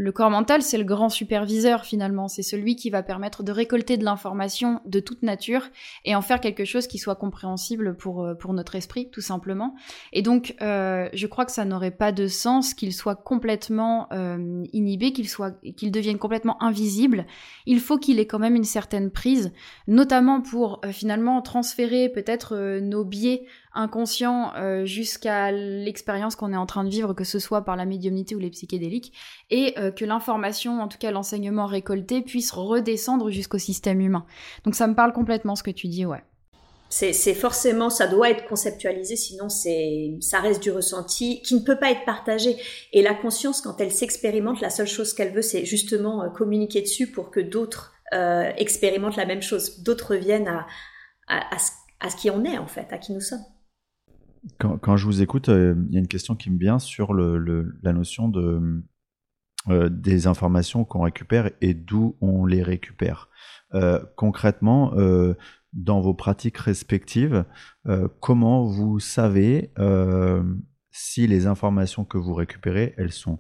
Le 0.01 0.13
corps 0.13 0.31
mental, 0.31 0.63
c'est 0.63 0.79
le 0.79 0.85
grand 0.85 1.09
superviseur 1.09 1.85
finalement, 1.85 2.29
c'est 2.29 2.45
celui 2.45 2.77
qui 2.77 2.89
va 2.89 3.03
permettre 3.03 3.43
de 3.43 3.51
récolter 3.51 3.97
de 3.97 4.05
l'information 4.05 4.81
de 4.87 5.01
toute 5.01 5.25
nature 5.25 5.63
et 6.05 6.15
en 6.15 6.23
faire 6.23 6.41
quelque 6.41 6.65
chose 6.65 6.87
qui 6.87 6.99
soit 6.99 7.17
compréhensible 7.17 7.97
pour, 7.97 8.23
euh, 8.23 8.35
pour 8.35 8.53
notre 8.55 8.77
esprit, 8.77 9.11
tout 9.11 9.21
simplement. 9.21 9.75
Et 10.13 10.23
donc, 10.23 10.55
euh, 10.63 11.09
je 11.15 11.27
crois 11.27 11.45
que 11.45 11.51
ça 11.51 11.65
n'aurait 11.65 11.91
pas 11.91 12.13
de 12.13 12.29
sens 12.29 12.75
qu'il 12.75 12.93
soit 12.93 13.17
complètement 13.17 14.07
euh, 14.13 14.63
inhibé, 14.73 15.13
qu'il 15.13 15.27
qu'il 15.75 15.91
devienne 15.91 16.19
complètement 16.19 16.63
invisible. 16.63 17.27
Il 17.67 17.81
faut 17.81 17.99
qu'il 17.99 18.21
ait 18.21 18.27
quand 18.27 18.39
même 18.39 18.55
une 18.55 18.63
certaine 18.63 19.11
prise, 19.11 19.53
notamment 19.89 20.41
pour 20.41 20.81
finalement 20.93 21.43
transférer 21.43 22.09
peut-être 22.09 22.79
nos 22.79 23.05
biais 23.05 23.47
inconscient 23.75 24.53
euh, 24.57 24.85
jusqu'à 24.85 25.53
l'expérience 25.53 26.37
qu'on 26.37 26.53
est 26.53 26.57
en 26.57 26.67
train 26.67 26.85
de 26.85 26.91
vivre, 26.91 27.15
que 27.15 27.25
ce 27.25 27.39
soit 27.39 27.63
par 27.65 27.77
la 27.77 27.85
médiumnité 27.85 28.35
ou 28.35 28.39
les 28.39 28.51
psychédéliques, 28.51 29.13
et 29.51 29.79
euh, 29.79 29.91
que 29.91 30.05
l'information, 30.05 30.81
en 30.81 30.89
tout 30.89 30.99
cas 30.99 31.11
l'enseignement 31.11 31.67
récolté, 31.67 32.23
puisse 32.23 32.51
redescendre 32.51 33.31
jusqu'au 33.31 33.59
système 33.59 34.01
humain. 34.01 34.25
Donc 34.65 34.75
ça 34.75 34.87
me 34.87 34.95
parle 34.95 35.13
complètement 35.13 35.57
ce 35.57 35.63
que 35.63 35.71
tu 35.71 35.89
dis, 35.89 36.07
ouais. 36.07 36.23
C'est 36.91 37.35
forcément, 37.35 37.91
ça 37.91 38.07
doit 38.07 38.31
être 38.31 38.47
conceptualisé, 38.47 39.15
sinon 39.15 39.51
c'est, 39.51 40.17
ça 40.21 40.41
reste 40.41 40.63
du 40.63 40.71
ressenti 40.71 41.43
qui 41.43 41.55
ne 41.55 41.61
peut 41.61 41.79
pas 41.79 41.91
être 41.91 42.07
partagé. 42.07 42.57
Et 42.95 43.03
la 43.03 43.13
conscience, 43.13 43.61
quand 43.61 43.79
elle 43.79 43.93
s'expérimente, 43.93 44.63
la 44.63 44.71
seule 44.71 44.87
chose 44.87 45.13
qu'elle 45.13 45.35
veut, 45.35 45.43
c'est 45.43 45.67
justement 45.67 46.23
euh, 46.23 46.29
communiquer 46.31 46.81
dessus 46.81 47.07
pour 47.07 47.31
que 47.31 47.41
d'autres 47.41 47.93
expérimentent 48.57 49.17
la 49.17 49.27
même 49.27 49.43
chose, 49.43 49.83
d'autres 49.83 50.15
viennent 50.15 50.49
à, 50.49 50.67
à, 51.29 51.59
ce, 51.59 51.73
à 52.01 52.09
ce 52.09 52.17
qui 52.17 52.31
en 52.31 52.43
est 52.43 52.57
en 52.57 52.67
fait, 52.67 52.87
à 52.91 52.97
qui 52.97 53.13
nous 53.13 53.21
sommes. 53.21 53.45
Quand, 54.59 54.97
je 54.97 55.05
vous 55.05 55.23
écoute, 55.23 55.49
euh, 55.49 55.75
il 55.89 55.95
y 55.95 55.97
a 55.97 56.01
une 56.01 56.09
question 56.09 56.35
qui 56.35 56.51
me 56.51 56.59
vient 56.59 56.79
sur 56.79 57.15
la 57.15 57.93
notion 57.93 58.33
euh, 59.69 59.89
des 59.89 60.27
informations 60.27 60.85
qu'on 60.85 61.03
récupère 61.03 61.51
et 61.61 61.75
d'où 61.75 62.17
on 62.21 62.47
les 62.47 62.63
récupère. 62.63 63.29
Euh, 63.75 64.03
concrètement, 64.17 64.95
dans 65.73 66.01
vos 66.01 66.15
pratiques 66.15 66.59
respectives, 66.59 67.45
comment 68.21 68.65
vous 68.65 68.99
savez 68.99 69.73
si 70.91 71.27
les 71.27 71.47
informations 71.47 72.05
que 72.05 72.19
vous 72.19 72.35
récupérez, 72.35 72.95
elles 72.97 73.13
sont 73.13 73.39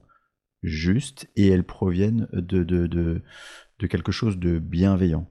justes 0.62 1.28
et 1.36 1.48
elles 1.48 1.64
proviennent 1.64 2.28
de 2.32 3.22
quelque 3.88 4.12
chose 4.12 4.38
de 4.38 4.58
bienveillant? 4.58 5.28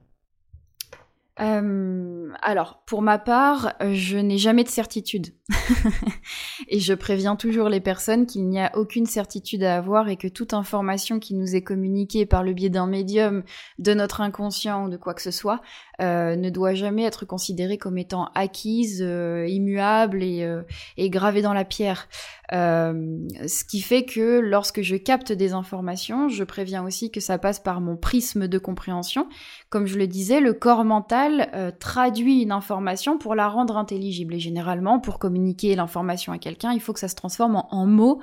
Euh, 1.40 2.32
alors, 2.42 2.82
pour 2.84 3.02
ma 3.02 3.18
part, 3.18 3.74
je 3.80 4.18
n'ai 4.18 4.38
jamais 4.38 4.64
de 4.64 4.68
certitude. 4.68 5.34
et 6.68 6.80
je 6.80 6.94
préviens 6.94 7.36
toujours 7.36 7.68
les 7.68 7.80
personnes 7.80 8.26
qu'il 8.26 8.48
n'y 8.48 8.60
a 8.60 8.76
aucune 8.76 9.06
certitude 9.06 9.62
à 9.62 9.76
avoir 9.76 10.08
et 10.08 10.16
que 10.16 10.28
toute 10.28 10.52
information 10.52 11.18
qui 11.18 11.34
nous 11.34 11.54
est 11.54 11.62
communiquée 11.62 12.26
par 12.26 12.42
le 12.42 12.52
biais 12.52 12.70
d'un 12.70 12.86
médium, 12.86 13.44
de 13.78 13.94
notre 13.94 14.20
inconscient 14.20 14.86
ou 14.86 14.88
de 14.90 14.96
quoi 14.96 15.14
que 15.14 15.22
ce 15.22 15.30
soit, 15.30 15.60
euh, 16.00 16.36
ne 16.36 16.48
doit 16.48 16.74
jamais 16.74 17.02
être 17.02 17.26
considérée 17.26 17.76
comme 17.76 17.98
étant 17.98 18.28
acquise, 18.36 19.02
euh, 19.04 19.48
immuable 19.48 20.22
et, 20.22 20.44
euh, 20.44 20.62
et, 20.96 21.10
gravée 21.10 21.42
dans 21.42 21.52
la 21.52 21.64
pierre. 21.64 22.08
ce 22.52 23.64
qui 23.64 23.80
fait 23.80 24.04
que 24.04 24.38
lorsque 24.38 24.80
je 24.80 24.94
capte 24.94 25.32
des 25.32 25.54
informations, 25.54 26.28
je 26.28 26.44
préviens 26.44 26.84
aussi 26.84 27.10
que 27.10 27.18
ça 27.18 27.36
passe 27.36 27.58
par 27.58 27.80
mon 27.80 27.96
prisme 27.96 28.46
de 28.46 28.58
compréhension. 28.58 29.26
Comme 29.70 29.86
je 29.86 29.98
le 29.98 30.06
disais, 30.06 30.38
le 30.40 30.52
corps 30.52 30.84
mental 30.84 31.74
traduit 31.80 32.42
une 32.42 32.52
information 32.52 33.18
pour 33.18 33.34
la 33.34 33.48
rendre 33.48 33.76
intelligible 33.76 34.34
et 34.34 34.40
généralement 34.40 35.00
pour 35.00 35.18
communiquer 35.18 35.74
l'information 35.74 36.32
à 36.32 36.38
quelqu'un, 36.38 36.72
il 36.72 36.80
faut 36.80 36.92
que 36.92 37.00
ça 37.00 37.08
se 37.08 37.16
transforme 37.16 37.64
en, 37.70 37.86
mots 37.86 38.20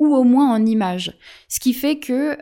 ou 0.00 0.14
au 0.14 0.24
moins 0.24 0.52
en 0.52 0.66
images. 0.66 1.16
Ce 1.48 1.60
qui 1.60 1.72
fait 1.72 2.00
que 2.00 2.36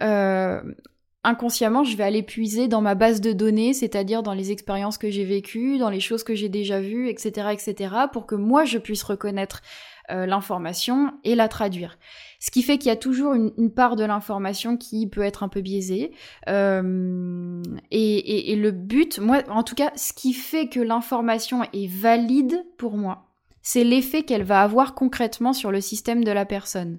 inconsciemment, 1.25 1.85
je 1.85 1.97
vais 1.97 2.05
aller 2.05 2.23
puiser 2.23 2.69
dans 2.69 2.81
ma 2.81 2.95
base 2.95 3.21
de 3.21 3.33
données, 3.33 3.73
c'est-à-dire 3.73 4.23
dans 4.23 4.35
les 4.35 4.51
expériences 4.51 4.99
que 4.99 5.11
j'ai 5.11 5.25
vécues, 5.25 5.79
dans 5.79 5.91
les 5.91 6.01
choses 6.01 6.25
que 6.25 6.35
j'ai 6.35 6.49
déjà 6.49 6.81
vues, 6.81 7.09
etc., 7.09 7.49
etc., 7.53 7.95
pour 8.13 8.27
que 8.27 8.35
moi 8.35 8.65
je 8.65 8.79
puisse 8.79 9.03
reconnaître 9.03 9.63
euh, 10.11 10.27
l'information 10.27 11.13
et 11.23 11.37
la 11.37 11.47
traduire. 11.47 11.97
Ce 12.41 12.51
qui 12.51 12.63
fait 12.63 12.77
qu'il 12.77 12.89
y 12.89 12.93
a 12.93 12.97
toujours 12.97 13.35
une, 13.35 13.71
part 13.71 13.95
de 13.95 14.05
l'information 14.05 14.77
qui 14.77 15.07
peut 15.07 15.23
être 15.23 15.45
un 15.45 15.49
peu 15.49 15.61
biaisée. 15.61 16.11
Euh, 16.49 17.63
et, 17.93 18.57
le 18.57 18.71
but, 18.73 19.21
moi, 19.21 19.43
en 19.49 19.63
tout 19.63 19.77
cas, 19.77 19.93
ce 19.95 20.13
qui 20.13 20.33
fait 20.33 20.69
que 20.69 20.81
l'information 20.81 21.63
est 21.73 21.87
valide 21.87 22.65
pour 22.79 22.97
moi, 22.97 23.29
c'est 23.63 23.85
l'effet 23.85 24.25
qu'elle 24.25 24.43
va 24.43 24.63
avoir 24.63 24.95
concrètement 24.95 25.53
sur 25.53 25.71
le 25.71 25.81
système 25.81 26.25
de 26.25 26.33
la 26.33 26.45
personne. 26.45 26.99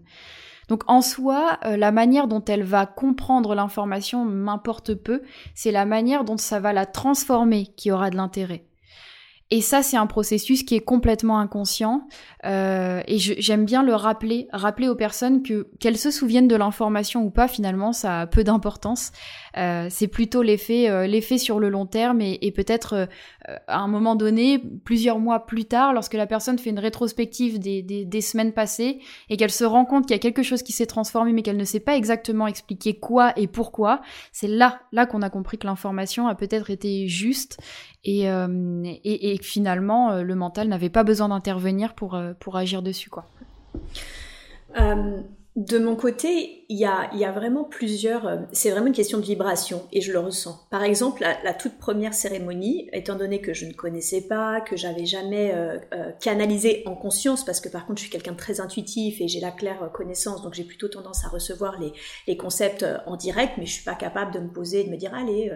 Donc 0.68 0.84
en 0.88 1.02
soi, 1.02 1.60
euh, 1.66 1.78
la 1.78 1.92
manière 1.92 2.28
dont 2.28 2.44
elle 2.46 2.64
va 2.64 2.86
comprendre 2.86 3.56
l'information 3.56 4.26
m'importe 4.26 4.94
peu, 4.94 5.22
c'est 5.56 5.72
la 5.72 5.86
manière 5.86 6.24
dont 6.24 6.38
ça 6.38 6.60
va 6.60 6.74
la 6.74 6.86
transformer 6.86 7.68
qui 7.76 7.92
aura 7.92 8.10
de 8.10 8.16
l'intérêt. 8.16 8.66
Et 9.52 9.62
ça, 9.62 9.84
c'est 9.84 9.98
un 9.98 10.08
processus 10.08 10.64
qui 10.64 10.74
est 10.74 10.82
complètement 10.82 11.38
inconscient. 11.38 12.08
Euh, 12.44 13.04
et 13.06 13.20
j'aime 13.20 13.66
bien 13.66 13.84
le 13.84 13.94
rappeler, 13.94 14.48
rappeler 14.52 14.88
aux 14.88 14.96
personnes 14.96 15.44
que 15.44 15.68
qu'elles 15.80 16.00
se 16.00 16.10
souviennent 16.10 16.48
de 16.48 16.56
l'information 16.56 17.24
ou 17.24 17.30
pas, 17.30 17.48
finalement, 17.48 17.94
ça 17.94 18.22
a 18.22 18.26
peu 18.26 18.44
d'importance. 18.44 19.12
Euh, 19.58 19.88
c'est 19.92 20.08
plutôt 20.08 20.42
l'effet, 20.42 21.38
sur 21.38 21.60
le 21.60 21.70
long 21.70 21.86
terme 21.86 22.20
et, 22.22 22.52
peut-être 22.52 23.08
à 23.68 23.80
un 23.80 23.88
moment 23.88 24.16
donné, 24.16 24.60
plusieurs 24.86 25.20
mois 25.20 25.46
plus 25.46 25.66
tard, 25.66 25.94
lorsque 25.94 26.14
la 26.14 26.28
personne 26.28 26.58
fait 26.58 26.70
une 26.70 26.80
rétrospective 26.80 27.60
des, 27.60 27.82
des, 27.82 28.22
semaines 28.22 28.54
passées 28.54 29.00
et 29.30 29.36
qu'elle 29.36 29.52
se 29.52 29.66
rend 29.66 29.86
compte 29.86 30.06
qu'il 30.06 30.16
y 30.16 30.20
a 30.20 30.20
quelque 30.20 30.44
chose 30.44 30.64
qui 30.64 30.72
s'est 30.72 30.86
transformé, 30.86 31.34
mais 31.34 31.42
qu'elle 31.42 31.58
ne 31.58 31.66
sait 31.66 31.82
pas 31.82 31.98
exactement 31.98 32.48
expliquer 32.48 32.98
quoi 33.00 33.34
et 33.38 33.48
pourquoi. 33.48 34.02
C'est 34.32 34.48
là, 34.48 34.82
là 34.92 35.06
qu'on 35.06 35.22
a 35.22 35.30
compris 35.30 35.58
que 35.58 35.68
l'information 35.68 36.28
a 36.28 36.36
peut-être 36.36 36.70
été 36.70 37.08
juste 37.08 37.60
et, 38.06 38.24
et, 38.24 39.34
et 39.34 39.38
finalement 39.42 40.22
le 40.22 40.36
mental 40.36 40.68
n'avait 40.68 40.90
pas 40.90 41.04
besoin 41.04 41.30
d'intervenir 41.30 41.96
pour, 41.96 42.20
pour 42.40 42.58
agir 42.58 42.82
dessus 42.82 43.10
quoi. 43.10 43.26
de 44.76 45.80
mon 45.80 45.96
côté, 45.96 46.63
il 46.74 47.20
y 47.20 47.26
a, 47.26 47.32
vraiment 47.32 47.64
plusieurs. 47.64 48.26
Euh, 48.28 48.38
c'est 48.52 48.72
vraiment 48.72 48.88
une 48.88 48.94
question 48.94 49.20
de 49.20 49.24
vibration 49.24 49.84
et 49.92 50.02
je 50.02 50.12
le 50.12 50.18
ressens. 50.18 50.60
Par 50.72 50.84
exemple, 50.84 51.22
la, 51.22 51.54
toute 51.54 51.78
première 51.78 52.16
cérémonie, 52.16 52.90
étant 52.94 53.16
donné 53.16 53.42
que 53.42 53.54
je 53.54 53.66
ne 53.66 53.74
connaissais 53.74 54.22
pas, 54.22 54.60
que 54.60 54.76
j'avais 54.76 55.06
jamais 55.06 55.54
euh, 55.54 55.78
euh, 55.94 56.12
canalisé 56.20 56.82
en 56.88 56.96
conscience, 56.96 57.46
parce 57.46 57.62
que 57.62 57.70
par 57.70 57.86
contre 57.86 58.00
je 58.00 58.06
suis 58.06 58.12
quelqu'un 58.12 58.32
de 58.32 58.38
très 58.38 58.60
intuitif 58.60 59.22
et 59.22 59.28
j'ai 59.28 59.40
la 59.40 59.52
claire 59.52 59.92
connaissance, 59.94 60.42
donc 60.42 60.56
j'ai 60.56 60.64
plutôt 60.64 60.88
tendance 60.88 61.24
à 61.26 61.28
recevoir 61.28 61.80
les, 61.80 62.38
concepts 62.38 62.86
en 63.06 63.16
direct, 63.16 63.54
mais 63.58 63.68
je 63.68 63.74
suis 63.74 63.84
pas 63.84 63.94
capable 63.94 64.34
de 64.34 64.40
me 64.40 64.50
poser 64.50 64.82
et 64.82 64.84
de 64.86 64.90
me 64.90 64.98
dire 64.98 65.14
allez, 65.14 65.52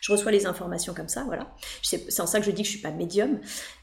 je 0.00 0.12
reçois 0.12 0.32
les 0.32 0.46
informations 0.46 0.92
comme 0.92 1.08
ça, 1.08 1.22
voilà. 1.24 1.54
C'est 1.82 2.20
en 2.20 2.26
ça 2.26 2.40
que 2.40 2.44
je 2.44 2.50
dis 2.50 2.62
que 2.62 2.66
je 2.66 2.72
suis 2.72 2.82
pas 2.82 2.90
médium. 2.90 3.38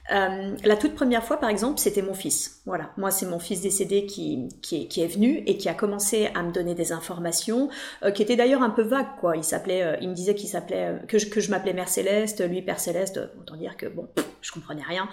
La 0.09 0.75
toute 0.77 0.95
première 0.95 1.23
fois, 1.23 1.37
par 1.37 1.49
exemple, 1.49 1.79
c'était 1.79 2.01
mon 2.01 2.13
fils. 2.13 2.61
Voilà, 2.65 2.91
moi 2.97 3.11
c'est 3.11 3.25
mon 3.25 3.39
fils 3.39 3.61
décédé 3.61 4.05
qui, 4.05 4.49
qui, 4.61 5.01
est, 5.01 5.07
venu 5.07 5.43
et 5.45 5.57
qui 5.57 5.69
a 5.69 5.73
commencé 5.73 6.27
à 6.33 6.43
me 6.43 6.51
donner 6.51 6.72
des 6.75 6.91
informations, 6.91 7.69
euh, 8.03 8.11
qui 8.11 8.21
étaient 8.21 8.35
d'ailleurs 8.35 8.61
un 8.61 8.69
peu 8.69 8.81
vagues, 8.81 9.15
quoi. 9.19 9.37
Il 9.37 9.43
s'appelait, 9.43 9.83
euh, 9.83 9.97
il 10.01 10.09
me 10.09 10.13
disait 10.13 10.35
qu'il 10.35 10.49
s'appelait, 10.49 10.99
que 11.07 11.17
je, 11.17 11.27
que 11.27 11.39
je 11.39 11.49
m'appelais 11.49 11.73
Mère 11.73 11.89
Céleste, 11.89 12.47
lui 12.47 12.61
Père 12.61 12.79
Céleste. 12.79 13.19
Autant 13.39 13.55
dire 13.55 13.77
que 13.77 13.85
bon, 13.85 14.07
je 14.41 14.51
comprenais 14.51 14.83
rien. 14.83 15.07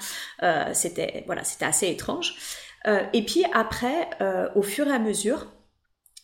c'était 0.74 1.24
voilà, 1.26 1.44
c'était 1.44 1.64
assez 1.64 1.88
étrange. 1.88 2.36
et 2.86 3.22
puis 3.24 3.44
après, 3.52 4.08
au 4.54 4.62
fur 4.62 4.86
et 4.86 4.92
à 4.92 4.98
mesure, 4.98 5.46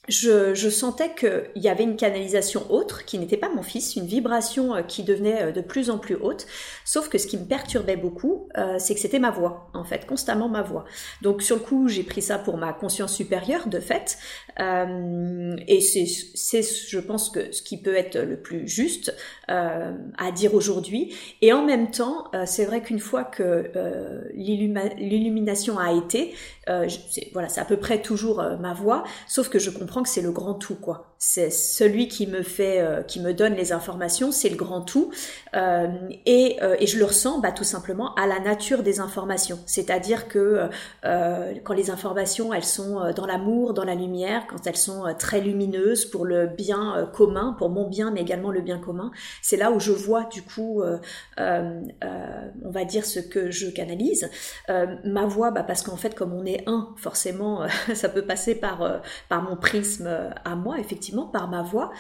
je, 0.08 0.54
je, 0.54 0.68
sentais 0.68 1.14
qu'il 1.14 1.62
y 1.62 1.68
avait 1.68 1.84
une 1.84 1.96
canalisation 1.96 2.70
autre, 2.70 3.04
qui 3.04 3.18
n'était 3.18 3.36
pas 3.36 3.48
mon 3.48 3.62
fils, 3.62 3.96
une 3.96 4.06
vibration 4.06 4.74
euh, 4.74 4.82
qui 4.82 5.02
devenait 5.02 5.42
euh, 5.42 5.52
de 5.52 5.60
plus 5.60 5.90
en 5.90 5.98
plus 5.98 6.14
haute. 6.14 6.46
Sauf 6.84 7.08
que 7.08 7.18
ce 7.18 7.26
qui 7.26 7.36
me 7.36 7.44
perturbait 7.44 7.96
beaucoup, 7.96 8.48
euh, 8.56 8.76
c'est 8.78 8.94
que 8.94 9.00
c'était 9.00 9.18
ma 9.18 9.30
voix, 9.30 9.70
en 9.74 9.84
fait, 9.84 10.06
constamment 10.06 10.48
ma 10.48 10.62
voix. 10.62 10.84
Donc 11.22 11.42
sur 11.42 11.56
le 11.56 11.62
coup, 11.62 11.88
j'ai 11.88 12.04
pris 12.04 12.22
ça 12.22 12.38
pour 12.38 12.56
ma 12.56 12.72
conscience 12.72 13.12
supérieure, 13.12 13.66
de 13.66 13.80
fait. 13.80 14.18
Euh, 14.60 15.56
et 15.66 15.80
c'est, 15.80 16.62
je 16.62 16.98
pense, 16.98 17.30
que 17.30 17.52
ce 17.52 17.62
qui 17.62 17.80
peut 17.80 17.96
être 17.96 18.18
le 18.18 18.36
plus 18.36 18.68
juste 18.68 19.14
euh, 19.50 19.92
à 20.18 20.30
dire 20.30 20.54
aujourd'hui. 20.54 21.14
Et 21.42 21.52
en 21.52 21.64
même 21.64 21.90
temps, 21.90 22.30
c'est 22.46 22.64
vrai 22.64 22.82
qu'une 22.82 23.00
fois 23.00 23.24
que 23.24 23.70
l'illumination 24.34 25.78
a 25.78 25.92
été, 25.92 26.34
voilà, 27.32 27.48
c'est 27.48 27.60
à 27.60 27.64
peu 27.64 27.76
près 27.76 28.00
toujours 28.00 28.42
ma 28.60 28.74
voix, 28.74 29.04
sauf 29.26 29.48
que 29.48 29.58
je 29.58 29.70
comprends 29.70 29.95
que 30.02 30.08
c'est 30.08 30.22
le 30.22 30.32
grand 30.32 30.54
tout, 30.54 30.76
quoi. 30.76 31.15
C'est 31.18 31.50
celui 31.50 32.08
qui 32.08 32.26
me 32.26 32.42
fait, 32.42 32.80
euh, 32.80 33.02
qui 33.02 33.20
me 33.20 33.32
donne 33.32 33.54
les 33.54 33.72
informations, 33.72 34.32
c'est 34.32 34.50
le 34.50 34.56
grand 34.56 34.82
tout, 34.82 35.10
euh, 35.54 35.88
et, 36.26 36.58
euh, 36.62 36.76
et, 36.78 36.86
je 36.86 36.98
le 36.98 37.06
ressens, 37.06 37.40
bah, 37.40 37.52
tout 37.52 37.64
simplement 37.64 38.14
à 38.16 38.26
la 38.26 38.38
nature 38.38 38.82
des 38.82 39.00
informations. 39.00 39.58
C'est-à-dire 39.66 40.28
que 40.28 40.68
quand 41.02 41.74
les 41.74 41.90
informations, 41.90 42.52
elles 42.52 42.64
sont 42.64 43.12
dans 43.14 43.26
l'amour, 43.26 43.74
dans 43.74 43.84
la 43.84 43.94
lumière, 43.94 44.46
quand 44.48 44.66
elles 44.66 44.76
sont 44.76 45.04
très 45.18 45.40
lumineuses 45.40 46.04
pour 46.04 46.24
le 46.24 46.46
bien 46.46 47.08
commun, 47.14 47.54
pour 47.58 47.70
mon 47.70 47.88
bien, 47.88 48.10
mais 48.10 48.20
également 48.20 48.50
le 48.50 48.60
bien 48.60 48.78
commun, 48.78 49.10
c'est 49.42 49.56
là 49.56 49.70
où 49.70 49.80
je 49.80 49.92
vois 49.92 50.24
du 50.24 50.42
coup, 50.42 50.82
on 51.38 52.70
va 52.70 52.84
dire 52.84 53.04
ce 53.04 53.20
que 53.20 53.50
je 53.50 53.68
canalise. 53.68 54.30
ma 55.04 55.26
voix, 55.26 55.50
bah, 55.50 55.62
parce 55.62 55.82
qu'en 55.82 55.96
fait, 55.96 56.14
comme 56.14 56.32
on 56.32 56.44
est 56.44 56.62
un, 56.66 56.94
forcément, 56.96 57.66
ça 57.94 58.08
peut 58.08 58.24
passer 58.24 58.54
par 58.54 59.00
par 59.28 59.42
mon 59.42 59.56
prisme 59.56 60.08
à 60.44 60.56
moi, 60.56 60.78
effectivement, 60.78 61.05
par 61.32 61.48
ma 61.48 61.62
voix, 61.62 61.90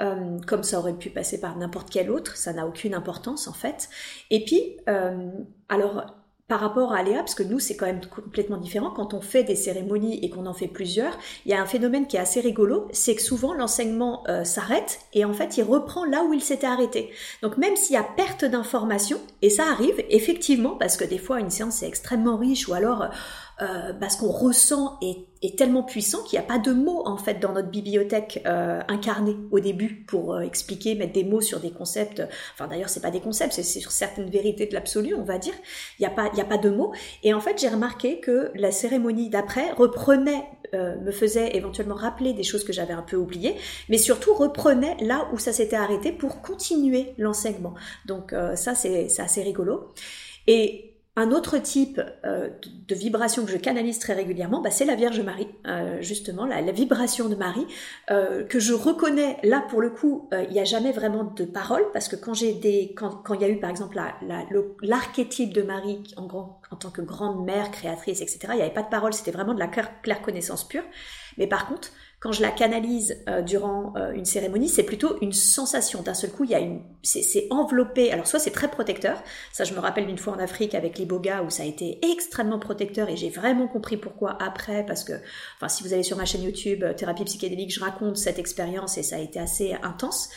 euh, 0.00 0.38
comme 0.46 0.62
ça 0.62 0.78
aurait 0.78 0.94
pu 0.94 1.10
passer 1.10 1.40
par 1.40 1.56
n'importe 1.56 1.90
quel 1.90 2.10
autre, 2.10 2.36
ça 2.36 2.52
n'a 2.52 2.66
aucune 2.66 2.94
importance 2.94 3.48
en 3.48 3.52
fait. 3.52 3.88
Et 4.30 4.44
puis, 4.44 4.76
euh, 4.88 5.30
alors 5.68 6.06
par 6.46 6.60
rapport 6.60 6.92
à 6.92 7.02
Léa, 7.02 7.20
parce 7.20 7.34
que 7.34 7.42
nous, 7.42 7.58
c'est 7.58 7.74
quand 7.74 7.86
même 7.86 8.02
complètement 8.04 8.58
différent. 8.58 8.90
Quand 8.90 9.14
on 9.14 9.22
fait 9.22 9.44
des 9.44 9.56
cérémonies 9.56 10.22
et 10.22 10.28
qu'on 10.28 10.44
en 10.44 10.52
fait 10.52 10.68
plusieurs, 10.68 11.18
il 11.46 11.52
y 11.52 11.54
a 11.54 11.62
un 11.62 11.64
phénomène 11.64 12.06
qui 12.06 12.16
est 12.16 12.20
assez 12.20 12.40
rigolo, 12.40 12.86
c'est 12.92 13.14
que 13.14 13.22
souvent 13.22 13.54
l'enseignement 13.54 14.24
euh, 14.28 14.44
s'arrête 14.44 15.00
et 15.14 15.24
en 15.24 15.32
fait, 15.32 15.56
il 15.56 15.62
reprend 15.62 16.04
là 16.04 16.22
où 16.22 16.34
il 16.34 16.42
s'était 16.42 16.66
arrêté. 16.66 17.10
Donc 17.40 17.56
même 17.56 17.76
s'il 17.76 17.94
y 17.94 17.98
a 17.98 18.02
perte 18.02 18.44
d'information, 18.44 19.18
et 19.40 19.48
ça 19.48 19.64
arrive 19.70 20.04
effectivement, 20.10 20.76
parce 20.76 20.98
que 20.98 21.04
des 21.04 21.18
fois, 21.18 21.40
une 21.40 21.48
séance 21.48 21.82
est 21.82 21.88
extrêmement 21.88 22.36
riche 22.36 22.68
ou 22.68 22.74
alors 22.74 23.08
euh, 23.62 23.92
parce 23.92 24.16
qu'on 24.16 24.32
ressent 24.32 24.98
est, 25.00 25.26
est, 25.40 25.56
tellement 25.56 25.84
puissant 25.84 26.24
qu'il 26.24 26.36
n'y 26.36 26.44
a 26.44 26.48
pas 26.48 26.58
de 26.58 26.72
mots 26.72 27.06
en 27.06 27.16
fait 27.16 27.34
dans 27.34 27.52
notre 27.52 27.68
bibliothèque 27.68 28.42
euh, 28.46 28.80
incarnée 28.88 29.36
au 29.52 29.60
début 29.60 30.04
pour 30.08 30.34
euh, 30.34 30.40
expliquer, 30.40 30.96
mettre 30.96 31.12
des 31.12 31.22
mots 31.22 31.40
sur 31.40 31.60
des 31.60 31.70
concepts. 31.70 32.20
Enfin 32.52 32.66
d'ailleurs 32.66 32.88
c'est 32.88 33.00
pas 33.00 33.12
des 33.12 33.20
concepts, 33.20 33.52
c'est 33.52 33.62
sur 33.62 33.92
certaines 33.92 34.28
vérités 34.28 34.66
de 34.66 34.74
l'absolu, 34.74 35.14
on 35.14 35.22
va 35.22 35.38
dire. 35.38 35.54
Il 36.00 36.02
n'y 36.02 36.06
a 36.06 36.10
pas, 36.10 36.30
il 36.34 36.40
a 36.40 36.44
pas 36.44 36.58
de 36.58 36.68
mots. 36.68 36.92
Et 37.22 37.32
en 37.32 37.40
fait 37.40 37.56
j'ai 37.60 37.68
remarqué 37.68 38.18
que 38.18 38.50
la 38.56 38.72
cérémonie 38.72 39.30
d'après 39.30 39.70
reprenait, 39.70 40.48
euh, 40.74 40.98
me 40.98 41.12
faisait 41.12 41.56
éventuellement 41.56 41.94
rappeler 41.94 42.32
des 42.32 42.42
choses 42.42 42.64
que 42.64 42.72
j'avais 42.72 42.94
un 42.94 43.02
peu 43.02 43.16
oubliées, 43.16 43.54
mais 43.88 43.98
surtout 43.98 44.34
reprenait 44.34 44.96
là 45.00 45.28
où 45.32 45.38
ça 45.38 45.52
s'était 45.52 45.76
arrêté 45.76 46.10
pour 46.10 46.42
continuer 46.42 47.14
l'enseignement. 47.18 47.74
Donc 48.06 48.34
ça 48.56 48.74
c'est 48.74 49.08
assez 49.20 49.42
rigolo. 49.42 49.92
Et 50.48 50.93
un 51.16 51.30
autre 51.30 51.58
type 51.58 52.00
euh, 52.24 52.50
de, 52.88 52.94
vibration 52.94 53.44
que 53.44 53.50
je 53.50 53.56
canalise 53.56 53.98
très 53.98 54.14
régulièrement, 54.14 54.60
bah, 54.60 54.70
c'est 54.70 54.84
la 54.84 54.96
Vierge 54.96 55.20
Marie, 55.20 55.48
euh, 55.66 55.98
justement, 56.00 56.44
la, 56.44 56.60
vibration 56.72 57.28
de 57.28 57.36
Marie, 57.36 57.66
euh, 58.10 58.44
que 58.44 58.58
je 58.58 58.72
reconnais, 58.72 59.38
là 59.44 59.64
pour 59.68 59.80
le 59.80 59.90
coup, 59.90 60.28
il 60.32 60.50
n'y 60.50 60.60
a 60.60 60.64
jamais 60.64 60.90
vraiment 60.90 61.24
de 61.24 61.44
parole, 61.44 61.84
parce 61.92 62.08
que 62.08 62.16
quand 62.16 62.34
j'ai 62.34 62.54
des, 62.54 62.94
quand, 62.96 63.22
il 63.34 63.40
y 63.40 63.44
a 63.44 63.48
eu 63.48 63.60
par 63.60 63.70
exemple 63.70 64.00
l'archétype 64.82 65.52
de 65.52 65.62
Marie 65.62 66.02
en, 66.16 66.26
tant 66.26 66.90
que 66.90 67.02
grande 67.02 67.44
mère, 67.44 67.70
créatrice, 67.70 68.20
etc., 68.20 68.38
il 68.50 68.56
n'y 68.56 68.62
avait 68.62 68.74
pas 68.74 68.82
de 68.82 68.88
parole, 68.88 69.14
c'était 69.14 69.30
vraiment 69.30 69.54
de 69.54 69.60
la 69.60 69.68
claire 69.68 70.22
connaissance 70.22 70.66
pure. 70.66 70.84
Mais 71.38 71.46
par 71.46 71.68
contre, 71.68 71.90
quand 72.24 72.32
je 72.32 72.40
la 72.40 72.50
canalise 72.50 73.22
euh, 73.28 73.42
durant 73.42 73.92
euh, 73.98 74.12
une 74.12 74.24
cérémonie, 74.24 74.70
c'est 74.70 74.82
plutôt 74.82 75.18
une 75.20 75.34
sensation. 75.34 76.00
D'un 76.00 76.14
seul 76.14 76.30
coup, 76.30 76.44
il 76.44 76.52
y 76.52 76.54
a 76.54 76.58
une, 76.58 76.80
c'est 77.02 77.46
enveloppé. 77.50 78.10
Alors 78.12 78.26
soit 78.26 78.38
c'est 78.38 78.50
très 78.50 78.68
protecteur. 78.68 79.22
Ça, 79.52 79.64
je 79.64 79.74
me 79.74 79.78
rappelle 79.78 80.06
d'une 80.06 80.16
fois 80.16 80.32
en 80.32 80.38
Afrique 80.38 80.74
avec 80.74 80.96
l'iboga 80.96 81.42
où 81.42 81.50
ça 81.50 81.64
a 81.64 81.66
été 81.66 81.98
extrêmement 82.02 82.58
protecteur 82.58 83.10
et 83.10 83.16
j'ai 83.18 83.28
vraiment 83.28 83.68
compris 83.68 83.98
pourquoi 83.98 84.38
après, 84.42 84.86
parce 84.86 85.04
que, 85.04 85.12
enfin, 85.58 85.68
si 85.68 85.82
vous 85.82 85.92
allez 85.92 86.02
sur 86.02 86.16
ma 86.16 86.24
chaîne 86.24 86.42
YouTube 86.42 86.82
euh, 86.82 86.94
Thérapie 86.94 87.24
psychédélique, 87.24 87.74
je 87.74 87.80
raconte 87.80 88.16
cette 88.16 88.38
expérience 88.38 88.96
et 88.96 89.02
ça 89.02 89.16
a 89.16 89.20
été 89.20 89.38
assez 89.38 89.76
intense. 89.82 90.30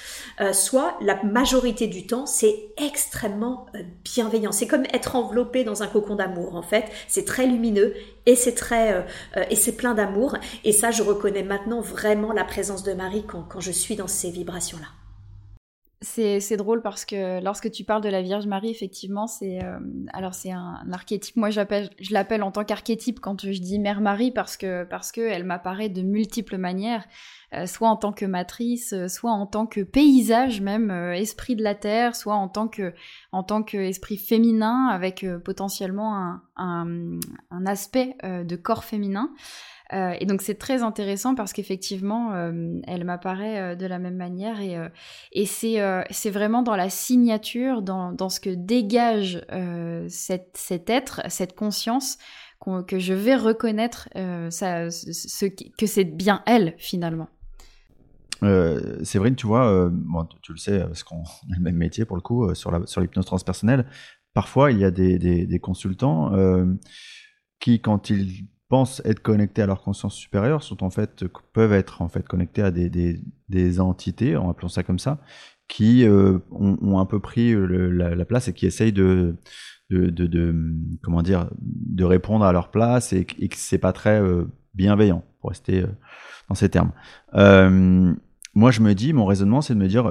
soit 0.52 0.98
la 1.00 1.24
majorité 1.24 1.88
du 1.88 2.06
temps, 2.06 2.26
c'est 2.26 2.66
extrêmement 2.76 3.68
bienveillant. 4.04 4.52
C'est 4.52 4.68
comme 4.68 4.84
être 4.92 5.16
enveloppé 5.16 5.64
dans 5.64 5.84
un 5.84 5.88
cocon 5.88 6.16
d'amour. 6.16 6.56
En 6.56 6.64
fait, 6.64 6.84
c'est 7.08 7.24
très 7.24 7.48
lumineux 7.48 7.94
et 8.28 8.36
c'est 8.36 8.54
très 8.54 9.06
et 9.50 9.56
c'est 9.56 9.72
plein 9.72 9.96
d'amour. 9.96 10.38
Et 10.64 10.72
ça, 10.72 10.92
je 10.92 11.02
reconnais 11.02 11.44
maintenant 11.44 11.82
vraiment 11.82 12.32
la 12.34 12.44
présence 12.44 12.84
de 12.84 12.94
Marie 12.94 13.26
quand, 13.26 13.60
je 13.60 13.72
suis 13.72 13.96
dans 13.96 14.08
ces 14.08 14.30
vibrations-là. 14.30 15.07
C'est 16.02 16.58
drôle 16.58 16.84
parce 16.84 17.06
que 17.06 17.44
lorsque 17.44 17.72
tu 17.72 17.84
parles 17.84 18.04
de 18.04 18.10
la 18.10 18.22
Vierge 18.22 18.46
Marie, 18.46 18.70
effectivement, 18.70 19.26
c'est 19.26 19.64
euh, 19.64 19.80
alors 20.14 20.36
c'est 20.36 20.52
un, 20.52 20.86
archétype. 20.92 21.36
Moi, 21.36 21.50
je 21.50 22.14
l'appelle 22.14 22.44
en 22.44 22.52
tant 22.52 22.64
qu'archétype 22.64 23.20
quand 23.20 23.42
je 23.52 23.60
dis 23.60 23.80
Mère 23.80 24.00
Marie 24.00 24.30
parce 24.30 24.58
que 24.58 24.84
parce 24.84 25.12
que 25.12 25.22
elle 25.22 25.44
m'apparaît 25.44 25.90
de 25.90 26.04
multiples 26.04 26.58
manières, 26.58 27.04
euh, 27.56 27.66
soit 27.66 27.90
en 27.90 27.96
tant 27.96 28.14
que 28.14 28.26
matrice, 28.26 28.94
euh, 28.94 29.08
soit 29.08 29.32
en 29.32 29.48
tant 29.48 29.66
que 29.66 29.82
paysage 29.82 30.62
même, 30.62 30.92
esprit 30.92 31.56
de 31.56 31.64
la 31.64 31.74
terre, 31.74 32.16
soit 32.16 32.36
en 32.36 32.48
tant 32.48 32.68
que 32.68 32.94
qu'esprit 33.66 34.18
féminin 34.18 34.90
avec 34.90 35.26
potentiellement 35.44 36.40
un 36.58 37.66
aspect 37.66 38.16
de 38.24 38.56
corps 38.56 38.84
féminin. 38.84 39.32
Euh, 39.94 40.14
et 40.20 40.26
donc 40.26 40.42
c'est 40.42 40.56
très 40.56 40.84
intéressant 40.84 41.36
parce 41.36 41.54
qu'effectivement, 41.54 42.34
euh, 42.34 42.80
elle 42.88 43.06
m'apparaît 43.06 43.60
euh, 43.60 43.76
de 43.76 43.86
la 43.86 44.00
même 44.00 44.18
manière 44.18 44.60
et, 44.60 44.78
et 45.32 45.46
c'est 45.46 46.30
vraiment 46.30 46.62
dans 46.62 46.76
la 46.76 46.90
signature, 46.90 47.82
dans, 47.82 48.12
dans 48.12 48.30
ce 48.30 48.40
que 48.40 48.50
dégage 48.50 49.42
cet, 50.10 50.90
être, 50.90 51.22
cette 51.30 51.56
conscience 51.56 52.18
que 52.88 53.00
je 53.00 53.14
vais 53.14 53.36
reconnaître 53.36 54.10
ça, 54.50 54.90
ce, 54.90 55.46
que 55.46 55.86
c'est 55.86 56.04
bien 56.04 56.42
elle 56.46 56.74
finalement. 56.78 57.30
Euh, 58.44 59.04
Séverine, 59.04 59.36
tu 59.36 59.48
vois, 59.48 59.90
bon, 59.90 60.28
tu, 60.42 60.52
le 60.52 60.58
sais, 60.58 60.80
parce 60.80 61.04
qu'on 61.04 61.22
a 61.22 61.56
le 61.58 61.62
même 61.62 61.76
métier 61.76 62.06
pour 62.06 62.18
le 62.18 62.22
coup, 62.22 62.54
sur 62.56 62.72
l'hypnose 62.72 63.26
transpersonnelle, 63.26 63.86
parfois 64.34 64.72
il 64.72 64.80
y 64.80 64.86
a 64.86 64.92
des, 64.92 65.18
des 65.20 65.60
consultants 65.60 66.32
qui, 67.60 67.80
quand 67.80 68.10
ils 68.10 68.48
pensent 68.70 69.02
être 69.06 69.22
connectés 69.22 69.62
à 69.62 69.66
leur 69.66 69.82
conscience 69.82 70.16
supérieure 70.16 70.64
sont 70.64 70.84
en 70.84 70.90
fait 70.90 71.26
peuvent 71.54 71.74
être 71.74 72.02
en 72.02 72.10
fait 72.10 72.28
connectés 72.28 72.62
à 72.62 72.72
des, 72.72 72.90
des, 73.50 73.80
entités, 73.80 74.36
en 74.36 74.50
appelant 74.50 74.70
ça 74.70 74.84
comme 74.84 75.00
ça, 75.00 75.20
qui 75.68 76.06
euh, 76.06 76.40
ont, 76.52 77.00
un 77.00 77.06
peu 77.06 77.20
pris 77.20 77.54
la, 77.56 78.16
la, 78.16 78.26
place 78.26 78.48
et 78.48 78.54
qui 78.54 78.66
essayent 78.66 78.94
de, 78.94 79.36
de, 79.90 80.08
de, 80.10 80.28
de, 80.28 80.56
comment 81.02 81.22
dire 81.22 81.50
de 81.62 82.04
répondre 82.04 82.46
à 82.46 82.52
leur 82.52 82.72
place 82.72 83.14
et, 83.14 83.26
et 83.40 83.48
que 83.48 83.56
c'est 83.58 83.78
pas 83.78 83.94
très 83.94 84.22
euh, 84.22 84.46
bienveillant 84.74 85.24
pour 85.40 85.50
rester 85.50 85.84
euh, 85.84 85.88
dans 86.50 86.56
ces 86.56 86.70
termes. 86.70 86.92
moi, 87.34 88.72
je 88.72 88.82
me 88.82 88.94
dis, 88.94 89.14
mon 89.14 89.26
raisonnement, 89.26 89.62
c'est 89.62 89.76
de 89.76 89.80
me 89.80 89.88
dire 89.88 90.10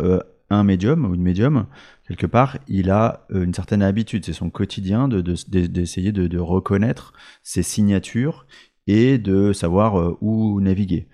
un 0.50 0.64
médium 0.64 1.04
ou 1.04 1.14
une 1.14 1.22
médium, 1.22 1.66
quelque 2.06 2.26
part, 2.26 2.58
il 2.68 2.90
a 2.90 3.26
euh, 3.32 3.44
une 3.44 3.54
certaine 3.54 3.82
habitude, 3.82 4.24
c'est 4.24 4.32
son 4.32 4.50
quotidien 4.50 5.08
d'essayer 5.08 6.12
de, 6.12 6.26
de, 6.26 6.38
reconnaître 6.38 7.12
ses 7.42 7.62
signatures 7.62 8.46
et 8.86 9.18
de 9.18 9.52
savoir 9.52 10.16
où 10.20 10.60
naviguer. 10.60 11.08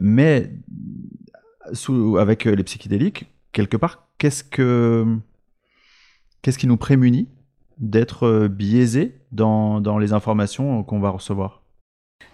mais 0.00 0.50
sous, 1.72 2.16
avec 2.18 2.44
les 2.44 2.64
psychédéliques, 2.64 3.26
quelque 3.52 3.76
part, 3.76 4.08
qu'est-ce 4.18 4.42
que 4.42 5.06
qu'est-ce 6.42 6.58
qui 6.58 6.66
nous 6.66 6.76
prémunit 6.76 7.28
d'être 7.78 8.48
biaisé 8.48 9.20
dans, 9.30 9.80
dans 9.80 9.98
les 9.98 10.12
informations 10.12 10.82
qu'on 10.82 10.98
va 10.98 11.10
recevoir? 11.10 11.62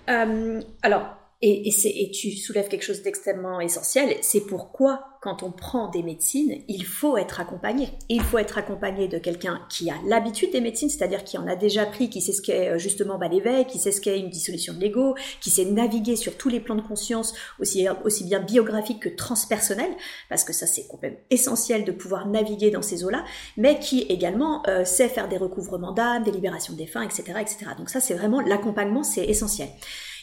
Alors, 0.06 1.16
et, 1.46 1.68
et, 1.68 2.10
tu 2.10 2.30
soulèves 2.32 2.68
quelque 2.68 2.84
chose 2.84 3.02
d'extrêmement 3.02 3.60
essentiel, 3.60 4.16
c'est 4.22 4.40
pourquoi 4.40 5.04
quand 5.20 5.42
on 5.42 5.50
prend 5.50 5.88
des 5.88 6.02
médecines, 6.02 6.62
il 6.68 6.86
faut 6.86 7.18
être 7.18 7.40
accompagné. 7.40 7.88
il 8.08 8.22
faut 8.22 8.38
être 8.38 8.56
accompagné 8.56 9.08
de 9.08 9.18
quelqu'un 9.18 9.60
qui 9.68 9.90
a 9.90 9.94
l'habitude 10.06 10.52
des 10.52 10.62
médecines, 10.62 10.88
c'est-à-dire 10.88 11.22
qui 11.22 11.36
en 11.36 11.46
a 11.46 11.54
déjà 11.54 11.84
pris, 11.84 12.08
qui 12.08 12.22
sait 12.22 12.32
ce 12.32 12.40
qu'est 12.40 12.70
euh, 12.70 12.78
justement 12.78 13.18
bah, 13.18 13.28
l'éveil, 13.28 13.66
qui 13.66 13.78
sait 13.78 13.92
ce 13.92 14.00
qu'est 14.00 14.18
une 14.18 14.30
dissolution 14.30 14.72
de 14.72 14.80
l'ego, 14.80 15.16
qui 15.42 15.50
sait 15.50 15.66
naviguer 15.66 16.16
sur 16.16 16.36
tous 16.36 16.48
les 16.48 16.60
plans 16.60 16.76
de 16.76 16.82
conscience, 16.82 17.34
aussi, 17.58 18.24
bien 18.24 18.40
biographiques 18.40 19.00
que 19.00 19.08
transpersonnels, 19.10 19.94
parce 20.30 20.44
que 20.44 20.54
ça 20.54 20.66
c'est 20.66 20.86
quand 20.88 21.00
même 21.02 21.16
essentiel 21.30 21.84
de 21.84 21.92
pouvoir 21.92 22.26
naviguer 22.26 22.70
dans 22.70 22.82
ces 22.82 23.04
eaux-là, 23.04 23.24
mais 23.58 23.78
qui 23.78 24.02
également 24.02 24.62
euh, 24.68 24.84
sait 24.84 25.08
faire 25.08 25.28
des 25.28 25.38
recouvrements 25.38 25.92
d'âme, 25.92 26.22
des 26.22 26.32
libérations 26.32 26.72
de 26.72 26.78
défunts, 26.78 27.02
etc., 27.02 27.22
etc. 27.40 27.56
Donc 27.76 27.90
ça 27.90 28.00
c'est 28.00 28.14
vraiment 28.14 28.40
l'accompagnement, 28.40 29.02
c'est 29.02 29.24
essentiel. 29.24 29.68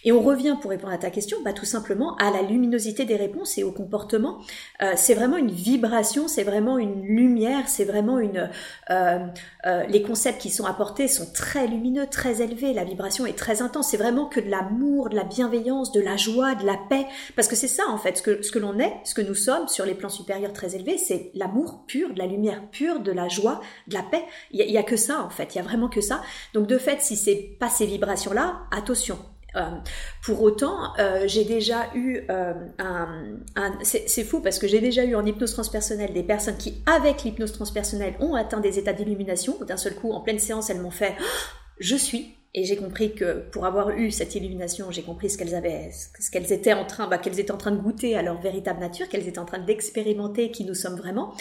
Et 0.03 0.11
on 0.11 0.21
revient 0.21 0.57
pour 0.61 0.71
répondre 0.71 0.93
à 0.93 0.97
ta 0.97 1.09
question, 1.09 1.37
bah, 1.43 1.53
tout 1.53 1.65
simplement 1.65 2.15
à 2.17 2.31
la 2.31 2.41
luminosité 2.41 3.05
des 3.05 3.15
réponses 3.15 3.57
et 3.57 3.63
au 3.63 3.71
comportement. 3.71 4.39
Euh, 4.81 4.93
c'est 4.95 5.13
vraiment 5.13 5.37
une 5.37 5.51
vibration, 5.51 6.27
c'est 6.27 6.43
vraiment 6.43 6.77
une 6.77 7.03
lumière, 7.03 7.67
c'est 7.67 7.85
vraiment 7.85 8.19
une. 8.19 8.49
Euh, 8.89 9.19
euh, 9.65 9.83
les 9.87 10.01
concepts 10.01 10.41
qui 10.41 10.49
sont 10.49 10.65
apportés 10.65 11.07
sont 11.07 11.31
très 11.31 11.67
lumineux, 11.67 12.07
très 12.07 12.41
élevés. 12.41 12.73
La 12.73 12.83
vibration 12.83 13.25
est 13.25 13.37
très 13.37 13.61
intense. 13.61 13.89
C'est 13.89 13.97
vraiment 13.97 14.25
que 14.25 14.39
de 14.39 14.49
l'amour, 14.49 15.09
de 15.09 15.15
la 15.15 15.23
bienveillance, 15.23 15.91
de 15.91 16.01
la 16.01 16.17
joie, 16.17 16.55
de 16.55 16.65
la 16.65 16.77
paix, 16.89 17.05
parce 17.35 17.47
que 17.47 17.55
c'est 17.55 17.67
ça 17.67 17.83
en 17.89 17.97
fait, 17.97 18.17
ce 18.17 18.51
que 18.51 18.59
l'on 18.59 18.79
est, 18.79 18.93
ce 19.03 19.13
que 19.13 19.21
nous 19.21 19.35
sommes 19.35 19.67
sur 19.67 19.85
les 19.85 19.93
plans 19.93 20.09
supérieurs 20.09 20.53
très 20.53 20.75
élevés, 20.75 20.97
c'est 20.97 21.31
l'amour 21.33 21.83
pur, 21.87 22.13
de 22.13 22.19
la 22.19 22.25
lumière 22.25 22.61
pure, 22.71 22.99
de 22.99 23.11
la 23.11 23.27
joie, 23.27 23.61
de 23.87 23.93
la 23.93 24.03
paix. 24.03 24.23
Il 24.51 24.59
y, 24.59 24.77
a 24.77 24.83
que 24.83 24.95
ça 24.95 25.21
en 25.21 25.29
fait. 25.29 25.53
Il 25.53 25.57
y 25.57 25.61
a 25.61 25.63
vraiment 25.63 25.89
que 25.89 26.01
ça. 26.01 26.21
Donc 26.53 26.67
de 26.67 26.77
fait, 26.77 27.01
si 27.01 27.15
c'est 27.15 27.55
pas 27.59 27.69
ces 27.69 27.85
vibrations 27.85 28.33
là, 28.33 28.61
attention, 28.71 29.17
euh, 29.55 29.61
pour 30.23 30.41
autant, 30.41 30.95
euh, 30.99 31.23
j'ai 31.27 31.43
déjà 31.43 31.87
eu 31.95 32.21
euh, 32.29 32.53
un, 32.79 33.35
un 33.55 33.71
c'est 33.83 34.23
fou 34.23 34.41
parce 34.41 34.59
que 34.59 34.67
j'ai 34.67 34.79
déjà 34.79 35.03
eu 35.03 35.15
en 35.15 35.25
hypnose 35.25 35.53
transpersonnelle 35.53 36.13
des 36.13 36.23
personnes 36.23 36.57
qui, 36.57 36.83
avec 36.85 37.23
l'hypnose 37.23 37.51
transpersonnelle, 37.51 38.15
ont 38.19 38.35
atteint 38.35 38.59
des 38.59 38.79
états 38.79 38.93
d'illumination. 38.93 39.57
D'un 39.67 39.77
seul 39.77 39.95
coup, 39.95 40.11
en 40.11 40.21
pleine 40.21 40.39
séance, 40.39 40.69
elles 40.69 40.81
m'ont 40.81 40.91
fait 40.91 41.15
"Je 41.79 41.95
suis", 41.95 42.35
et 42.53 42.65
j'ai 42.65 42.75
compris 42.75 43.13
que 43.13 43.43
pour 43.51 43.65
avoir 43.65 43.91
eu 43.91 44.11
cette 44.11 44.35
illumination, 44.35 44.91
j'ai 44.91 45.03
compris 45.03 45.29
ce 45.29 45.37
qu'elles 45.37 45.55
avaient, 45.55 45.89
ce 45.91 46.29
qu'elles 46.29 46.51
étaient 46.51 46.73
en 46.73 46.85
train, 46.85 47.07
bah, 47.07 47.17
qu'elles 47.17 47.39
étaient 47.39 47.51
en 47.51 47.57
train 47.57 47.71
de 47.71 47.79
goûter 47.79 48.17
à 48.17 48.21
leur 48.21 48.41
véritable 48.41 48.81
nature, 48.81 49.07
qu'elles 49.07 49.27
étaient 49.27 49.39
en 49.39 49.45
train 49.45 49.59
d'expérimenter 49.59 50.51
qui 50.51 50.65
nous 50.65 50.73
sommes 50.73 50.95
vraiment. 50.95 51.33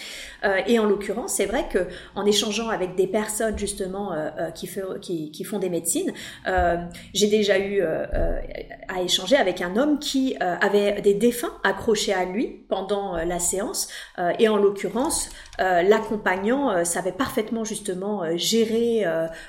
Euh, 0.45 0.61
et 0.69 0.79
en 0.79 0.87
l'occurrence, 0.87 1.35
c'est 1.35 1.47
vrai 1.47 1.67
que 1.69 1.89
en 2.15 2.25
échangeant 2.27 2.69
avec 2.69 2.95
des 2.95 3.07
personnes 3.07 3.59
justement 3.59 4.13
euh, 4.13 4.31
euh 4.39 4.51
qui, 4.51 4.69
qui, 5.01 5.31
qui, 5.31 5.45
font 5.45 5.59
des 5.59 5.69
médecines, 5.69 6.13
euh, 6.47 6.77
j'ai 7.15 7.29
déjà 7.29 7.59
eu 7.59 7.81
euh, 7.81 8.07
euh, 8.15 8.41
à 8.89 9.03
échanger 9.03 9.37
avec 9.37 9.61
un 9.61 9.77
homme 9.77 9.99
qui 9.99 10.37
avait 10.41 11.01
des 11.01 11.15
défunts 11.15 11.53
accrochés 11.65 12.13
à 12.13 12.25
lui 12.25 12.65
pendant 12.69 13.17
la 13.17 13.39
séance. 13.39 13.89
et 14.39 14.49
en 14.49 14.57
l'occurrence, 14.57 15.31
l'accompagnant 15.59 16.85
savait 16.85 17.13
parfaitement 17.13 17.65
justement 17.65 18.25
gérer 18.37 19.05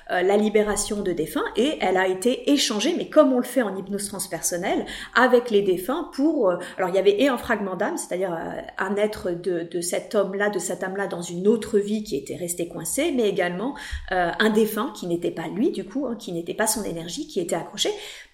la 0.10 0.38
libération 0.38 1.02
de 1.02 1.12
défunts 1.12 1.43
et 1.56 1.78
elle 1.82 1.98
a 1.98 2.08
été 2.08 2.52
échangée, 2.52 2.94
mais 2.98 3.10
comme 3.10 3.34
on 3.34 3.38
le 3.38 3.44
fait 3.44 3.62
en 3.62 3.76
hypnose 3.76 4.08
transpersonnelle, 4.08 4.86
avec 5.16 5.50
les 5.50 5.62
défunts 5.62 6.10
pour... 6.14 6.50
Euh, 6.50 6.58
alors 6.78 6.90
il 6.90 6.96
y 6.96 7.00
avait 7.00 7.22
et 7.22 7.28
un 7.28 7.38
fragment 7.38 7.76
d'âme, 7.76 7.98
c'est-à-dire 7.98 8.34
euh, 8.34 8.62
un 8.78 8.96
être 8.96 9.32
de, 9.32 9.64
de 9.64 9.82
cet 9.82 10.16
homme-là, 10.16 10.50
de 10.50 10.60
cette 10.60 10.84
âme-là 10.84 11.08
dans 11.08 11.22
une 11.22 11.48
autre 11.48 11.78
vie 11.78 12.04
qui 12.04 12.16
était 12.16 12.36
resté 12.36 12.68
coincé, 12.68 13.12
mais 13.16 13.30
également 13.30 13.76
euh, 14.12 14.32
un 14.40 14.50
défunt 14.50 14.92
qui 14.96 15.08
n'était 15.08 15.32
pas 15.32 15.48
lui 15.48 15.72
du 15.72 15.86
coup, 15.86 16.08
hein, 16.08 16.16
qui 16.18 16.32
n'était 16.32 16.54
pas 16.54 16.68
son 16.68 16.84
énergie, 16.84 17.28
qui 17.28 17.40
était 17.40 17.56
accroché 17.56 17.90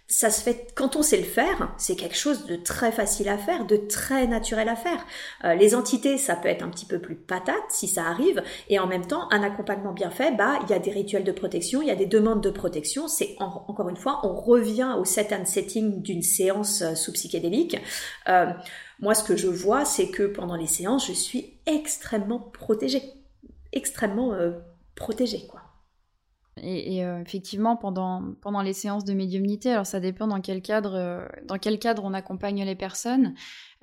ça 0.09 0.29
se 0.29 0.41
fait 0.41 0.71
quand 0.73 0.95
on 0.95 1.01
sait 1.01 1.17
le 1.17 1.25
faire, 1.25 1.73
c'est 1.77 1.97
quelque 1.97 2.15
chose 2.15 2.45
de 2.45 2.55
très 2.55 2.93
facile 2.93 3.27
à 3.27 3.37
faire, 3.37 3.65
de 3.65 3.75
très 3.75 4.25
naturel 4.25 4.69
à 4.69 4.77
faire. 4.77 5.05
Euh, 5.43 5.53
les 5.53 5.75
entités, 5.75 6.17
ça 6.17 6.37
peut 6.37 6.47
être 6.47 6.63
un 6.63 6.69
petit 6.69 6.85
peu 6.85 6.99
plus 6.99 7.15
patate 7.15 7.55
si 7.69 7.89
ça 7.89 8.05
arrive, 8.05 8.41
et 8.69 8.79
en 8.79 8.87
même 8.87 9.05
temps, 9.05 9.29
un 9.31 9.43
accompagnement 9.43 9.91
bien 9.91 10.09
fait, 10.09 10.31
bah 10.35 10.59
il 10.63 10.69
y 10.69 10.73
a 10.73 10.79
des 10.79 10.91
rituels 10.91 11.25
de 11.25 11.31
protection, 11.33 11.81
il 11.81 11.89
y 11.89 11.91
a 11.91 11.95
des 11.95 12.05
demandes 12.05 12.41
de 12.41 12.49
protection. 12.49 13.09
C'est 13.09 13.35
encore 13.39 13.89
une 13.89 13.97
fois, 13.97 14.21
on 14.23 14.33
revient 14.33 14.95
au 14.97 15.03
set 15.03 15.33
and 15.33 15.45
setting 15.45 16.01
d'une 16.01 16.21
séance 16.21 16.81
euh, 16.81 16.95
sous 16.95 17.11
psychédélique. 17.11 17.77
Euh, 18.29 18.45
moi, 18.99 19.13
ce 19.13 19.25
que 19.25 19.35
je 19.35 19.47
vois, 19.47 19.83
c'est 19.83 20.09
que 20.09 20.23
pendant 20.23 20.55
les 20.55 20.67
séances, 20.67 21.05
je 21.05 21.13
suis 21.13 21.53
extrêmement 21.65 22.39
protégée, 22.39 23.03
extrêmement 23.73 24.33
protégée, 24.95 25.45
quoi. 25.47 25.66
Et, 26.61 27.03
euh, 27.03 27.21
effectivement, 27.21 27.75
pendant, 27.75 28.23
pendant 28.41 28.61
les 28.61 28.73
séances 28.73 29.05
de 29.05 29.13
médiumnité, 29.13 29.71
alors 29.71 29.85
ça 29.85 29.99
dépend 29.99 30.27
dans 30.27 30.41
quel 30.41 30.61
cadre, 30.61 30.95
euh, 30.95 31.27
dans 31.45 31.57
quel 31.57 31.79
cadre 31.79 32.03
on 32.05 32.13
accompagne 32.13 32.63
les 32.63 32.75
personnes. 32.75 33.33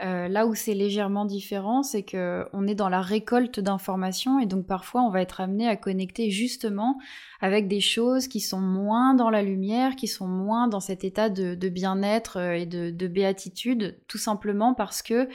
Euh, 0.02 0.26
là 0.28 0.46
où 0.46 0.54
c'est 0.54 0.74
légèrement 0.74 1.24
différent, 1.24 1.82
c'est 1.82 2.02
que 2.02 2.46
on 2.52 2.66
est 2.66 2.74
dans 2.74 2.88
la 2.88 3.00
récolte 3.00 3.60
d'informations 3.60 4.40
et 4.40 4.46
donc 4.46 4.66
parfois 4.66 5.02
on 5.02 5.10
va 5.10 5.20
être 5.20 5.40
amené 5.40 5.68
à 5.68 5.76
connecter 5.76 6.30
justement 6.30 6.98
avec 7.40 7.68
des 7.68 7.80
choses 7.80 8.26
qui 8.26 8.40
sont 8.40 8.60
moins 8.60 9.14
dans 9.14 9.30
la 9.30 9.42
lumière, 9.42 9.94
qui 9.94 10.08
sont 10.08 10.26
moins 10.26 10.66
dans 10.66 10.80
cet 10.80 11.04
état 11.04 11.28
de, 11.28 11.54
bien-être 11.68 12.38
et 12.38 12.66
de, 12.66 12.90
de, 12.90 13.06
béatitude, 13.06 13.98
tout 14.08 14.18
simplement 14.18 14.74
parce 14.74 15.02
que 15.02 15.28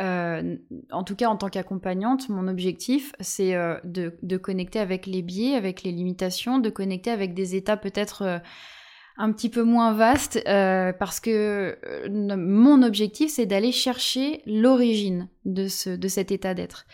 euh, 0.00 0.56
en 0.90 1.04
tout 1.04 1.14
cas, 1.14 1.28
en 1.28 1.36
tant 1.36 1.48
qu'accompagnante, 1.48 2.28
mon 2.28 2.48
objectif, 2.48 3.12
c'est 3.20 3.54
euh, 3.54 3.76
de, 3.84 4.36
connecter 4.36 4.80
avec 4.80 5.06
les 5.06 5.22
biais, 5.22 5.54
avec 5.54 5.82
les 5.82 5.92
limitations, 5.92 6.58
de 6.58 6.70
connecter 6.70 7.10
avec 7.10 7.34
des 7.34 7.54
états 7.54 7.76
peut-être 7.76 8.22
euh, 8.22 8.38
un 9.16 9.32
petit 9.32 9.48
peu 9.48 9.62
moins 9.62 9.92
vastes, 9.92 10.42
parce 10.44 11.20
que 11.20 11.78
mon 12.08 12.82
objectif, 12.82 13.30
c'est 13.30 13.46
d'aller 13.46 13.72
chercher 13.72 14.42
l'origine 14.46 15.28
de, 15.44 15.96
de 15.96 16.08
cet 16.08 16.32
état 16.32 16.54
d'être. 16.54 16.86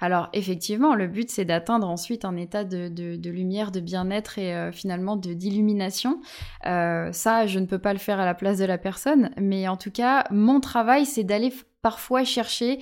Alors 0.00 0.28
effectivement, 0.32 0.96
le 0.96 1.06
but 1.06 1.30
c'est 1.30 1.44
d'atteindre 1.44 1.88
ensuite 1.88 2.24
un 2.24 2.36
état 2.36 2.64
de, 2.64 3.30
lumière, 3.30 3.70
de 3.70 3.78
bien-être 3.80 4.38
et 4.38 4.70
finalement 4.72 5.16
de 5.16 5.32
d'illumination. 5.32 6.20
ça, 6.64 7.46
je 7.46 7.58
ne 7.58 7.66
peux 7.66 7.78
pas 7.78 7.92
le 7.92 7.98
faire 7.98 8.20
à 8.20 8.26
la 8.26 8.34
place 8.34 8.58
de 8.58 8.64
la 8.64 8.78
personne, 8.78 9.30
mais 9.38 9.68
en 9.68 9.76
tout 9.76 9.92
cas, 9.92 10.24
mon 10.30 10.60
travail 10.60 11.06
c'est 11.06 11.24
d'aller 11.24 11.52
parfois 11.82 12.24
chercher 12.24 12.80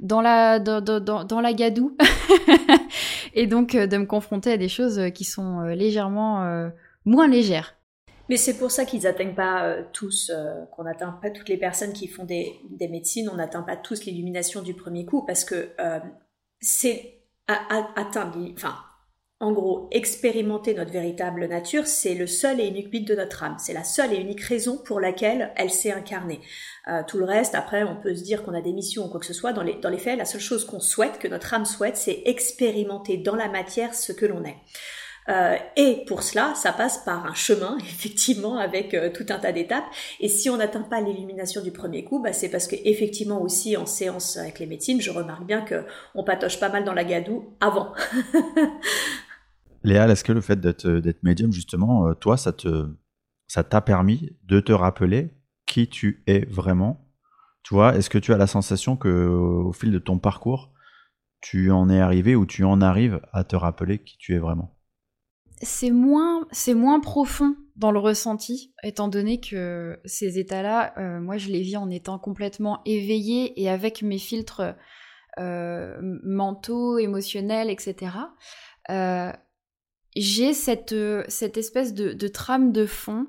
dans 0.00 0.20
la, 0.20 0.58
dans, 0.58 0.80
dans, 0.80 1.24
dans 1.24 1.40
la 1.40 1.52
gadoue 1.52 1.96
et 3.34 3.46
donc 3.46 3.74
euh, 3.74 3.86
de 3.86 3.96
me 3.96 4.06
confronter 4.06 4.52
à 4.52 4.56
des 4.56 4.68
choses 4.68 4.98
euh, 4.98 5.10
qui 5.10 5.24
sont 5.24 5.60
euh, 5.60 5.74
légèrement 5.74 6.70
moins 7.04 7.28
légères. 7.28 7.76
Mais 8.30 8.38
c'est 8.38 8.56
pour 8.56 8.70
ça 8.70 8.86
qu'ils 8.86 9.02
n'atteignent 9.02 9.34
pas 9.34 9.76
tous, 9.92 10.32
qu'on 10.70 10.84
n'atteint 10.84 11.18
pas 11.20 11.30
toutes 11.30 11.50
les 11.50 11.58
personnes 11.58 11.92
qui 11.92 12.08
font 12.08 12.24
des, 12.24 12.60
médecines, 12.80 13.28
on 13.28 13.34
n'atteint 13.34 13.62
pas 13.62 13.76
tous 13.76 14.04
l'illumination 14.04 14.62
du 14.62 14.72
premier 14.72 15.04
coup, 15.04 15.26
parce 15.26 15.44
que 15.44 15.70
c'est 16.60 17.24
atteindre, 17.48 18.38
enfin, 18.54 18.76
en 19.42 19.52
gros, 19.52 19.88
expérimenter 19.90 20.74
notre 20.74 20.92
véritable 20.92 21.48
nature, 21.48 21.86
c'est 21.86 22.14
le 22.14 22.26
seul 22.26 22.60
et 22.60 22.66
unique 22.66 22.90
but 22.90 23.08
de 23.08 23.14
notre 23.14 23.42
âme. 23.42 23.56
C'est 23.58 23.72
la 23.72 23.84
seule 23.84 24.12
et 24.12 24.20
unique 24.20 24.42
raison 24.42 24.76
pour 24.76 25.00
laquelle 25.00 25.54
elle 25.56 25.70
s'est 25.70 25.92
incarnée. 25.92 26.40
Euh, 26.88 27.02
tout 27.08 27.16
le 27.16 27.24
reste, 27.24 27.54
après, 27.54 27.82
on 27.82 27.96
peut 27.96 28.14
se 28.14 28.22
dire 28.22 28.42
qu'on 28.42 28.52
a 28.52 28.60
des 28.60 28.74
missions 28.74 29.06
ou 29.06 29.08
quoi 29.08 29.18
que 29.18 29.24
ce 29.24 29.32
soit. 29.32 29.54
Dans 29.54 29.62
les, 29.62 29.76
dans 29.76 29.88
les 29.88 29.96
faits, 29.96 30.18
la 30.18 30.26
seule 30.26 30.42
chose 30.42 30.66
qu'on 30.66 30.78
souhaite, 30.78 31.18
que 31.18 31.26
notre 31.26 31.54
âme 31.54 31.64
souhaite, 31.64 31.96
c'est 31.96 32.22
expérimenter 32.26 33.16
dans 33.16 33.34
la 33.34 33.48
matière 33.48 33.94
ce 33.94 34.12
que 34.12 34.26
l'on 34.26 34.44
est. 34.44 34.58
Euh, 35.28 35.56
et 35.76 36.04
pour 36.06 36.22
cela, 36.22 36.54
ça 36.54 36.72
passe 36.72 36.98
par 37.04 37.26
un 37.26 37.34
chemin, 37.34 37.76
effectivement, 37.80 38.58
avec 38.58 38.94
euh, 38.94 39.10
tout 39.12 39.26
un 39.28 39.38
tas 39.38 39.52
d'étapes. 39.52 39.84
Et 40.18 40.28
si 40.28 40.50
on 40.50 40.56
n'atteint 40.56 40.82
pas 40.82 41.00
l'illumination 41.00 41.62
du 41.62 41.72
premier 41.72 42.04
coup, 42.04 42.22
bah, 42.22 42.32
c'est 42.32 42.48
parce 42.48 42.66
que 42.66 42.76
effectivement 42.84 43.40
aussi 43.40 43.76
en 43.76 43.86
séance 43.86 44.36
avec 44.36 44.58
les 44.58 44.66
médecines, 44.66 45.00
je 45.00 45.10
remarque 45.10 45.44
bien 45.44 45.62
que 45.62 45.84
on 46.14 46.24
patoche 46.24 46.58
pas 46.58 46.68
mal 46.68 46.84
dans 46.84 46.94
la 46.94 47.04
gadoue 47.04 47.56
avant. 47.60 47.92
Léa, 49.84 50.08
est-ce 50.08 50.24
que 50.24 50.32
le 50.32 50.40
fait 50.40 50.60
d'être 50.60 51.22
médium, 51.22 51.52
justement, 51.52 52.12
toi, 52.14 52.36
ça 52.36 52.52
te 52.52 52.86
ça 53.46 53.64
t'a 53.64 53.80
permis 53.80 54.36
de 54.44 54.60
te 54.60 54.72
rappeler 54.72 55.30
qui 55.66 55.88
tu 55.88 56.22
es 56.26 56.44
vraiment? 56.44 57.08
Tu 57.62 57.74
vois, 57.74 57.96
est-ce 57.96 58.10
que 58.10 58.18
tu 58.18 58.32
as 58.32 58.36
la 58.36 58.46
sensation 58.46 58.96
que 58.96 59.08
au 59.08 59.72
fil 59.72 59.90
de 59.90 59.98
ton 59.98 60.18
parcours, 60.18 60.72
tu 61.40 61.70
en 61.70 61.88
es 61.88 61.98
arrivé 61.98 62.36
ou 62.36 62.44
tu 62.46 62.64
en 62.64 62.80
arrives 62.80 63.20
à 63.32 63.44
te 63.44 63.56
rappeler 63.56 63.98
qui 63.98 64.18
tu 64.18 64.34
es 64.34 64.38
vraiment? 64.38 64.76
C'est 65.62 65.90
moins, 65.90 66.46
c'est 66.52 66.74
moins 66.74 67.00
profond 67.00 67.54
dans 67.76 67.92
le 67.92 67.98
ressenti, 67.98 68.74
étant 68.82 69.08
donné 69.08 69.40
que 69.40 69.98
ces 70.04 70.38
états-là, 70.38 70.94
euh, 70.98 71.20
moi 71.20 71.38
je 71.38 71.48
les 71.48 71.62
vis 71.62 71.76
en 71.76 71.90
étant 71.90 72.18
complètement 72.18 72.80
éveillée 72.84 73.60
et 73.60 73.70
avec 73.70 74.02
mes 74.02 74.18
filtres 74.18 74.74
euh, 75.38 75.96
mentaux, 76.24 76.98
émotionnels, 76.98 77.70
etc. 77.70 78.12
Euh, 78.90 79.32
j'ai 80.16 80.52
cette, 80.52 80.92
espèce 80.92 81.94
de, 81.94 82.28
trame 82.28 82.72
de 82.72 82.84
fond 82.84 83.26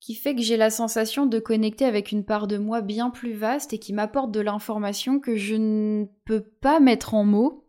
qui 0.00 0.14
fait 0.14 0.34
que 0.34 0.42
j'ai 0.42 0.56
la 0.56 0.70
sensation 0.70 1.26
de 1.26 1.38
connecter 1.38 1.84
avec 1.84 2.10
une 2.10 2.24
part 2.24 2.48
de 2.48 2.58
moi 2.58 2.80
bien 2.80 3.10
plus 3.10 3.34
vaste 3.34 3.72
et 3.72 3.78
qui 3.78 3.92
m'apporte 3.92 4.32
de 4.32 4.40
l'information 4.40 5.20
que 5.20 5.36
je 5.36 5.54
ne 5.54 6.06
peux 6.24 6.42
pas 6.60 6.80
mettre 6.80 7.14
en 7.14 7.24
mots, 7.24 7.68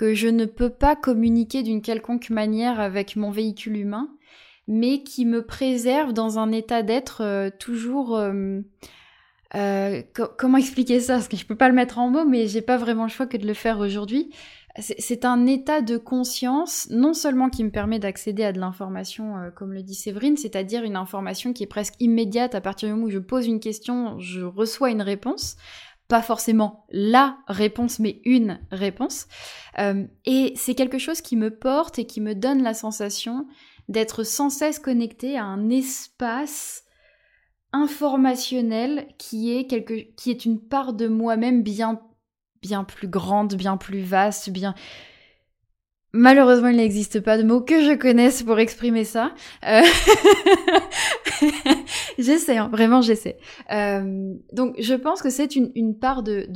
que 0.00 0.14
je 0.14 0.28
ne 0.28 0.46
peux 0.46 0.70
pas 0.70 0.96
communiquer 0.96 1.62
d'une 1.62 1.82
quelconque 1.82 2.30
manière 2.30 2.80
avec 2.80 3.16
mon 3.16 3.30
véhicule 3.30 3.76
humain, 3.76 4.08
mais 4.66 5.02
qui 5.02 5.26
me 5.26 5.44
préserve 5.44 6.14
dans 6.14 6.38
un 6.38 6.52
état 6.52 6.82
d'être 6.82 7.22
euh, 7.22 7.50
toujours... 7.50 8.16
Euh, 8.16 8.60
euh, 9.56 10.00
comment 10.38 10.56
expliquer 10.56 11.00
ça? 11.00 11.16
Parce 11.16 11.28
que 11.28 11.36
je 11.36 11.44
peux 11.44 11.54
pas 11.54 11.68
le 11.68 11.74
mettre 11.74 11.98
en 11.98 12.08
mots, 12.08 12.24
mais 12.24 12.46
j'ai 12.46 12.62
pas 12.62 12.78
vraiment 12.78 13.02
le 13.02 13.10
choix 13.10 13.26
que 13.26 13.36
de 13.36 13.46
le 13.46 13.52
faire 13.52 13.78
aujourd'hui. 13.78 14.30
C'est 14.78 15.26
un 15.26 15.46
état 15.46 15.82
de 15.82 15.98
conscience, 15.98 16.88
non 16.90 17.12
seulement 17.12 17.50
qui 17.50 17.62
me 17.62 17.70
permet 17.70 17.98
d'accéder 17.98 18.44
à 18.44 18.52
de 18.52 18.60
l'information, 18.60 19.34
comme 19.56 19.74
le 19.74 19.82
dit 19.82 19.96
Séverine, 19.96 20.36
c'est-à-dire 20.36 20.84
une 20.84 20.96
information 20.96 21.52
qui 21.52 21.64
est 21.64 21.66
presque 21.66 21.94
immédiate 21.98 22.54
à 22.54 22.60
partir 22.62 22.88
du 22.88 22.94
moment 22.94 23.08
où 23.08 23.10
je 23.10 23.18
pose 23.18 23.48
une 23.48 23.58
question, 23.58 24.18
je 24.20 24.42
reçois 24.42 24.90
une 24.90 25.02
réponse. 25.02 25.56
Pas 26.10 26.22
forcément 26.22 26.86
la 26.90 27.38
réponse, 27.46 28.00
mais 28.00 28.20
une 28.24 28.60
réponse. 28.70 29.28
Euh, 29.78 30.06
et 30.26 30.52
c'est 30.56 30.74
quelque 30.74 30.98
chose 30.98 31.20
qui 31.20 31.36
me 31.36 31.56
porte 31.56 31.98
et 32.00 32.04
qui 32.04 32.20
me 32.20 32.34
donne 32.34 32.62
la 32.62 32.74
sensation 32.74 33.46
d'être 33.88 34.24
sans 34.24 34.50
cesse 34.50 34.80
connecté 34.80 35.38
à 35.38 35.44
un 35.44 35.70
espace 35.70 36.84
informationnel 37.72 39.06
qui 39.18 39.56
est, 39.56 39.68
quelque, 39.68 40.12
qui 40.16 40.30
est 40.30 40.44
une 40.44 40.60
part 40.60 40.92
de 40.92 41.06
moi-même 41.06 41.62
bien 41.62 42.00
bien 42.62 42.84
plus 42.84 43.08
grande, 43.08 43.54
bien 43.54 43.76
plus 43.76 44.02
vaste, 44.02 44.50
bien... 44.50 44.74
Malheureusement, 46.12 46.68
il 46.68 46.76
n'existe 46.76 47.20
pas 47.20 47.38
de 47.38 47.44
mots 47.44 47.60
que 47.60 47.84
je 47.84 47.94
connaisse 47.94 48.42
pour 48.42 48.58
exprimer 48.58 49.04
ça. 49.04 49.32
Euh, 49.64 49.82
j'essaie, 52.18 52.56
hein, 52.56 52.68
vraiment 52.72 53.00
j'essaie. 53.00 53.38
Euh, 53.70 54.34
donc 54.52 54.74
je 54.80 54.94
pense 54.94 55.22
que 55.22 55.30
c'est 55.30 55.54
une, 55.54 55.96
part 55.98 56.24
de, 56.24 56.48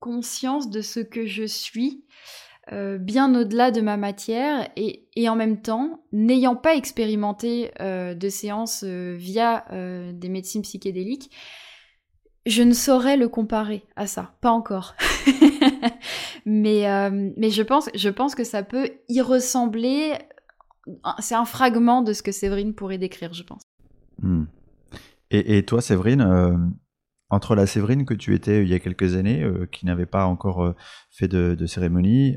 conscience 0.00 0.70
de 0.70 0.80
ce 0.80 0.98
que 0.98 1.24
je 1.26 1.44
suis, 1.44 2.04
euh, 2.72 2.98
bien 2.98 3.32
au-delà 3.32 3.70
de 3.70 3.80
ma 3.80 3.96
matière, 3.96 4.68
et, 4.74 5.08
et 5.14 5.28
en 5.28 5.36
même 5.36 5.62
temps, 5.62 6.02
n'ayant 6.12 6.56
pas 6.56 6.74
expérimenté 6.74 7.70
de 7.80 8.28
séances 8.28 8.82
via 8.82 9.66
des 9.70 10.28
médecines 10.28 10.62
psychédéliques, 10.62 11.30
je 12.46 12.62
ne 12.62 12.72
saurais 12.72 13.16
le 13.16 13.28
comparer 13.28 13.84
à 13.96 14.06
ça, 14.06 14.34
pas 14.40 14.50
encore. 14.50 14.94
mais, 16.46 16.88
euh, 16.88 17.30
mais 17.36 17.50
je, 17.50 17.62
pense, 17.62 17.90
je 17.94 18.08
pense 18.08 18.34
que 18.34 18.44
ça 18.44 18.62
peut 18.62 18.88
y 19.08 19.20
ressembler. 19.20 20.14
C'est 21.18 21.34
un 21.34 21.44
fragment 21.44 22.02
de 22.02 22.12
ce 22.12 22.22
que 22.22 22.32
Séverine 22.32 22.74
pourrait 22.74 22.98
décrire, 22.98 23.34
je 23.34 23.42
pense. 23.42 23.62
Hmm. 24.22 24.44
Et, 25.30 25.64
toi, 25.66 25.82
Séverine, 25.82 26.20
euh, 26.20 26.56
entre 27.30 27.56
la 27.56 27.66
Séverine 27.66 28.04
que 28.04 28.14
tu 28.14 28.32
étais 28.34 28.62
il 28.62 28.68
y 28.68 28.74
a 28.74 28.78
quelques 28.78 29.16
années, 29.16 29.42
euh, 29.42 29.66
qui 29.66 29.84
n'avait 29.84 30.06
pas 30.06 30.26
encore 30.26 30.74
fait 31.10 31.26
de, 31.26 31.66
cérémonie, 31.66 32.36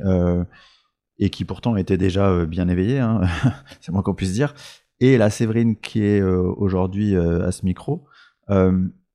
et 1.19 1.29
qui 1.29 1.45
pourtant 1.45 1.75
était 1.75 1.97
déjà 1.97 2.45
bien 2.45 2.67
éveillée, 2.67 2.99
hein, 2.99 3.21
c'est 3.81 3.91
moins 3.91 4.01
qu'on 4.01 4.15
puisse 4.15 4.33
dire, 4.33 4.55
et 4.99 5.17
la 5.17 5.29
Séverine 5.29 5.75
qui 5.75 6.03
est 6.03 6.21
aujourd'hui 6.23 7.15
à 7.15 7.51
ce 7.51 7.63
micro, 7.63 8.07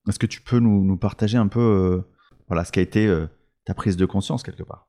est-ce 0.09 0.19
que 0.19 0.27
tu 0.27 0.41
peux 0.43 0.59
nous, 0.59 0.97
partager 0.97 1.39
un 1.39 1.49
peu 1.49 1.61
euh, 1.61 2.03
voilà, 2.49 2.65
ce 2.65 2.73
qui 2.73 2.79
a 2.79 2.83
été 2.83 3.07
euh, 3.07 3.27
ta 3.65 3.75
prise 3.75 3.97
de 3.97 4.07
conscience 4.07 4.43
quelque 4.43 4.63
part 4.63 4.89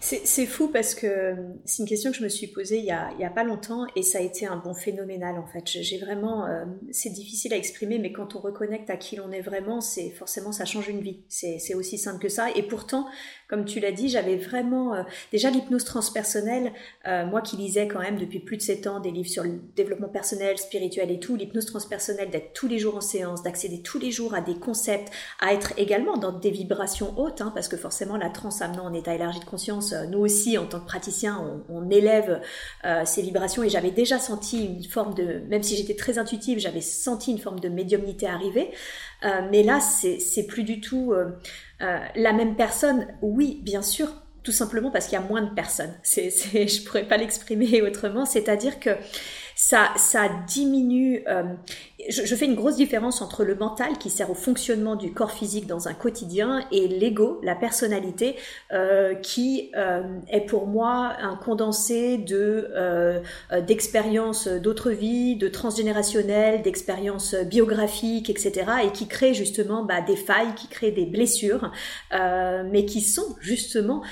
c'est 0.00 0.46
fou 0.46 0.68
parce 0.68 0.94
que 0.94 1.06
euh, 1.06 1.34
c'est 1.64 1.82
une 1.82 1.88
question 1.88 2.10
que 2.10 2.16
je 2.16 2.22
me 2.22 2.28
suis 2.28 2.46
posée 2.46 2.78
il 2.78 2.84
y, 2.84 2.90
a, 2.90 3.30
pas 3.30 3.44
longtemps 3.44 3.86
et 3.96 4.02
ça 4.02 4.18
a 4.18 4.20
été 4.20 4.46
un 4.46 4.56
bon 4.56 4.74
phénoménal 4.74 5.38
en 5.38 5.46
fait. 5.46 5.66
J'ai 5.66 5.98
vraiment, 5.98 6.46
euh, 6.46 6.64
c'est 6.90 7.10
difficile 7.10 7.52
à 7.52 7.56
exprimer, 7.56 7.98
mais 7.98 8.12
quand 8.12 8.36
on 8.36 8.40
reconnecte 8.40 8.88
à 8.90 8.96
qui 8.96 9.16
l'on 9.16 9.32
est 9.32 9.40
vraiment, 9.40 9.80
c'est 9.80 10.10
forcément 10.10 10.52
ça 10.52 10.64
change 10.64 10.88
une 10.88 11.00
vie. 11.00 11.24
C'est 11.28 11.74
aussi 11.74 11.98
simple 11.98 12.20
que 12.20 12.28
ça. 12.28 12.50
Et 12.54 12.62
pourtant, 12.62 13.06
comme 13.48 13.64
tu 13.64 13.80
l'as 13.80 13.92
dit, 13.92 14.08
j'avais 14.08 14.36
vraiment 14.36 14.94
euh, 14.94 15.02
déjà 15.32 15.50
l'hypnose 15.50 15.84
transpersonnelle. 15.84 16.72
moi 17.04 17.40
qui 17.40 17.56
lisais 17.56 17.88
quand 17.88 18.00
même 18.00 18.18
depuis 18.18 18.40
plus 18.40 18.56
de 18.56 18.62
7 18.62 18.86
ans 18.86 19.00
des 19.00 19.10
livres 19.10 19.28
sur 19.28 19.44
le 19.44 19.60
développement 19.76 20.08
personnel, 20.08 20.58
spirituel 20.58 21.10
et 21.10 21.20
tout, 21.20 21.36
l'hypnose 21.36 21.66
transpersonnelle, 21.66 22.30
d'être 22.30 22.52
tous 22.52 22.68
les 22.68 22.78
jours 22.78 22.96
en 22.96 23.00
séance, 23.00 23.42
d'accéder 23.42 23.82
tous 23.82 23.98
les 23.98 24.10
jours 24.10 24.34
à 24.34 24.40
des 24.40 24.54
concepts, 24.54 25.12
à 25.40 25.52
être 25.52 25.72
également 25.76 26.16
dans 26.16 26.32
des 26.32 26.50
vibrations 26.50 27.18
hautes, 27.18 27.40
hein, 27.40 27.52
parce 27.54 27.68
que 27.68 27.76
forcément 27.76 28.16
la 28.16 28.30
trans 28.30 28.50
amenant 28.60 28.86
en 28.86 28.94
état 28.94 29.14
élargi 29.14 29.40
de 29.40 29.44
conscience 29.44 29.92
euh, 29.92 30.06
nous 30.06 30.18
aussi, 30.18 30.58
en 30.58 30.66
tant 30.66 30.80
que 30.80 30.86
praticiens, 30.86 31.62
on, 31.68 31.86
élève 31.90 32.40
euh, 32.84 33.02
ces 33.04 33.22
vibrations 33.22 33.62
et 33.62 33.68
j'avais 33.68 33.92
déjà 33.92 34.18
senti 34.18 34.64
une 34.64 34.84
forme 34.84 35.14
de, 35.14 35.40
même 35.48 35.62
si 35.62 35.76
j'étais 35.76 35.94
très 35.94 36.18
intuitive, 36.18 36.58
j'avais 36.58 36.80
senti 36.80 37.30
une 37.30 37.38
forme 37.38 37.60
de 37.60 37.68
médiumnité 37.68 38.26
arriver. 38.26 38.72
Euh, 39.26 39.42
mais 39.50 39.62
là, 39.62 39.80
c'est 39.80 40.46
plus 40.46 40.62
du 40.62 40.80
tout 40.80 41.12
la 41.80 42.32
même 42.32 42.56
personne. 42.56 43.08
Oui, 43.20 43.60
bien 43.62 43.82
sûr, 43.82 44.08
tout 44.46 44.52
simplement 44.52 44.92
parce 44.92 45.06
qu'il 45.06 45.18
y 45.18 45.22
a 45.22 45.26
moins 45.26 45.42
de 45.42 45.52
personnes. 45.52 45.92
C'est, 46.04 46.30
je 46.68 46.84
pourrais 46.84 47.02
pas 47.02 47.16
l'exprimer 47.16 47.82
autrement. 47.82 48.24
C'est-à-dire 48.24 48.78
que 48.78 48.90
ça, 49.58 49.88
ça 49.96 50.28
diminue. 50.46 51.24
Euh, 51.26 51.42
je, 52.10 52.34
fais 52.36 52.44
une 52.44 52.54
grosse 52.54 52.76
différence 52.76 53.22
entre 53.22 53.42
le 53.42 53.54
mental 53.54 53.96
qui 53.96 54.10
sert 54.10 54.30
au 54.30 54.34
fonctionnement 54.34 54.96
du 54.96 55.14
corps 55.14 55.32
physique 55.32 55.66
dans 55.66 55.88
un 55.88 55.94
quotidien 55.94 56.62
et 56.70 56.86
l'ego, 56.86 57.40
la 57.42 57.54
personnalité, 57.54 58.36
euh, 58.72 59.14
qui 59.14 59.70
euh, 59.74 60.02
est 60.28 60.42
pour 60.42 60.66
moi 60.66 61.14
un 61.20 61.36
condensé 61.36 62.18
de 62.18 62.70
d'expériences 63.66 64.46
d'autres 64.46 64.90
vies, 64.90 65.36
de 65.36 65.48
transgénérationnelles, 65.48 66.60
d'expériences 66.60 67.34
biographiques, 67.34 68.28
etc. 68.28 68.66
et 68.84 68.92
qui 68.92 69.08
crée 69.08 69.32
justement 69.32 69.84
bah, 69.84 70.02
des 70.02 70.16
failles, 70.16 70.54
qui 70.54 70.68
crée 70.68 70.90
des 70.90 71.06
blessures, 71.06 71.72
mais 72.12 72.84
qui 72.84 73.00
sont 73.00 73.36
justement 73.40 74.02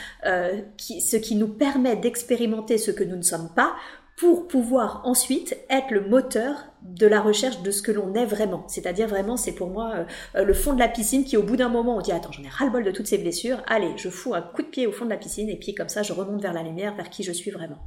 qui, 0.78 1.02
ce 1.02 1.16
qui 1.18 1.34
nous 1.34 1.48
permet 1.48 1.96
d'expérimenter 1.96 2.78
ce 2.78 2.90
que 2.90 3.04
nous 3.04 3.16
ne 3.16 3.22
sommes 3.22 3.50
pas 3.54 3.74
pour 4.16 4.46
pouvoir 4.46 5.02
ensuite 5.04 5.56
être 5.68 5.90
le 5.90 6.06
moteur 6.08 6.66
de 6.82 7.06
la 7.06 7.20
recherche 7.20 7.62
de 7.62 7.70
ce 7.70 7.82
que 7.82 7.90
l'on 7.90 8.14
est 8.14 8.26
vraiment. 8.26 8.64
C'est-à-dire 8.68 9.08
vraiment, 9.08 9.36
c'est 9.36 9.54
pour 9.54 9.70
moi 9.70 9.92
euh, 9.94 10.04
euh, 10.36 10.44
le 10.44 10.54
fond 10.54 10.72
de 10.72 10.78
la 10.78 10.88
piscine 10.88 11.24
qui 11.24 11.36
au 11.36 11.42
bout 11.42 11.56
d'un 11.56 11.68
moment 11.68 11.96
on 11.96 12.00
dit 12.00 12.12
attends 12.12 12.30
j'en 12.30 12.44
ai 12.44 12.48
ras-le-bol 12.48 12.84
de 12.84 12.90
toutes 12.90 13.06
ces 13.06 13.18
blessures, 13.18 13.62
allez 13.66 13.92
je 13.96 14.08
fous 14.08 14.34
un 14.34 14.42
coup 14.42 14.62
de 14.62 14.68
pied 14.68 14.86
au 14.86 14.92
fond 14.92 15.04
de 15.04 15.10
la 15.10 15.16
piscine 15.16 15.48
et 15.48 15.56
puis 15.56 15.74
comme 15.74 15.88
ça 15.88 16.02
je 16.02 16.12
remonte 16.12 16.42
vers 16.42 16.52
la 16.52 16.62
lumière, 16.62 16.94
vers 16.94 17.10
qui 17.10 17.22
je 17.24 17.32
suis 17.32 17.50
vraiment. 17.50 17.78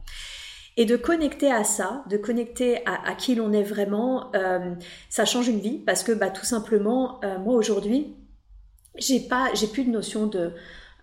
Et 0.75 0.85
de 0.85 0.95
connecter 0.95 1.51
à 1.51 1.63
ça, 1.63 2.03
de 2.09 2.17
connecter 2.17 2.81
à, 2.85 3.15
qui 3.15 3.33
l'on 3.33 3.51
est 3.51 3.63
vraiment, 3.63 4.31
euh, 4.35 4.75
ça 5.09 5.25
change 5.25 5.47
une 5.47 5.59
vie 5.59 5.79
parce 5.79 6.03
que 6.03 6.11
bah, 6.11 6.29
tout 6.29 6.45
simplement, 6.45 7.19
moi 7.39 7.55
aujourd'hui, 7.55 8.15
j'ai 8.95 9.21
pas, 9.21 9.49
j'ai 9.55 9.65
plus 9.65 9.85
de 9.85 9.89
notion 9.89 10.27
de, 10.27 10.51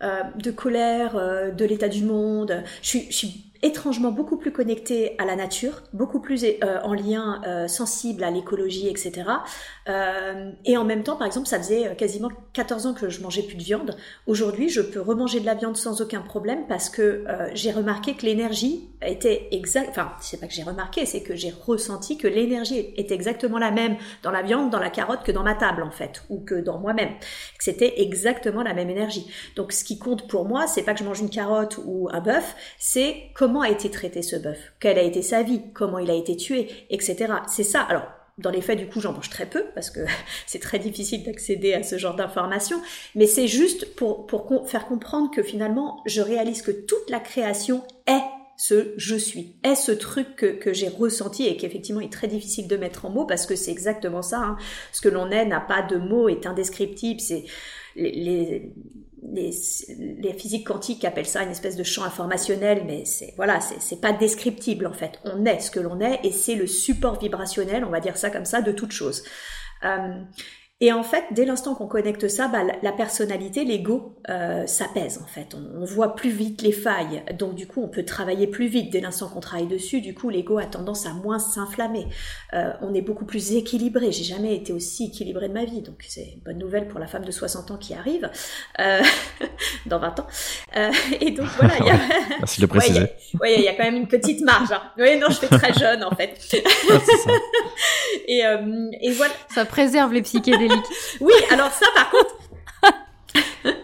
de 0.01 0.51
colère, 0.53 1.17
de 1.53 1.65
l'état 1.65 1.89
du 1.89 2.05
monde. 2.05 2.63
Je 2.83 2.99
suis 3.11 3.44
étrangement 3.65 4.13
beaucoup 4.13 4.37
plus 4.37 4.53
connecté 4.53 5.17
à 5.19 5.25
la 5.25 5.37
nature, 5.37 5.83
beaucoup 5.95 6.21
plus 6.21 6.45
euh, 6.45 6.81
en 6.83 6.93
lien 6.93 7.41
euh, 7.47 7.67
sensible 7.67 8.23
à 8.23 8.31
l'écologie, 8.31 8.89
etc. 8.89 9.23
Euh, 9.89 10.53
et 10.67 10.77
en 10.77 10.85
même 10.85 11.03
temps, 11.03 11.17
par 11.17 11.27
exemple, 11.27 11.47
ça 11.47 11.59
faisait 11.59 11.97
quasiment 11.97 12.31
14 12.53 12.87
ans 12.87 12.95
que 12.95 13.09
je 13.09 13.23
mangeais 13.23 13.43
plus 13.43 13.57
de 13.57 13.63
viande. 13.63 13.97
Aujourd'hui, 14.27 14.69
je 14.69 14.83
peux 14.83 15.01
remanger 15.01 15.41
de 15.41 15.47
la 15.47 15.55
viande 15.55 15.79
sans 15.79 16.03
aucun 16.03 16.21
problème 16.21 16.67
parce 16.69 16.91
que 16.91 17.25
j'ai 17.55 17.73
remarqué 17.73 18.15
que 18.15 18.27
l'énergie 18.27 18.91
était 19.03 19.49
exact. 19.51 19.89
Enfin, 19.91 20.13
c'est 20.21 20.39
pas 20.39 20.47
que 20.47 20.53
j'ai 20.53 20.63
remarqué, 20.63 21.07
c'est 21.07 21.23
que 21.23 21.35
j'ai 21.35 21.51
ressenti 21.51 22.19
que 22.19 22.29
l'énergie 22.29 22.93
est 22.97 23.11
exactement 23.11 23.59
la 23.59 23.71
même 23.71 23.97
dans 24.23 24.31
la 24.31 24.43
viande, 24.43 24.71
dans 24.71 24.79
la 24.79 24.91
carotte 24.91 25.23
que 25.23 25.33
dans 25.33 25.43
ma 25.43 25.55
table 25.55 25.83
en 25.83 25.91
fait, 25.91 26.23
ou 26.29 26.41
que 26.41 26.55
dans 26.55 26.79
moi-même. 26.79 27.11
C'était 27.59 28.03
exactement 28.03 28.63
la 28.63 28.75
même 28.75 28.91
énergie. 28.91 29.27
Donc, 29.57 29.73
ce 29.73 29.85
qui 29.85 29.99
compte 29.99 30.29
pour 30.29 30.45
moi, 30.45 30.67
c'est 30.67 30.83
pas 30.83 30.93
que 30.93 31.01
je 31.01 31.05
mange 31.05 31.21
une 31.21 31.31
carotte 31.31 31.79
ou 31.85 32.09
un 32.13 32.21
bœuf, 32.21 32.55
c'est 32.79 33.31
comment 33.35 33.54
comment 33.55 33.67
a 33.67 33.71
été 33.71 33.89
traité 33.89 34.21
ce 34.23 34.35
bœuf, 34.35 34.59
quelle 34.81 34.99
a 34.99 35.03
été 35.03 35.23
sa 35.23 35.45
vie, 35.45 35.63
comment 35.75 36.01
il 36.01 36.11
a 36.11 36.15
été 36.15 36.37
tué, 36.37 36.69
etc. 36.91 37.35
C'est 37.47 37.63
ça. 37.63 37.83
Alors, 37.83 38.03
dans 38.37 38.51
les 38.51 38.61
faits, 38.61 38.77
du 38.77 38.89
coup, 38.89 39.01
j'en 39.01 39.13
mange 39.13 39.31
très 39.31 39.47
peu 39.47 39.67
parce 39.77 39.91
que 39.91 40.01
c'est 40.49 40.59
très 40.59 40.81
difficile 40.81 41.23
d'accéder 41.23 41.73
à 41.73 41.85
ce 41.85 41.97
genre 41.97 42.17
d'informations. 42.17 42.83
Mais 43.15 43.29
c'est 43.29 43.47
juste 43.47 43.95
pour, 43.95 44.27
faire 44.67 44.87
comprendre 44.87 45.31
que 45.31 45.45
finalement, 45.45 46.03
je 46.05 46.21
réalise 46.21 46.63
que 46.63 46.73
toute 46.73 47.09
la 47.11 47.21
création 47.21 47.85
est 48.09 48.23
ce 48.57 48.93
je 48.97 49.15
suis, 49.15 49.57
est 49.63 49.77
ce 49.77 49.93
truc 49.93 50.35
que, 50.37 50.73
j'ai 50.73 50.89
ressenti 50.89 51.47
et 51.47 51.57
qui 51.57 51.67
effectivement 51.67 52.01
est 52.01 52.13
très 52.13 52.29
difficile 52.29 52.67
de 52.67 52.77
mettre 52.77 53.05
en 53.05 53.11
mots 53.11 53.27
parce 53.27 53.47
que 53.47 53.55
c'est 53.55 53.71
exactement 53.71 54.23
ça. 54.23 54.39
Hein. 54.39 54.57
Ce 54.91 55.01
que 55.01 55.09
l'on 55.09 55.31
est 55.31 55.45
n'a 55.45 55.61
pas 55.61 55.83
de 55.83 55.97
mots, 55.97 56.29
est 56.29 56.47
indescriptible. 56.47 57.21
C'est 57.21 57.45
les, 57.97 58.73
physiques 60.37 60.67
quantiques 60.67 61.05
appellent 61.05 61.27
ça 61.27 61.43
une 61.43 61.51
espèce 61.51 61.77
de 61.77 61.85
champ 61.85 62.05
informationnel, 62.05 62.85
mais 62.87 63.05
c'est 63.05 63.35
voilà, 63.37 63.61
c'est 63.61 64.01
pas 64.01 64.13
descriptible 64.13 64.87
en 64.87 64.93
fait. 64.93 65.21
On 65.25 65.45
est 65.45 65.61
ce 65.61 65.71
que 65.71 65.81
l'on 65.81 66.01
est 66.01 66.21
et 66.25 66.33
c'est 66.33 66.55
le 66.55 66.67
support 66.67 67.19
vibrationnel, 67.19 67.85
on 67.85 67.91
va 67.91 68.01
dire 68.01 68.17
ça 68.17 68.31
comme 68.31 68.45
ça, 68.45 68.61
de 68.61 68.73
toute 68.73 68.93
chose. 68.93 69.23
Euh, 69.85 70.23
Et 70.81 70.93
en 70.93 71.05
fait, 71.05 71.25
dès 71.31 71.45
l'instant 71.45 71.77
qu'on 71.77 71.87
connecte 71.87 72.27
ça, 72.27 72.49
bah, 72.49 72.63
la 72.83 72.93
personnalité, 72.93 73.65
l'ego, 73.65 74.17
euh, 74.29 74.67
s'apaise 74.67 75.21
en 75.23 75.27
fait. 75.27 75.55
On, 75.55 75.85
voit 75.85 76.17
plus 76.17 76.31
vite 76.31 76.63
les 76.63 76.73
failles, 76.73 77.23
donc 77.39 77.55
du 77.55 77.69
coup, 77.69 77.81
on 77.83 77.89
peut 77.89 78.05
travailler 78.05 78.49
plus 78.49 78.67
vite. 78.67 78.91
Dès 78.91 79.01
l'instant 79.01 79.29
qu'on 79.29 79.41
travaille 79.41 79.69
dessus, 79.69 80.01
du 80.01 80.15
coup, 80.15 80.31
l'ego 80.31 80.59
a 80.59 80.65
tendance 80.65 81.07
à 81.07 81.11
moins 81.11 81.39
s'inflammer. 81.39 82.07
Euh, 82.55 82.73
on 82.83 82.93
est 82.93 83.03
beaucoup 83.03 83.25
plus 83.25 83.53
équilibré. 83.53 84.11
J'ai 84.11 84.25
jamais 84.25 84.57
été 84.57 84.73
aussi 84.73 85.07
équilibré 85.07 85.49
de 85.49 85.55
ma 85.55 85.65
vie, 85.65 85.81
donc 85.81 86.05
c'est 86.09 86.33
une 86.35 86.41
bonne 86.41 86.59
nouvelle 86.59 86.89
pour 86.89 86.99
la 86.99 87.07
femme 87.07 87.25
de 87.25 87.31
60 87.31 87.71
ans 87.71 87.77
qui 87.77 87.95
arrive 87.95 88.29
euh, 88.81 89.03
dans 89.87 90.01
20 90.01 90.21
ans. 90.21 90.27
Euh, 90.77 90.91
et 91.21 91.31
donc 91.31 91.47
voilà, 91.57 91.75
il 91.79 91.87
y 91.87 91.91
a... 91.91 92.01
Merci 92.39 92.61
de 92.61 92.67
le 92.67 92.69
préciser. 92.69 93.07
Oui, 93.41 93.55
il 93.59 93.63
y, 93.63 93.69
a 93.69 93.75
quand 93.75 93.85
même 93.85 93.97
une 93.97 94.09
petite 94.09 94.41
marge. 94.41 94.73
Hein. 94.73 94.83
Oui, 94.99 95.19
non, 95.19 95.29
je 95.29 95.37
fais 95.37 95.49
très 95.49 95.73
jeune 95.73 96.03
en 96.03 96.15
fait. 96.15 96.35
Ah, 96.91 96.99
ça. 96.99 97.31
et, 98.27 98.45
euh, 98.45 98.91
et 99.01 99.13
voilà. 99.13 99.33
Ça 99.53 99.65
préserve 99.65 100.13
les 100.13 100.23
psychédéliques 100.23 100.64
oui, 101.21 101.33
alors 101.51 101.71
ça 101.71 101.87
par 101.95 102.11
contre. 102.11 102.39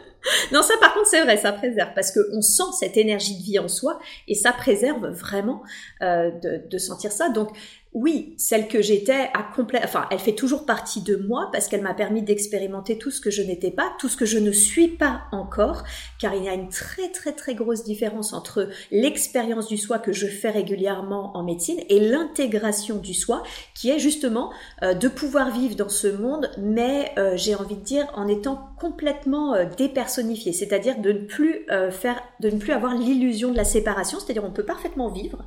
non, 0.52 0.62
ça 0.62 0.74
par 0.80 0.94
contre 0.94 1.08
c'est 1.08 1.22
vrai, 1.22 1.36
ça 1.36 1.52
préserve 1.52 1.90
parce 1.94 2.12
que 2.12 2.20
on 2.32 2.42
sent 2.42 2.72
cette 2.78 2.96
énergie 2.96 3.38
de 3.38 3.42
vie 3.42 3.58
en 3.58 3.68
soi 3.68 3.98
et 4.28 4.34
ça 4.34 4.52
préserve 4.52 5.06
vraiment 5.08 5.62
euh, 6.02 6.30
de, 6.30 6.62
de, 6.68 6.78
sentir 6.78 7.12
ça. 7.12 7.28
Donc 7.28 7.50
oui, 7.92 8.34
celle 8.36 8.68
que 8.68 8.80
j'étais 8.82 9.30
a 9.34 9.42
complet, 9.42 9.80
enfin, 9.82 10.06
elle 10.12 10.20
fait 10.20 10.36
toujours 10.36 10.64
partie 10.64 11.00
de 11.00 11.16
moi 11.16 11.48
parce 11.50 11.66
qu'elle 11.66 11.82
m'a 11.82 11.92
permis 11.92 12.22
d'expérimenter 12.22 12.96
tout 12.96 13.10
ce 13.10 13.20
que 13.20 13.32
je 13.32 13.42
n'étais 13.42 13.72
pas, 13.72 13.92
tout 13.98 14.08
ce 14.08 14.16
que 14.16 14.26
je 14.26 14.38
ne 14.38 14.52
suis 14.52 14.86
pas 14.86 15.22
encore, 15.32 15.82
car 16.20 16.34
il 16.36 16.44
y 16.44 16.48
a 16.48 16.54
une 16.54 16.68
très 16.68 17.08
très 17.08 17.32
très 17.32 17.56
grosse 17.56 17.82
différence 17.82 18.32
entre 18.32 18.68
l'expérience 18.92 19.66
du 19.66 19.76
soi 19.76 19.98
que 19.98 20.12
je 20.12 20.28
fais 20.28 20.50
régulièrement 20.50 21.36
en 21.36 21.42
médecine 21.42 21.80
et 21.88 21.98
l'intégration 21.98 22.96
du 22.98 23.12
soi, 23.12 23.42
qui 23.74 23.90
est 23.90 23.98
justement 23.98 24.52
euh, 24.84 24.94
de 24.94 25.08
pouvoir 25.08 25.50
vivre 25.50 25.74
dans 25.74 25.88
ce 25.88 26.06
monde, 26.06 26.48
mais 26.58 27.10
euh, 27.18 27.36
j'ai 27.36 27.56
envie 27.56 27.74
de 27.74 27.82
dire 27.82 28.06
en 28.14 28.28
étant 28.28 28.68
complètement 28.78 29.54
euh, 29.54 29.64
dépersonnifié, 29.64 30.52
c'est-à-dire 30.52 31.00
de 31.00 31.10
ne 31.10 31.24
plus 31.26 31.66
faire, 31.90 32.22
de 32.38 32.50
ne 32.50 32.58
plus 32.58 32.72
avoir 32.72 32.94
l'illusion 32.94 33.50
de 33.50 33.56
la 33.56 33.64
séparation, 33.64 34.20
c'est-à-dire 34.20 34.44
on 34.44 34.52
peut 34.52 34.64
parfaitement 34.64 35.08
vivre 35.08 35.44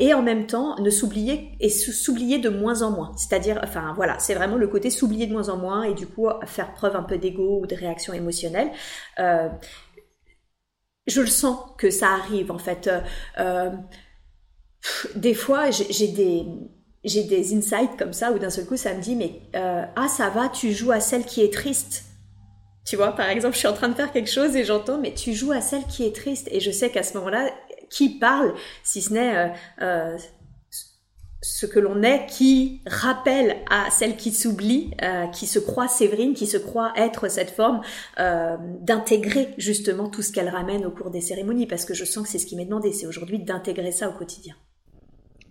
et 0.00 0.14
en 0.14 0.22
même 0.22 0.46
temps 0.46 0.63
ne 0.80 0.90
s'oublier 0.90 1.52
et 1.60 1.68
s'oublier 1.68 2.38
de 2.38 2.48
moins 2.48 2.82
en 2.82 2.90
moins. 2.90 3.12
C'est-à-dire, 3.16 3.60
enfin 3.62 3.92
voilà, 3.94 4.18
c'est 4.18 4.34
vraiment 4.34 4.56
le 4.56 4.68
côté 4.68 4.90
s'oublier 4.90 5.26
de 5.26 5.32
moins 5.32 5.48
en 5.48 5.56
moins 5.56 5.82
et 5.84 5.94
du 5.94 6.06
coup 6.06 6.28
faire 6.46 6.72
preuve 6.72 6.96
un 6.96 7.02
peu 7.02 7.18
d'ego 7.18 7.60
ou 7.62 7.66
de 7.66 7.74
réaction 7.74 8.12
émotionnelle. 8.12 8.70
Euh, 9.18 9.48
je 11.06 11.20
le 11.20 11.26
sens 11.26 11.58
que 11.78 11.90
ça 11.90 12.10
arrive 12.10 12.50
en 12.50 12.58
fait. 12.58 12.90
Euh, 13.38 13.70
des 15.14 15.34
fois, 15.34 15.70
j'ai 15.70 16.08
des 16.08 16.44
j'ai 17.04 17.24
des 17.24 17.54
insights 17.54 17.98
comme 17.98 18.14
ça 18.14 18.32
où 18.32 18.38
d'un 18.38 18.50
seul 18.50 18.64
coup 18.64 18.78
ça 18.78 18.94
me 18.94 19.00
dit 19.00 19.14
mais 19.14 19.42
euh, 19.54 19.84
ah 19.96 20.08
ça 20.08 20.30
va, 20.30 20.48
tu 20.48 20.72
joues 20.72 20.92
à 20.92 21.00
celle 21.00 21.24
qui 21.24 21.42
est 21.42 21.52
triste. 21.52 22.04
Tu 22.86 22.96
vois, 22.96 23.12
par 23.12 23.30
exemple, 23.30 23.54
je 23.54 23.60
suis 23.60 23.68
en 23.68 23.72
train 23.72 23.88
de 23.88 23.94
faire 23.94 24.12
quelque 24.12 24.30
chose 24.30 24.54
et 24.56 24.64
j'entends, 24.64 24.98
mais 24.98 25.14
tu 25.14 25.32
joues 25.32 25.52
à 25.52 25.62
celle 25.62 25.84
qui 25.84 26.04
est 26.04 26.14
triste. 26.14 26.48
Et 26.50 26.60
je 26.60 26.70
sais 26.70 26.90
qu'à 26.90 27.02
ce 27.02 27.16
moment-là, 27.16 27.50
qui 27.88 28.18
parle, 28.18 28.54
si 28.82 29.00
ce 29.00 29.12
n'est 29.12 29.52
ce 31.44 31.66
que 31.66 31.78
l'on 31.78 32.02
est 32.02 32.24
qui 32.26 32.80
rappelle 32.86 33.56
à 33.70 33.90
celle 33.90 34.16
qui 34.16 34.32
s'oublie, 34.32 34.92
euh, 35.02 35.26
qui 35.26 35.46
se 35.46 35.58
croit 35.58 35.88
Séverine, 35.88 36.32
qui 36.32 36.46
se 36.46 36.56
croit 36.56 36.94
être 36.96 37.28
cette 37.28 37.50
forme, 37.50 37.82
euh, 38.18 38.56
d'intégrer 38.80 39.50
justement 39.58 40.08
tout 40.08 40.22
ce 40.22 40.32
qu'elle 40.32 40.48
ramène 40.48 40.86
au 40.86 40.90
cours 40.90 41.10
des 41.10 41.20
cérémonies, 41.20 41.66
parce 41.66 41.84
que 41.84 41.92
je 41.92 42.04
sens 42.04 42.24
que 42.24 42.30
c'est 42.30 42.38
ce 42.38 42.46
qui 42.46 42.56
m'est 42.56 42.64
demandé, 42.64 42.92
c'est 42.92 43.06
aujourd'hui 43.06 43.40
d'intégrer 43.40 43.92
ça 43.92 44.08
au 44.08 44.14
quotidien. 44.14 44.54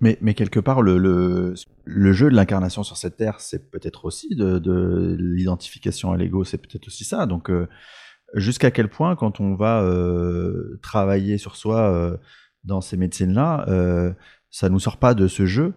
Mais, 0.01 0.17
mais 0.19 0.33
quelque 0.33 0.59
part, 0.59 0.81
le, 0.81 0.97
le, 0.97 2.13
jeu 2.13 2.29
de 2.31 2.35
l'incarnation 2.35 2.81
sur 2.81 2.97
cette 2.97 3.15
terre, 3.15 3.39
c'est 3.39 3.69
peut-être 3.69 4.05
aussi 4.05 4.35
de, 4.35 4.57
de 4.57 5.15
l'identification 5.19 6.11
à 6.11 6.17
l'ego, 6.17 6.43
c'est 6.43 6.57
peut-être 6.57 6.87
aussi 6.87 7.03
ça. 7.03 7.27
Donc, 7.27 7.51
euh, 7.51 7.67
jusqu'à 8.33 8.71
quel 8.71 8.89
point, 8.89 9.15
quand 9.15 9.39
on 9.39 9.53
va 9.53 9.87
travailler 10.81 11.37
sur 11.37 11.55
soi 11.55 12.17
dans 12.63 12.81
ces 12.81 12.97
médecines-là, 12.97 14.15
ça 14.49 14.69
nous 14.69 14.79
sort 14.79 14.97
pas 14.97 15.13
de 15.13 15.27
ce 15.27 15.45
jeu 15.45 15.73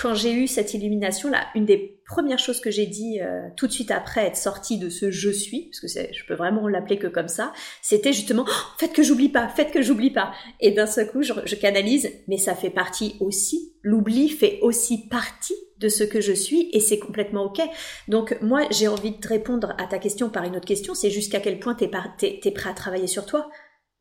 quand 0.00 0.14
j'ai 0.14 0.32
eu 0.32 0.46
cette 0.46 0.72
illumination 0.72 1.28
là, 1.28 1.46
une 1.54 1.66
des 1.66 2.00
premières 2.06 2.38
choses 2.38 2.60
que 2.60 2.70
j'ai 2.70 2.86
dit 2.86 3.20
euh, 3.20 3.48
tout 3.56 3.66
de 3.66 3.72
suite 3.72 3.90
après 3.90 4.26
être 4.26 4.36
sortie 4.36 4.78
de 4.78 4.88
ce 4.88 5.10
je 5.10 5.30
suis, 5.30 5.70
parce 5.70 5.80
que 5.80 6.12
je 6.12 6.24
peux 6.26 6.34
vraiment 6.34 6.66
l'appeler 6.68 6.98
que 6.98 7.06
comme 7.06 7.28
ça, 7.28 7.52
c'était 7.82 8.12
justement 8.12 8.46
oh, 8.48 8.52
faites 8.78 8.92
que 8.92 9.02
j'oublie 9.02 9.28
pas, 9.28 9.48
faites 9.48 9.70
que 9.70 9.82
j'oublie 9.82 10.10
pas. 10.10 10.32
Et 10.58 10.70
d'un 10.70 10.86
seul 10.86 11.10
coup, 11.10 11.22
je, 11.22 11.34
je, 11.44 11.54
canalise, 11.54 12.10
mais 12.28 12.38
ça 12.38 12.54
fait 12.54 12.70
partie 12.70 13.16
aussi, 13.20 13.74
l'oubli 13.82 14.30
fait 14.30 14.58
aussi 14.62 15.06
partie 15.08 15.54
de 15.78 15.88
ce 15.88 16.04
que 16.04 16.20
je 16.20 16.32
suis 16.32 16.70
et 16.72 16.80
c'est 16.80 16.98
complètement 16.98 17.44
ok. 17.44 17.60
Donc 18.08 18.36
moi, 18.40 18.62
j'ai 18.70 18.88
envie 18.88 19.12
de 19.12 19.28
répondre 19.28 19.74
à 19.78 19.86
ta 19.86 19.98
question 19.98 20.30
par 20.30 20.44
une 20.44 20.56
autre 20.56 20.66
question, 20.66 20.94
c'est 20.94 21.10
jusqu'à 21.10 21.40
quel 21.40 21.58
point 21.58 21.74
t'es 21.74 21.90
es, 22.22 22.40
es, 22.42 22.50
prêt 22.52 22.70
à 22.70 22.74
travailler 22.74 23.06
sur 23.06 23.26
toi? 23.26 23.50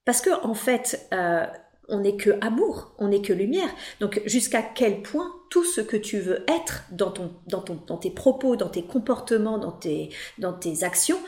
Parce 0.05 0.21
que 0.21 0.29
en 0.45 0.53
fait, 0.53 1.07
euh, 1.13 1.45
on 1.89 1.99
n'est 1.99 2.15
que 2.15 2.31
amour, 2.41 2.93
on 2.97 3.09
n'est 3.09 3.21
que 3.21 3.33
lumière. 3.33 3.69
Donc 3.99 4.21
jusqu'à 4.25 4.61
quel 4.61 5.01
point 5.01 5.29
tout 5.49 5.63
ce 5.63 5.81
que 5.81 5.97
tu 5.97 6.19
veux 6.19 6.45
être 6.47 6.85
dans, 6.91 7.11
ton, 7.11 7.31
dans, 7.47 7.61
ton, 7.61 7.79
dans 7.87 7.97
tes 7.97 8.11
propos, 8.11 8.55
dans 8.55 8.69
tes 8.69 8.83
comportements, 8.83 9.57
dans 9.57 9.71
tes, 9.71 10.09
dans 10.37 10.53
tes 10.53 10.83
actions, 10.83 11.19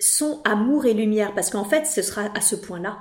sont 0.00 0.40
amour 0.44 0.86
et 0.86 0.94
lumière. 0.94 1.34
Parce 1.34 1.50
qu'en 1.50 1.64
fait, 1.64 1.86
ce 1.86 2.02
sera 2.02 2.36
à 2.36 2.40
ce 2.40 2.56
point-là. 2.56 2.98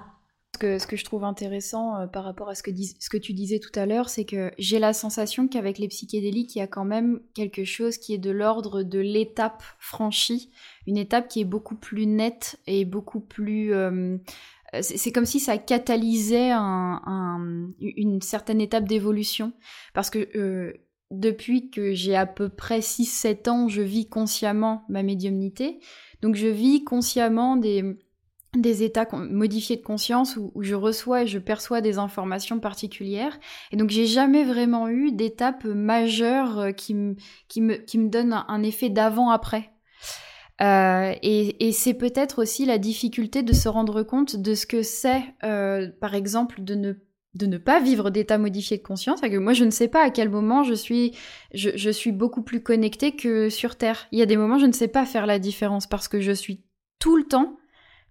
Ce 0.59 0.87
que, 0.87 0.95
je 0.95 1.05
trouve 1.05 1.23
intéressant 1.23 1.95
euh, 1.95 2.07
par 2.07 2.23
rapport 2.23 2.49
à 2.49 2.55
ce 2.55 2.63
que, 2.63 2.71
ce 2.73 3.09
que 3.09 3.17
tu 3.17 3.33
disais 3.33 3.59
tout 3.59 3.77
à 3.79 3.85
l'heure, 3.85 4.09
c'est 4.09 4.25
que 4.25 4.51
j'ai 4.57 4.79
la 4.79 4.91
sensation 4.91 5.47
qu'avec 5.47 5.77
les 5.77 5.87
psychédéliques, 5.87 6.55
il 6.55 6.59
y 6.59 6.61
a 6.63 6.67
quand 6.67 6.85
même 6.85 7.19
quelque 7.35 7.63
chose 7.63 7.99
qui 7.99 8.15
est 8.15 8.17
de 8.17 8.31
l'ordre 8.31 8.81
de 8.81 8.97
l'étape 8.97 9.61
franchie, 9.77 10.49
une 10.87 10.97
étape 10.97 11.27
qui 11.27 11.41
est 11.41 11.45
beaucoup 11.45 11.75
plus 11.75 12.07
nette 12.07 12.57
et 12.65 12.85
beaucoup 12.85 13.19
plus... 13.19 13.73
Euh, 13.73 14.17
c'est 14.81 15.11
comme 15.11 15.25
si 15.25 15.39
ça 15.39 15.57
catalysait 15.57 16.51
une 16.51 18.21
certaine 18.21 18.61
étape 18.61 18.85
d'évolution. 18.85 19.53
Parce 19.93 20.09
que 20.09 20.29
euh, 20.37 20.73
depuis 21.11 21.69
que 21.69 21.93
j'ai 21.93 22.15
à 22.15 22.25
peu 22.25 22.49
près 22.49 22.79
6-7 22.79 23.49
ans, 23.49 23.67
je 23.67 23.81
vis 23.81 24.09
consciemment 24.09 24.83
ma 24.89 25.03
médiumnité. 25.03 25.79
Donc 26.21 26.35
je 26.35 26.47
vis 26.47 26.83
consciemment 26.83 27.55
des, 27.55 27.97
des 28.55 28.83
états 28.83 29.07
modifiés 29.13 29.77
de 29.77 29.83
conscience 29.83 30.35
où, 30.35 30.51
je 30.61 30.75
reçois 30.75 31.23
et 31.23 31.27
je 31.27 31.39
perçois 31.39 31.79
des 31.79 31.97
informations 31.97 32.59
particulières. 32.59 33.39
Et 33.71 33.77
donc 33.77 33.89
j'ai 33.89 34.05
jamais 34.05 34.43
vraiment 34.43 34.89
eu 34.89 35.11
d'étape 35.11 35.63
majeure 35.63 36.59
euh, 36.59 36.71
qui, 36.71 36.95
qui, 37.47 37.61
me, 37.61 37.75
qui 37.75 37.97
me 37.99 38.09
donne 38.09 38.43
un 38.47 38.63
effet 38.63 38.89
d'avant-après. 38.89 39.71
Euh, 40.61 41.13
et, 41.21 41.71
c'est 41.71 41.93
peut-être 41.93 42.41
aussi 42.41 42.65
la 42.65 42.77
difficulté 42.77 43.43
de 43.43 43.53
se 43.53 43.69
rendre 43.69 44.03
compte 44.03 44.35
de 44.35 44.55
ce 44.55 44.65
que 44.65 44.81
c'est, 44.81 45.23
euh, 45.43 45.89
par 45.99 46.15
exemple, 46.15 46.63
de 46.63 46.75
ne 46.75 46.93
de 47.35 47.45
ne 47.45 47.57
pas 47.57 47.79
vivre 47.79 48.09
d'état 48.09 48.39
modifié 48.39 48.77
de 48.77 48.83
conscience. 48.83 49.21
Moi, 49.21 49.53
je 49.53 49.63
ne 49.63 49.69
sais 49.69 49.87
pas 49.87 50.03
à 50.03 50.09
quel 50.09 50.29
moment 50.29 50.63
je 50.63 50.73
suis, 50.73 51.15
je, 51.53 51.89
suis 51.91 52.11
beaucoup 52.11 52.41
plus 52.41 52.61
connectée 52.61 53.15
que 53.15 53.49
sur 53.49 53.75
Terre. 53.75 54.07
Il 54.11 54.17
y 54.17 54.23
a 54.23 54.25
des 54.25 54.37
moments, 54.37 54.57
je 54.57 54.65
ne 54.65 54.71
sais 54.71 54.87
pas 54.87 55.05
faire 55.05 55.27
la 55.27 55.37
différence 55.37 55.85
parce 55.85 56.07
que 56.07 56.19
je 56.19 56.31
suis 56.31 56.63
tout 56.99 57.15
le 57.15 57.25
temps, 57.25 57.57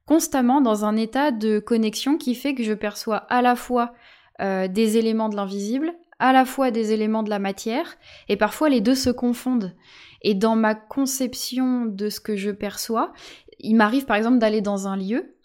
constamment 0.05 0.61
dans 0.61 0.85
un 0.85 0.97
état 0.97 1.33
de 1.33 1.59
connexion 1.59 2.17
qui 2.19 2.37
fait 2.37 2.55
que 2.55 2.63
je 2.63 2.73
perçois 2.73 3.17
à 3.17 3.43
la 3.43 3.57
fois 3.57 3.95
euh, 4.41 4.69
des 4.69 4.97
éléments 4.97 5.29
de 5.29 5.35
l'invisible, 5.35 5.93
à 6.19 6.33
la 6.33 6.45
fois 6.45 6.71
des 6.71 6.93
éléments 6.93 7.25
de 7.25 7.31
la 7.31 7.41
matière, 7.41 7.97
et 8.29 8.37
parfois 8.37 8.69
les 8.69 8.81
deux 8.81 8.95
se 8.95 9.11
confondent. 9.11 9.75
Et 10.23 10.35
dans 10.35 10.57
ma 10.57 10.75
conception 10.75 11.87
de 11.87 12.09
ce 12.09 12.21
que 12.21 12.37
je 12.37 12.51
perçois, 12.51 13.13
il 13.59 13.75
m'arrive 13.75 14.05
par 14.05 14.17
exemple 14.17 14.39
d'aller 14.39 14.61
dans 14.61 14.89
un 14.89 14.97
lieu 14.97 15.37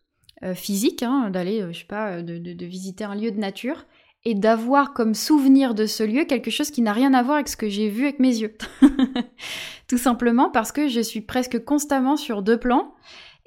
euh, 0.44 0.56
physique, 0.56 1.04
hein, 1.04 1.30
d'aller, 1.30 1.62
euh, 1.62 1.72
je 1.72 1.80
sais 1.80 1.86
pas, 1.86 2.18
euh, 2.18 2.22
de, 2.24 2.66
visiter 2.66 3.04
un 3.04 3.16
lieu 3.16 3.32
de 3.32 3.38
nature, 3.38 3.86
et 4.26 4.34
d'avoir 4.34 4.94
comme 4.94 5.14
souvenir 5.14 5.74
de 5.74 5.86
ce 5.86 6.04
lieu 6.04 6.26
quelque 6.26 6.52
chose 6.52 6.72
qui 6.72 6.82
n'a 6.82 6.94
rien 6.94 7.14
à 7.14 7.24
voir 7.24 7.36
avec 7.36 7.48
ce 7.48 7.58
que 7.58 7.70
j'ai 7.70 7.90
vu 7.90 8.04
avec 8.04 8.20
mes 8.20 8.38
yeux. 8.38 8.56
Tout 9.88 9.98
simplement 9.98 10.50
parce 10.50 10.72
que 10.72 10.88
je 10.88 11.02
suis 11.02 11.22
presque 11.22 11.64
constamment 11.64 12.18
sur 12.18 12.42
deux 12.42 12.58
plans. 12.58 12.94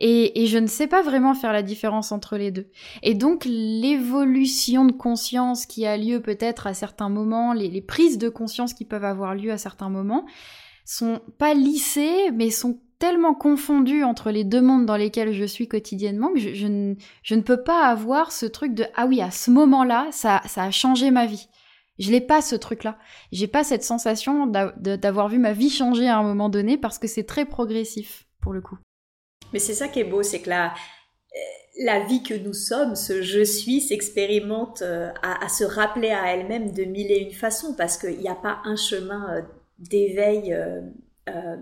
Et, 0.00 0.46
je 0.46 0.58
ne 0.58 0.66
sais 0.66 0.88
pas 0.88 1.02
vraiment 1.02 1.34
faire 1.34 1.52
la 1.52 1.62
différence 1.62 2.10
entre 2.10 2.36
les 2.36 2.50
deux. 2.50 2.68
Et 3.02 3.14
donc 3.14 3.44
l'évolution 3.44 4.84
de 4.84 4.92
conscience 4.92 5.66
qui 5.66 5.86
a 5.86 5.96
lieu 5.96 6.20
peut-être 6.20 6.66
à 6.66 6.74
certains 6.74 7.08
moments, 7.08 7.52
les, 7.52 7.80
prises 7.80 8.18
de 8.18 8.28
conscience 8.28 8.74
qui 8.74 8.84
peuvent 8.84 9.04
avoir 9.04 9.34
lieu 9.34 9.52
à 9.52 9.58
certains 9.58 9.88
moments, 9.88 10.26
sont 10.84 11.20
pas 11.38 11.54
lissées, 11.54 12.30
mais 12.32 12.50
sont 12.50 12.80
tellement 12.98 13.34
confondues 13.34 14.04
entre 14.04 14.30
les 14.30 14.44
deux 14.44 14.62
mondes 14.62 14.86
dans 14.86 14.96
lesquels 14.96 15.32
je 15.32 15.44
suis 15.44 15.68
quotidiennement 15.68 16.32
que 16.32 16.38
je, 16.38 16.66
ne, 16.66 17.40
peux 17.40 17.62
pas 17.62 17.86
avoir 17.86 18.32
ce 18.32 18.46
truc 18.46 18.74
de 18.74 18.86
ah 18.94 19.06
oui, 19.06 19.20
à 19.20 19.30
ce 19.30 19.50
moment-là, 19.50 20.08
ça, 20.10 20.40
a 20.56 20.70
changé 20.70 21.10
ma 21.10 21.26
vie. 21.26 21.48
Je 21.98 22.10
n'ai 22.10 22.20
pas 22.20 22.42
ce 22.42 22.56
truc-là. 22.56 22.98
J'ai 23.30 23.46
pas 23.46 23.62
cette 23.62 23.84
sensation 23.84 24.46
d'avoir 24.46 25.28
vu 25.28 25.38
ma 25.38 25.52
vie 25.52 25.70
changer 25.70 26.08
à 26.08 26.18
un 26.18 26.22
moment 26.22 26.48
donné 26.48 26.76
parce 26.76 26.98
que 26.98 27.06
c'est 27.06 27.24
très 27.24 27.44
progressif 27.44 28.26
pour 28.40 28.52
le 28.52 28.60
coup. 28.60 28.78
Mais 29.52 29.58
c'est 29.60 29.74
ça 29.74 29.88
qui 29.88 30.00
est 30.00 30.04
beau, 30.04 30.22
c'est 30.22 30.40
que 30.40 30.50
la, 30.50 30.74
la 31.82 32.00
vie 32.00 32.22
que 32.22 32.34
nous 32.34 32.52
sommes, 32.52 32.94
ce 32.94 33.22
je 33.22 33.42
suis, 33.42 33.80
s'expérimente 33.80 34.82
euh, 34.82 35.10
à, 35.22 35.48
se 35.48 35.64
rappeler 35.64 36.10
à 36.10 36.32
elle-même 36.32 36.72
de 36.72 36.84
mille 36.84 37.10
et 37.10 37.18
une 37.18 37.32
façons 37.32 37.74
parce 37.76 37.98
qu'il 37.98 38.18
n'y 38.18 38.28
a 38.28 38.34
pas 38.34 38.60
un 38.64 38.76
chemin 38.76 39.36
euh, 39.36 39.42
d'éveil 39.78 40.52
euh, 40.52 40.80
euh, 41.28 41.56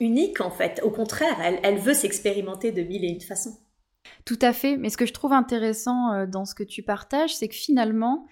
unique 0.00 0.40
en 0.40 0.50
fait. 0.50 0.80
Au 0.82 0.90
contraire, 0.90 1.36
elle, 1.62 1.78
veut 1.78 1.94
s'expérimenter 1.94 2.72
de 2.72 2.82
mille 2.82 3.04
et 3.04 3.08
une 3.08 3.20
façons. 3.20 3.56
Tout 4.24 4.38
à 4.40 4.52
fait. 4.52 4.76
Mais 4.76 4.90
ce 4.90 4.96
que 4.96 5.06
je 5.06 5.12
trouve 5.12 5.32
intéressant 5.32 6.12
euh, 6.12 6.26
dans 6.26 6.44
ce 6.44 6.54
que 6.54 6.62
tu 6.62 6.82
partages, 6.82 7.34
c'est 7.36 7.48
que 7.48 7.54
finalement, 7.54 8.26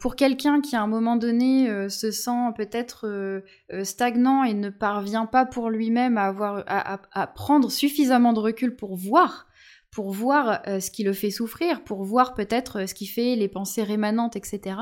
pour 0.00 0.16
quelqu'un 0.16 0.60
qui 0.60 0.76
à 0.76 0.82
un 0.82 0.86
moment 0.86 1.16
donné 1.16 1.88
se 1.88 2.10
sent 2.10 2.52
peut-être 2.58 3.42
stagnant 3.84 4.44
et 4.44 4.52
ne 4.52 4.68
parvient 4.68 5.24
pas 5.24 5.46
pour 5.46 5.70
lui-même 5.70 6.18
à, 6.18 6.26
avoir, 6.26 6.62
à, 6.66 7.26
prendre 7.28 7.70
suffisamment 7.70 8.34
de 8.34 8.38
recul 8.38 8.76
pour 8.76 8.96
voir, 8.96 9.46
pour 9.92 10.10
voir 10.10 10.62
ce 10.66 10.90
qui 10.90 11.04
le 11.04 11.12
fait 11.12 11.30
souffrir, 11.30 11.84
pour 11.84 12.02
voir 12.02 12.34
peut-être 12.34 12.88
ce 12.88 12.94
qui 12.94 13.06
fait 13.06 13.36
les 13.36 13.48
pensées 13.48 13.82
rémanentes, 13.82 14.36
etc. 14.36 14.76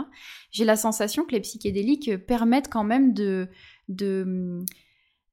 J'ai 0.52 0.64
la 0.64 0.76
sensation 0.76 1.24
que 1.24 1.32
les 1.32 1.40
psychédéliques 1.40 2.16
permettent 2.26 2.70
quand 2.70 2.84
même 2.84 3.12
de, 3.12 3.48
de 3.88 4.64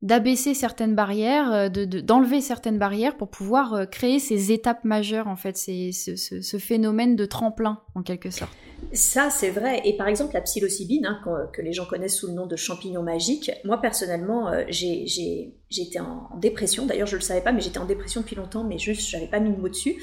d'abaisser 0.02 0.54
certaines 0.54 0.96
barrières, 0.96 1.52
euh, 1.52 1.70
d'enlever 1.70 2.42
certaines 2.42 2.78
barrières 2.78 3.18
pour 3.18 3.30
pouvoir 3.30 3.74
euh, 3.74 3.86
créer 3.86 4.20
ces 4.20 4.52
étapes 4.52 4.84
majeures, 4.84 5.28
en 5.28 5.36
fait, 5.36 5.58
ce, 5.58 6.58
phénomène 6.60 7.16
de 7.16 7.26
tremplin, 7.26 7.82
en 7.96 8.04
quelque 8.04 8.30
sorte. 8.30 8.56
Ça, 8.94 9.30
c'est 9.30 9.50
vrai. 9.50 9.82
Et 9.86 9.98
par 9.98 10.08
exemple, 10.08 10.34
la 10.34 10.42
psilocybine, 10.42 11.06
hein, 11.06 11.22
que, 11.54 11.62
les 11.62 11.74
gens 11.74 11.86
connaissent 11.86 12.18
sous 12.18 12.28
le 12.28 12.34
nom 12.34 12.46
de 12.46 12.56
champignon 12.56 13.04
magique, 13.04 13.52
moi, 13.64 13.82
personnellement, 13.82 14.50
euh, 14.50 14.64
j'étais 14.70 16.00
en, 16.00 16.30
dépression. 16.38 16.86
D'ailleurs, 16.86 17.08
je 17.08 17.16
ne 17.16 17.20
le 17.20 17.26
savais 17.26 17.42
pas, 17.42 17.52
mais 17.52 17.62
j'étais 17.62 17.80
en 17.80 17.86
dépression 17.86 18.22
depuis 18.22 18.36
longtemps, 18.36 18.64
mais 18.64 18.78
juste, 18.78 19.10
je 19.10 19.18
n'avais 19.18 19.30
pas 19.30 19.40
mis 19.40 19.52
de 19.52 19.58
mots 19.58 19.70
dessus. 19.70 19.96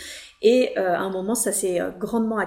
Et 0.43 0.77
à 0.77 1.01
un 1.01 1.11
moment, 1.11 1.35
ça 1.35 1.53
s'est 1.53 1.79
grandement 1.99 2.39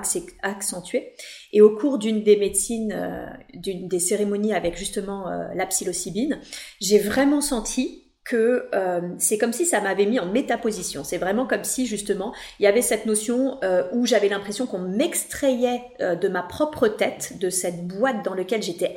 accentué. 0.43 1.13
Et 1.53 1.61
au 1.61 1.75
cours 1.75 1.97
d'une 1.97 2.23
des 2.23 2.37
médecines, 2.37 2.91
euh, 2.91 3.25
d'une 3.53 3.87
des 3.87 3.99
cérémonies 3.99 4.53
avec 4.53 4.77
justement 4.77 5.29
euh, 5.29 5.47
la 5.55 5.65
psilocybine, 5.65 6.39
j'ai 6.79 6.99
vraiment 6.99 7.41
senti 7.41 8.03
que 8.27 8.67
euh, 8.75 8.99
c'est 9.19 9.37
comme 9.37 9.53
si 9.53 9.65
ça 9.65 9.79
m'avait 9.79 10.05
mis 10.05 10.19
en 10.19 10.25
métaposition. 10.25 11.05
C'est 11.05 11.17
vraiment 11.17 11.47
comme 11.47 11.63
si 11.63 11.85
justement 11.85 12.33
il 12.59 12.63
y 12.63 12.67
avait 12.67 12.81
cette 12.81 13.05
notion 13.05 13.57
euh, 13.63 13.83
où 13.93 14.05
j'avais 14.05 14.27
l'impression 14.27 14.67
qu'on 14.67 14.79
m'extrayait 14.79 15.81
euh, 16.01 16.15
de 16.15 16.27
ma 16.27 16.43
propre 16.43 16.89
tête, 16.89 17.39
de 17.39 17.49
cette 17.49 17.87
boîte 17.87 18.25
dans 18.25 18.33
laquelle 18.33 18.61
j'étais, 18.61 18.93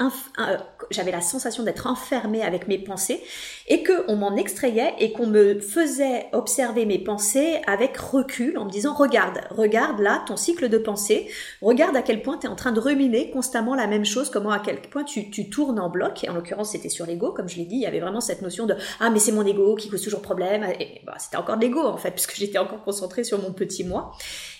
j'avais 0.91 1.11
la 1.11 1.21
sensation 1.21 1.63
d'être 1.63 1.87
enfermée 1.87 2.43
avec 2.43 2.69
mes 2.69 2.79
pensées, 2.79 3.21
et 3.69 3.83
que 3.83 4.05
on 4.09 4.17
m'en 4.17 4.37
extrayait 4.37 4.95
et 4.99 5.13
qu'on 5.13 5.27
me 5.27 5.61
faisait 5.61 6.27
observer 6.33 6.87
mes 6.87 6.99
pensées 6.99 7.61
avec 7.67 7.97
recul 7.97 8.59
en 8.59 8.65
me 8.65 8.71
disant 8.71 8.95
regarde, 8.95 9.41
regarde 9.51 10.01
là 10.01 10.23
ton 10.27 10.37
cycle 10.37 10.69
de 10.69 10.79
pensée, 10.79 11.29
regarde 11.63 11.97
à 11.97 12.03
quel 12.03 12.23
point 12.23 12.39
tu 12.39 12.47
es 12.47 12.51
en 12.51 12.57
train 12.57 12.73
de 12.73 12.81
ruminer 12.81 13.31
constamment 13.31 13.75
la 13.75 13.87
même 13.87 14.05
chose, 14.05 14.31
comment 14.31 14.51
à 14.51 14.59
quel 14.59 14.81
point 14.81 15.05
tu, 15.05 15.31
tu 15.31 15.49
tournes 15.51 15.79
en 15.79 15.89
bloc. 15.89 16.25
Et 16.25 16.29
en 16.29 16.35
l'occurrence 16.35 16.71
c'était 16.71 16.89
sur 16.89 17.07
l'ego, 17.07 17.33
comme 17.33 17.49
je 17.49 17.57
l'ai 17.57 17.65
dit, 17.65 17.77
il 17.77 17.83
y 17.83 17.87
avait 17.87 18.01
vraiment 18.01 18.21
cette 18.21 18.43
notion 18.43 18.67
de 18.67 18.75
ah 18.99 19.11
mais 19.11 19.19
c'est 19.19 19.33
mon 19.33 19.47
ego 19.47 19.75
qui 19.77 19.89
cause 19.89 20.03
toujours 20.03 20.23
problème. 20.23 20.65
Et 20.79 21.01
bah, 21.07 21.15
c'était 21.19 21.37
encore 21.37 21.57
de 21.57 21.63
l'ego 21.63 21.81
en 21.81 21.97
fait, 21.97 22.11
puisque 22.11 22.35
j'étais 22.35 22.59
encore 22.59 22.83
concentrée 22.83 23.25
sur 23.25 23.41
mon 23.41 23.53
petit 23.53 23.85
moi. 23.85 24.13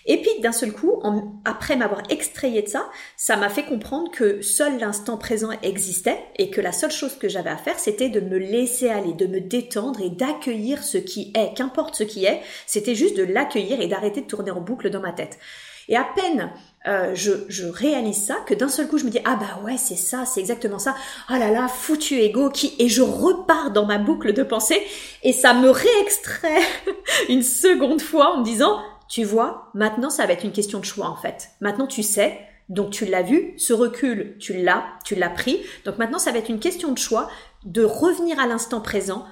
Et 0.07 0.21
puis 0.21 0.31
d'un 0.41 0.53
seul 0.53 0.73
coup, 0.73 1.03
après 1.45 1.77
m'avoir 1.77 2.03
extrayé 2.09 2.63
de 2.63 2.69
ça, 2.69 2.89
ça 3.17 3.37
m'a 3.37 3.49
fait 3.49 3.65
comprendre 3.65 4.11
que 4.11 4.41
seul 4.41 4.79
l'instant 4.79 5.17
présent 5.17 5.51
existait 5.63 6.19
et 6.37 6.51
que 6.51 6.61
la 6.61 6.73
seule 6.73 6.91
chose 6.91 7.17
que 7.17 7.29
j'avais 7.29 7.51
à 7.51 7.57
faire, 7.57 7.79
c'était 7.79 8.09
de 8.09 8.21
me 8.21 8.39
laisser 8.39 8.89
aller, 8.89 9.13
de 9.13 9.27
me 9.27 9.41
détendre 9.41 10.01
et 10.01 10.11
d'accueillir 10.11 10.83
ce 10.83 10.99
qui 10.99 11.33
est, 11.35 11.55
qu'importe 11.55 11.95
ce 11.95 12.05
qui 12.05 12.25
est. 12.25 12.41
C'était 12.67 12.95
juste 12.95 13.17
de 13.17 13.25
l'accueillir 13.25 13.81
et 13.81 13.89
d'arrêter 13.89 14.23
de 14.23 14.27
tourner 14.27 14.51
en 14.51 14.61
boucle 14.61 14.91
dans 14.91 15.01
ma 15.01 15.13
tête. 15.13 15.39
Et 15.89 15.97
à 15.97 16.05
peine 16.05 16.51
euh, 16.87 17.15
je, 17.15 17.33
je, 17.49 17.67
réalise 17.67 18.25
ça, 18.25 18.37
que 18.47 18.55
d'un 18.55 18.69
seul 18.69 18.89
coup 18.89 18.97
je 18.97 19.05
me 19.05 19.11
dis 19.11 19.19
ah 19.27 19.37
bah 19.37 19.61
ouais 19.65 19.77
c'est 19.77 19.97
ça, 19.97 20.25
c'est 20.25 20.41
exactement 20.41 20.79
ça. 20.79 20.95
Ah 21.29 21.39
là 21.39 21.51
là, 21.51 21.69
foutu 21.69 22.15
ego 22.21 22.49
qui 22.49 22.75
et 22.79 22.89
je 22.89 23.03
repars 23.03 23.71
dans 23.71 23.85
ma 23.85 23.99
boucle 23.99 24.33
de 24.33 24.43
pensée 24.43 24.81
et 25.23 25.35
ça 25.35 25.53
me 25.53 25.69
réextrait 25.69 26.63
une 27.29 27.43
seconde 27.43 28.01
fois 28.01 28.35
en 28.35 28.41
me 28.41 28.45
disant 28.45 28.81
tu 29.11 29.25
vois, 29.25 29.71
maintenant 29.75 30.09
ça 30.09 30.25
va 30.25 30.33
être 30.33 30.45
une 30.45 30.53
question 30.53 30.79
de 30.79 30.85
choix 30.85 31.09
en 31.09 31.17
fait. 31.17 31.51
Maintenant 31.61 31.89
tu 31.89 32.05
sais, 32.05 32.39
donc 32.69 32.91
tu 32.91 33.05
l'as 33.05 33.23
vu, 33.23 33.55
ce 33.57 33.73
recul, 33.73 34.37
tu 34.39 34.55
l'as, 34.55 34.85
tu 35.05 35.17
l'as 35.17 35.29
pris. 35.29 35.61
Donc 35.85 35.99
maintenant 35.99 36.21
ça 36.21 36.31
va 36.31 36.39
être 36.39 36.49
une 36.49 36.61
question 36.61 36.93
de 36.93 36.99
choix 36.99 37.29
de 37.65 37.83
revenir 37.83 38.39
à 38.39 38.47
l'instant 38.47 38.81
présent, 38.81 39.27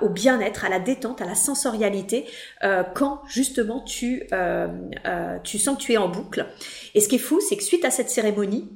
au 0.00 0.08
bien-être, 0.08 0.64
à 0.64 0.70
la 0.70 0.80
détente, 0.80 1.20
à 1.20 1.26
la 1.26 1.34
sensorialité, 1.34 2.24
euh, 2.64 2.82
quand 2.82 3.20
justement 3.28 3.80
tu, 3.80 4.24
euh, 4.32 4.68
euh, 5.06 5.38
tu 5.44 5.58
sens 5.58 5.76
que 5.76 5.82
tu 5.82 5.92
es 5.92 5.98
en 5.98 6.08
boucle. 6.08 6.46
Et 6.94 7.00
ce 7.00 7.08
qui 7.08 7.16
est 7.16 7.18
fou, 7.18 7.40
c'est 7.40 7.58
que 7.58 7.62
suite 7.62 7.84
à 7.84 7.90
cette 7.90 8.10
cérémonie, 8.10 8.70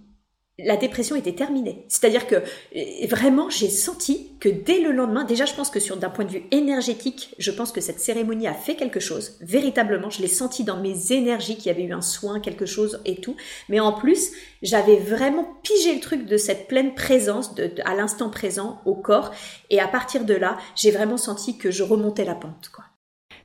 la 0.59 0.77
dépression 0.77 1.15
était 1.15 1.35
terminée. 1.35 1.85
C'est-à-dire 1.89 2.27
que 2.27 2.35
euh, 2.35 3.07
vraiment, 3.09 3.49
j'ai 3.49 3.69
senti 3.69 4.33
que 4.41 4.49
dès 4.49 4.81
le 4.81 4.91
lendemain, 4.91 5.25
déjà, 5.25 5.45
je 5.45 5.55
pense 5.55 5.71
que 5.71 5.79
sur 5.79 5.97
d'un 5.97 6.11
point 6.11 6.25
de 6.25 6.33
vue 6.33 6.43
énergétique, 6.51 7.35
je 7.39 7.51
pense 7.51 7.71
que 7.71 7.81
cette 7.81 8.01
cérémonie 8.01 8.49
a 8.49 8.55
fait 8.55 8.75
quelque 8.75 8.99
chose. 8.99 9.37
Véritablement, 9.41 10.11
je 10.11 10.21
l'ai 10.21 10.29
senti 10.29 10.65
dans 10.65 10.81
mes 10.81 11.13
énergies 11.13 11.57
qu'il 11.57 11.67
y 11.67 11.71
avait 11.71 11.85
eu 11.85 11.93
un 11.93 12.01
soin, 12.01 12.41
quelque 12.41 12.67
chose 12.67 13.01
et 13.05 13.17
tout. 13.17 13.37
Mais 13.69 13.79
en 13.79 13.93
plus, 13.93 14.33
j'avais 14.63 14.97
vraiment 14.97 15.47
pigé 15.63 15.95
le 15.95 16.01
truc 16.01 16.27
de 16.27 16.37
cette 16.37 16.67
pleine 16.67 16.95
présence, 16.95 17.55
à 17.85 17.95
l'instant 17.95 18.29
présent, 18.29 18.81
au 18.85 18.95
corps. 18.95 19.31
Et 19.71 19.79
à 19.81 19.87
partir 19.87 20.25
de 20.25 20.35
là, 20.35 20.59
j'ai 20.75 20.91
vraiment 20.91 21.17
senti 21.17 21.57
que 21.57 21.71
je 21.71 21.85
remontais 21.85 22.25
la 22.25 22.35
pente, 22.35 22.71
quoi. 22.75 22.85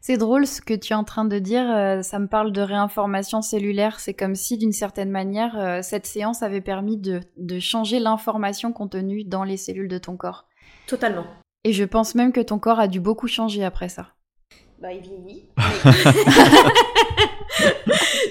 C'est 0.05 0.17
drôle 0.17 0.45
ce 0.45 0.59
que 0.59 0.73
tu 0.73 0.91
es 0.91 0.95
en 0.97 1.05
train 1.05 1.23
de 1.23 1.39
dire, 1.39 1.65
euh, 1.71 2.01
ça 2.01 2.19
me 2.19 2.27
parle 2.27 2.51
de 2.51 2.59
réinformation 2.59 3.41
cellulaire, 3.41 4.01
c'est 4.01 4.13
comme 4.13 4.35
si 4.35 4.57
d'une 4.57 4.73
certaine 4.73 5.09
manière 5.09 5.57
euh, 5.57 5.81
cette 5.81 6.05
séance 6.05 6.43
avait 6.43 6.59
permis 6.59 6.97
de, 6.97 7.21
de 7.37 7.59
changer 7.59 7.99
l'information 7.99 8.73
contenue 8.73 9.23
dans 9.23 9.45
les 9.45 9.55
cellules 9.55 9.87
de 9.87 9.97
ton 9.97 10.17
corps. 10.17 10.45
Totalement. 10.87 11.23
Et 11.63 11.71
je 11.71 11.85
pense 11.85 12.15
même 12.15 12.33
que 12.33 12.41
ton 12.41 12.59
corps 12.59 12.81
a 12.81 12.89
dû 12.89 12.99
beaucoup 12.99 13.29
changer 13.29 13.63
après 13.63 13.87
ça. 13.87 14.09
Bah, 14.79 14.91
il 14.91 15.01
vieillit. 15.01 15.45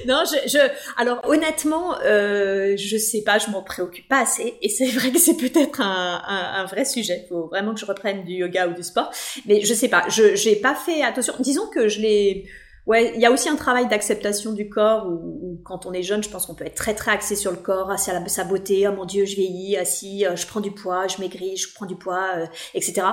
non, 0.07 0.23
je, 0.27 0.49
je, 0.49 0.59
alors 0.97 1.21
honnêtement, 1.25 1.97
euh, 2.05 2.77
je 2.77 2.97
sais 2.97 3.23
pas, 3.23 3.39
je 3.39 3.51
m'en 3.51 3.63
préoccupe 3.63 4.09
pas 4.09 4.23
assez, 4.23 4.59
et 4.61 4.69
c'est 4.69 4.87
vrai 4.87 5.11
que 5.11 5.19
c'est 5.19 5.37
peut-être 5.37 5.81
un, 5.81 6.23
un, 6.27 6.63
un, 6.63 6.65
vrai 6.67 6.85
sujet. 6.85 7.27
Faut 7.29 7.47
vraiment 7.47 7.75
que 7.75 7.81
je 7.81 7.87
reprenne 7.87 8.25
du 8.25 8.35
yoga 8.35 8.69
ou 8.69 8.75
du 8.75 8.83
sport, 8.83 9.11
mais 9.47 9.63
je 9.63 9.75
sais 9.75 9.89
pas, 9.89 10.05
je 10.09 10.35
j'ai 10.35 10.57
pas 10.57 10.75
fait 10.75 11.03
attention. 11.03 11.35
Disons 11.39 11.67
que 11.69 11.89
je 11.89 12.01
l'ai 12.01 12.47
Ouais, 12.85 13.13
il 13.15 13.21
y 13.21 13.27
a 13.27 13.31
aussi 13.31 13.49
un 13.49 13.55
travail 13.55 13.87
d'acceptation 13.87 14.53
du 14.53 14.69
corps 14.69 15.07
où, 15.07 15.61
quand 15.65 15.87
on 15.87 15.93
est 15.93 16.03
jeune, 16.03 16.21
je 16.25 16.29
pense 16.29 16.47
qu'on 16.47 16.55
peut 16.55 16.67
être 16.67 16.75
très 16.75 16.95
très 16.95 17.13
axé 17.13 17.37
sur 17.37 17.53
le 17.53 17.57
corps, 17.57 17.97
sur 17.97 18.13
sa 18.27 18.45
beauté. 18.45 18.89
Oh 18.89 18.93
mon 18.93 19.05
Dieu, 19.05 19.25
je 19.25 19.37
vieillis, 19.37 19.77
assis, 19.77 20.27
euh, 20.27 20.35
je 20.35 20.47
prends 20.49 20.61
du 20.61 20.73
poids, 20.73 21.07
je 21.07 21.21
maigris, 21.21 21.57
je 21.57 21.73
prends 21.73 21.87
du 21.87 21.95
poids, 21.95 22.33
euh, 22.37 22.47
etc. 22.75 23.07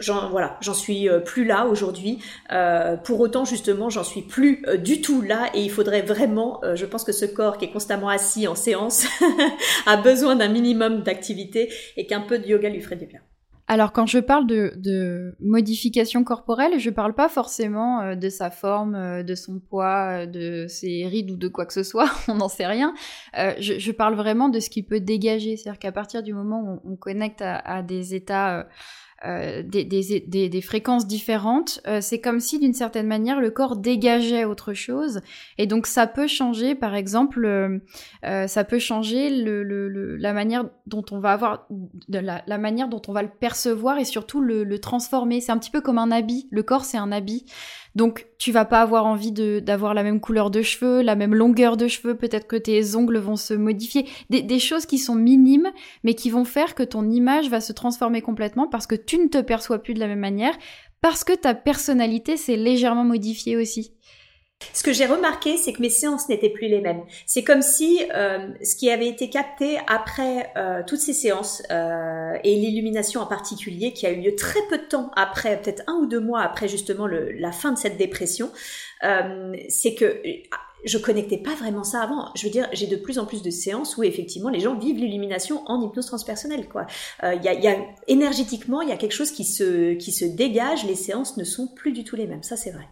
J'en 0.00 0.30
voilà, 0.30 0.58
j'en 0.60 0.74
suis 0.74 1.08
euh, 1.08 1.20
plus 1.20 1.44
là 1.44 1.66
aujourd'hui. 1.66 2.18
pour 3.04 3.20
autant, 3.20 3.44
justement, 3.44 3.88
j'en 3.88 4.04
suis 4.04 4.22
plus 4.22 4.64
du 4.78 5.00
tout 5.00 5.22
là 5.22 5.48
et 5.54 5.60
il 5.60 5.70
faudrait 5.70 6.02
vraiment, 6.02 6.60
je 6.74 6.84
pense 6.84 7.04
que 7.04 7.12
ce 7.12 7.24
corps 7.24 7.58
qui 7.58 7.66
est 7.66 7.70
constamment 7.70 8.08
assis 8.08 8.48
en 8.48 8.56
séance 8.56 9.06
a 9.86 9.96
besoin 9.96 10.34
d'un 10.34 10.48
minimum 10.48 11.02
d'activité 11.02 11.72
et 11.96 12.06
qu'un 12.06 12.20
peu 12.20 12.38
de 12.38 12.46
yoga 12.46 12.68
lui 12.68 12.80
ferait 12.80 12.96
du 12.96 13.06
bien. 13.06 13.20
Alors 13.66 13.92
quand 13.92 14.04
je 14.04 14.18
parle 14.18 14.46
de, 14.46 15.34
modification 15.40 16.22
corporelle, 16.22 16.78
je 16.78 16.90
parle 16.90 17.14
pas 17.14 17.30
forcément 17.30 18.02
euh, 18.02 18.14
de 18.14 18.28
sa 18.28 18.50
forme, 18.50 18.94
euh, 18.94 19.22
de 19.22 19.34
son 19.34 19.58
poids, 19.58 20.24
euh, 20.24 20.26
de 20.26 20.66
ses 20.68 21.06
rides 21.06 21.30
ou 21.30 21.36
de 21.36 21.48
quoi 21.48 21.64
que 21.64 21.72
ce 21.72 21.82
soit, 21.82 22.10
on 22.28 22.34
n'en 22.34 22.48
sait 22.48 22.66
rien. 22.66 22.92
je, 23.34 23.92
parle 23.92 24.16
vraiment 24.16 24.50
de 24.50 24.60
ce 24.60 24.68
qui 24.68 24.82
peut 24.82 25.00
dégager, 25.00 25.56
c'est-à-dire 25.56 25.78
qu'à 25.78 25.92
partir 25.92 26.22
du 26.22 26.34
moment 26.34 26.62
où 26.84 26.92
on, 26.92 26.96
connecte 26.96 27.42
à 27.42 27.82
des 27.82 28.14
états 28.14 28.66
des, 29.62 29.84
des, 29.84 30.48
des, 30.48 30.60
fréquences 30.60 31.06
différentes, 31.06 31.80
euh, 31.86 32.00
c'est 32.00 32.20
comme 32.20 32.40
si 32.40 32.58
d'une 32.58 32.74
certaine 32.74 33.06
manière 33.06 33.40
le 33.40 33.50
corps 33.50 33.76
dégageait 33.76 34.44
autre 34.44 34.74
chose. 34.74 35.20
Et 35.56 35.66
donc 35.66 35.86
ça 35.86 36.06
peut 36.06 36.26
changer, 36.26 36.74
par 36.74 36.94
exemple, 36.94 37.44
euh, 37.44 37.78
ça 38.46 38.64
peut 38.64 38.78
changer 38.78 39.30
le, 39.30 39.62
le, 39.62 40.16
la 40.16 40.32
manière 40.32 40.64
dont 40.86 41.04
on 41.10 41.20
va 41.20 41.32
avoir, 41.32 41.66
la, 42.08 42.42
la, 42.46 42.58
manière 42.58 42.88
dont 42.88 43.02
on 43.08 43.12
va 43.12 43.22
le 43.22 43.30
percevoir 43.30 43.98
et 43.98 44.04
surtout 44.04 44.40
le, 44.40 44.62
le 44.62 44.78
transformer. 44.78 45.40
C'est 45.40 45.52
un 45.52 45.58
petit 45.58 45.70
peu 45.70 45.80
comme 45.80 45.98
un 45.98 46.10
habit. 46.10 46.46
Le 46.50 46.62
corps, 46.62 46.84
c'est 46.84 46.98
un 46.98 47.10
habit. 47.10 47.46
Donc 47.94 48.26
tu 48.38 48.50
vas 48.50 48.64
pas 48.64 48.80
avoir 48.80 49.06
envie 49.06 49.32
d'avoir 49.32 49.94
la 49.94 50.02
même 50.02 50.20
couleur 50.20 50.50
de 50.50 50.62
cheveux, 50.62 51.02
la 51.02 51.14
même 51.14 51.34
longueur 51.34 51.76
de 51.76 51.86
cheveux, 51.86 52.16
peut-être 52.16 52.46
que 52.46 52.56
tes 52.56 52.96
ongles 52.96 53.18
vont 53.18 53.36
se 53.36 53.54
modifier, 53.54 54.08
des, 54.30 54.42
des, 54.42 54.58
choses 54.58 54.86
qui 54.86 54.98
sont 54.98 55.14
minimes 55.14 55.70
mais 56.02 56.14
qui 56.14 56.30
vont 56.30 56.44
faire 56.44 56.74
que 56.74 56.82
ton 56.82 57.08
image 57.08 57.48
va 57.48 57.60
se 57.60 57.72
transformer 57.72 58.20
complètement 58.20 58.68
parce 58.68 58.86
que 58.86 58.96
tu 58.96 59.18
ne 59.18 59.28
te 59.28 59.40
perçois 59.40 59.78
plus 59.78 59.94
de 59.94 60.00
la 60.00 60.08
même 60.08 60.18
manière, 60.18 60.56
parce 61.00 61.22
que 61.22 61.34
ta 61.34 61.54
personnalité 61.54 62.36
s'est 62.36 62.56
légèrement 62.56 63.04
modifiée 63.04 63.56
aussi. 63.56 63.93
Ce 64.72 64.82
que 64.82 64.92
j'ai 64.92 65.06
remarqué, 65.06 65.56
c'est 65.56 65.72
que 65.72 65.82
mes 65.82 65.90
séances 65.90 66.28
n'étaient 66.28 66.50
plus 66.50 66.68
les 66.68 66.80
mêmes. 66.80 67.02
C'est 67.26 67.44
comme 67.44 67.62
si 67.62 68.00
euh, 68.14 68.48
ce 68.62 68.76
qui 68.76 68.90
avait 68.90 69.08
été 69.08 69.30
capté 69.30 69.78
après 69.86 70.50
euh, 70.56 70.82
toutes 70.86 71.00
ces 71.00 71.12
séances 71.12 71.62
euh, 71.70 72.36
et 72.42 72.56
l'illumination 72.56 73.20
en 73.20 73.26
particulier, 73.26 73.92
qui 73.92 74.06
a 74.06 74.10
eu 74.10 74.20
lieu 74.20 74.34
très 74.36 74.60
peu 74.68 74.78
de 74.78 74.84
temps 74.84 75.10
après, 75.16 75.60
peut-être 75.60 75.82
un 75.86 75.94
ou 75.94 76.06
deux 76.06 76.20
mois 76.20 76.40
après 76.40 76.68
justement 76.68 77.06
le, 77.06 77.32
la 77.32 77.52
fin 77.52 77.72
de 77.72 77.78
cette 77.78 77.96
dépression, 77.96 78.50
c'est 79.68 79.94
que 79.94 80.22
je 80.84 80.96
connectais 80.96 81.36
pas 81.36 81.54
vraiment 81.54 81.84
ça 81.84 82.00
avant. 82.00 82.30
Je 82.34 82.44
veux 82.44 82.50
dire, 82.50 82.68
j'ai 82.72 82.86
de 82.86 82.96
plus 82.96 83.18
en 83.18 83.26
plus 83.26 83.42
de 83.42 83.50
séances 83.50 83.98
où 83.98 84.02
effectivement 84.02 84.48
les 84.48 84.60
gens 84.60 84.78
vivent 84.78 84.96
l'illumination 84.96 85.62
en 85.66 85.82
hypnose 85.82 86.06
transpersonnelle. 86.06 86.68
Quoi, 86.68 86.86
il 87.22 87.42
y, 87.42 87.48
a, 87.48 87.52
y 87.52 87.68
a 87.68 87.76
énergétiquement, 88.08 88.80
il 88.80 88.88
y 88.88 88.92
a 88.92 88.96
quelque 88.96 89.12
chose 89.12 89.30
qui 89.30 89.44
se 89.44 89.92
qui 89.94 90.10
se 90.10 90.24
dégage. 90.24 90.86
Les 90.86 90.94
séances 90.94 91.36
ne 91.36 91.44
sont 91.44 91.66
plus 91.66 91.92
du 91.92 92.02
tout 92.02 92.16
les 92.16 92.26
mêmes. 92.26 92.42
Ça, 92.42 92.56
c'est 92.56 92.70
vrai. 92.70 92.88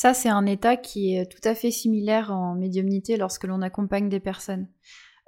Ça, 0.00 0.14
c'est 0.14 0.28
un 0.28 0.46
état 0.46 0.76
qui 0.76 1.16
est 1.16 1.26
tout 1.26 1.40
à 1.42 1.56
fait 1.56 1.72
similaire 1.72 2.30
en 2.30 2.54
médiumnité 2.54 3.16
lorsque 3.16 3.42
l'on 3.42 3.62
accompagne 3.62 4.08
des 4.08 4.20
personnes. 4.20 4.68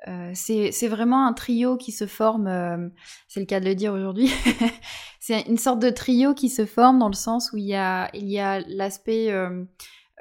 Euh, 0.06 0.30
c'est 0.32 0.86
vraiment 0.86 1.26
un 1.26 1.32
trio 1.32 1.76
qui 1.76 1.90
se 1.90 2.06
forme, 2.06 2.46
euh, 2.46 2.88
c'est 3.26 3.40
le 3.40 3.46
cas 3.46 3.58
de 3.58 3.64
le 3.64 3.74
dire 3.74 3.92
aujourd'hui, 3.92 4.30
c'est 5.18 5.40
une 5.48 5.58
sorte 5.58 5.80
de 5.80 5.90
trio 5.90 6.34
qui 6.34 6.48
se 6.48 6.66
forme 6.66 7.00
dans 7.00 7.08
le 7.08 7.14
sens 7.14 7.50
où 7.52 7.56
il 7.56 7.66
y 7.66 7.74
a 7.74 8.60
l'aspect 8.68 9.32
euh, 9.32 9.64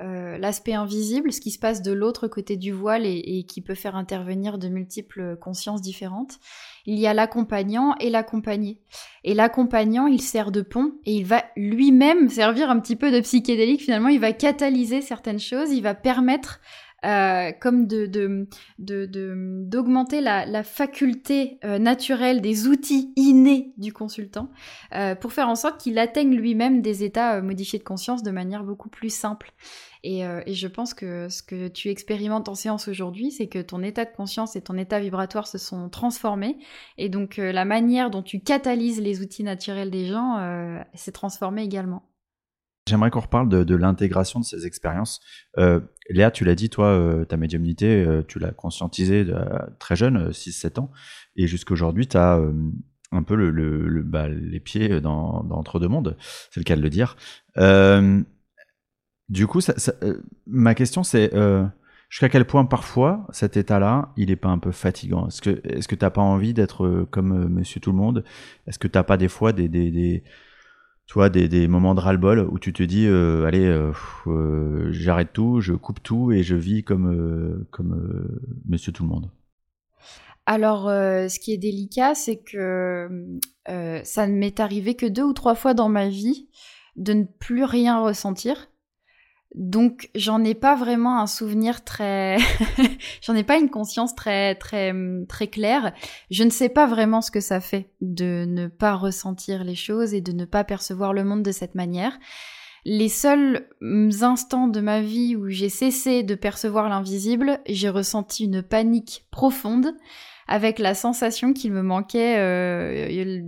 euh, 0.01 0.37
l'aspect 0.37 0.73
invisible, 0.73 1.33
ce 1.33 1.41
qui 1.41 1.51
se 1.51 1.59
passe 1.59 1.81
de 1.81 1.91
l'autre 1.91 2.29
côté 2.29 2.55
du 2.55 2.71
voile 2.71 3.05
et, 3.05 3.43
qui 3.47 3.61
peut 3.61 3.75
faire 3.75 3.97
intervenir 3.97 4.57
de 4.57 4.69
multiples 4.69 5.35
consciences 5.35 5.81
différentes. 5.81 6.39
Il 6.85 6.97
y 6.97 7.07
a 7.07 7.13
l'accompagnant 7.13 7.95
et 7.99 8.09
l'accompagné. 8.09 8.79
Et 9.25 9.33
l'accompagnant, 9.33 10.07
il 10.07 10.21
sert 10.21 10.51
de 10.51 10.61
pont 10.61 10.93
et 11.05 11.15
il 11.15 11.25
va 11.25 11.43
lui-même 11.57 12.29
servir 12.29 12.69
un 12.69 12.79
petit 12.79 12.95
peu 12.95 13.11
de 13.11 13.19
psychédélique. 13.19 13.81
Finalement, 13.81 14.07
il 14.07 14.21
va 14.21 14.31
catalyser 14.31 15.01
certaines 15.01 15.39
choses, 15.39 15.71
il 15.71 15.81
va 15.81 15.95
permettre 15.95 16.61
euh, 17.05 17.51
comme 17.59 17.87
de, 17.87 18.47
d'augmenter 18.77 20.21
la, 20.21 20.63
faculté 20.63 21.57
euh, 21.63 21.77
naturelle 21.77 22.41
des 22.41 22.67
outils 22.67 23.13
innés 23.15 23.73
du 23.77 23.93
consultant 23.93 24.49
pour 25.19 25.33
faire 25.33 25.49
en 25.49 25.55
sorte 25.55 25.79
qu'il 25.79 25.97
atteigne 25.99 26.35
lui-même 26.35 26.81
des 26.81 27.03
états 27.03 27.41
modifiés 27.41 27.79
de 27.79 27.83
conscience 27.83 28.23
de 28.23 28.31
manière 28.31 28.63
beaucoup 28.63 28.89
plus 28.89 29.13
simple. 29.13 29.53
Euh, 30.05 30.41
et, 30.45 30.53
je 30.53 30.67
pense 30.67 30.93
que 30.93 31.27
ce 31.29 31.43
que 31.43 31.67
tu 31.67 31.89
expérimentes 31.89 32.47
en 32.47 32.55
séance 32.55 32.87
aujourd'hui, 32.87 33.31
c'est 33.31 33.47
que 33.47 33.59
ton 33.59 33.83
état 33.83 34.05
de 34.05 34.11
conscience 34.11 34.55
et 34.55 34.61
ton 34.61 34.77
état 34.77 34.99
vibratoire 34.99 35.47
se 35.47 35.57
sont 35.57 35.89
transformés. 35.89 36.57
Et 36.97 37.09
donc 37.09 37.37
euh, 37.37 37.51
la 37.51 37.65
manière 37.65 38.09
dont 38.09 38.23
tu 38.23 38.39
catalyses 38.39 39.01
les 39.01 39.21
outils 39.21 39.43
naturels 39.43 39.91
des 39.91 40.05
gens 40.05 40.37
euh, 40.37 40.79
s'est 40.93 41.11
transformée 41.11 41.63
également. 41.63 42.03
J'aimerais 42.87 43.11
qu'on 43.11 43.19
reparle 43.19 43.49
de, 43.49 43.75
l'intégration 43.75 44.39
de 44.39 44.45
ces 44.45 44.65
expériences. 44.65 45.19
Léa, 46.09 46.31
tu 46.31 46.43
l'as 46.43 46.55
dit, 46.55 46.71
toi, 46.71 47.23
ta 47.27 47.37
médiumnité, 47.37 48.03
tu 48.27 48.39
l'as 48.39 48.51
conscientisée 48.51 49.27
très 49.77 49.95
jeune, 49.95 50.31
6-7 50.31 50.79
ans, 50.79 50.91
et 51.35 51.45
jusqu'aujourd'hui, 51.45 52.07
tu 52.07 52.17
as 52.17 52.41
un 53.11 53.21
peu 53.21 53.51
bah, 54.01 54.27
les 54.27 54.59
pieds 54.59 55.01
dans 55.01 55.45
Entre 55.51 55.79
deux 55.79 55.87
mondes, 55.87 56.17
c'est 56.49 56.61
le 56.61 56.63
cas 56.63 56.75
de 56.75 56.81
le 56.81 56.89
dire. 56.89 57.15
Du 59.30 59.45
coup, 59.45 59.59
euh, 60.03 60.21
ma 60.47 60.73
question 60.73 61.03
c'est 61.03 61.34
euh, 61.36 61.63
jusqu'à 62.09 62.30
quel 62.30 62.45
point 62.45 62.65
parfois 62.65 63.27
cet 63.32 63.57
état-là, 63.57 64.11
il 64.17 64.30
n'est 64.30 64.36
pas 64.36 64.49
un 64.49 64.57
peu 64.57 64.71
fatigant? 64.71 65.27
Est-ce 65.27 65.41
que 65.41 65.61
est-ce 65.63 65.88
pas 65.93 66.21
envie 66.21 66.55
d'être 66.55 66.84
euh, 66.84 67.07
comme 67.11 67.47
Monsieur 67.47 67.80
Tout 67.80 67.91
le 67.91 67.97
Monde? 67.97 68.23
Est-ce 68.65 68.80
que 68.80 68.88
t'as 68.88 69.03
pas 69.03 69.17
des 69.17 69.27
fois 69.27 69.53
des 69.53 69.69
des, 69.69 69.91
des 69.91 70.23
des, 71.30 71.47
des 71.47 71.67
moments 71.67 71.93
de 71.93 71.99
ras-le-bol 71.99 72.39
où 72.39 72.57
tu 72.59 72.73
te 72.73 72.82
dis 72.82 73.07
allez 73.07 73.91
j'arrête 74.91 75.34
tout, 75.34 75.59
je 75.59 75.73
coupe 75.73 76.01
tout 76.01 76.32
et 76.32 76.43
je 76.43 76.55
vis 76.55 76.84
comme 76.84 77.65
comme 77.71 78.27
Monsieur 78.67 78.91
Tout 78.91 79.03
le 79.03 79.09
Monde? 79.09 79.30
Alors, 80.45 80.86
ce 80.86 81.39
qui 81.39 81.53
est 81.53 81.57
délicat, 81.57 82.15
c'est 82.15 82.38
que 82.38 83.39
ça 83.67 84.27
ne 84.27 84.34
m'est 84.34 84.59
arrivé 84.59 84.95
que 84.95 85.05
deux 85.05 85.23
ou 85.23 85.34
trois 85.34 85.55
fois 85.55 85.75
dans 85.75 85.89
ma 85.89 86.09
vie 86.09 86.47
de 86.95 87.13
ne 87.13 87.23
plus 87.23 87.63
rien 87.63 88.01
ressentir 88.01 88.68
donc 89.55 90.09
j'en 90.13 90.43
ai 90.43 90.53
pas 90.53 90.75
vraiment 90.75 91.19
un 91.19 91.25
souvenir 91.25 91.83
très 91.83 92.37
j'en 93.21 93.35
ai 93.35 93.43
pas 93.43 93.57
une 93.57 93.69
conscience 93.69 94.13
très 94.13 94.55
très 94.55 94.93
très 95.27 95.47
claire. 95.47 95.93
Je 96.29 96.43
ne 96.43 96.49
sais 96.49 96.69
pas 96.69 96.85
vraiment 96.85 97.21
ce 97.21 97.31
que 97.31 97.39
ça 97.39 97.59
fait 97.59 97.89
de 98.01 98.45
ne 98.47 98.67
pas 98.67 98.93
ressentir 98.93 99.63
les 99.63 99.75
choses 99.75 100.13
et 100.13 100.21
de 100.21 100.31
ne 100.31 100.45
pas 100.45 100.63
percevoir 100.63 101.13
le 101.13 101.23
monde 101.23 101.43
de 101.43 101.51
cette 101.51 101.75
manière. 101.75 102.19
Les 102.85 103.09
seuls 103.09 103.67
instants 104.21 104.67
de 104.67 104.79
ma 104.79 105.01
vie 105.01 105.35
où 105.35 105.49
j'ai 105.49 105.69
cessé 105.69 106.23
de 106.23 106.35
percevoir 106.35 106.87
l'invisible, 106.87 107.59
j'ai 107.67 107.89
ressenti 107.89 108.45
une 108.45 108.63
panique 108.63 109.25
profonde 109.31 109.95
avec 110.47 110.79
la 110.79 110.95
sensation 110.95 111.53
qu'il 111.53 111.71
me 111.73 111.83
manquait 111.83 112.37
euh, 112.39 113.41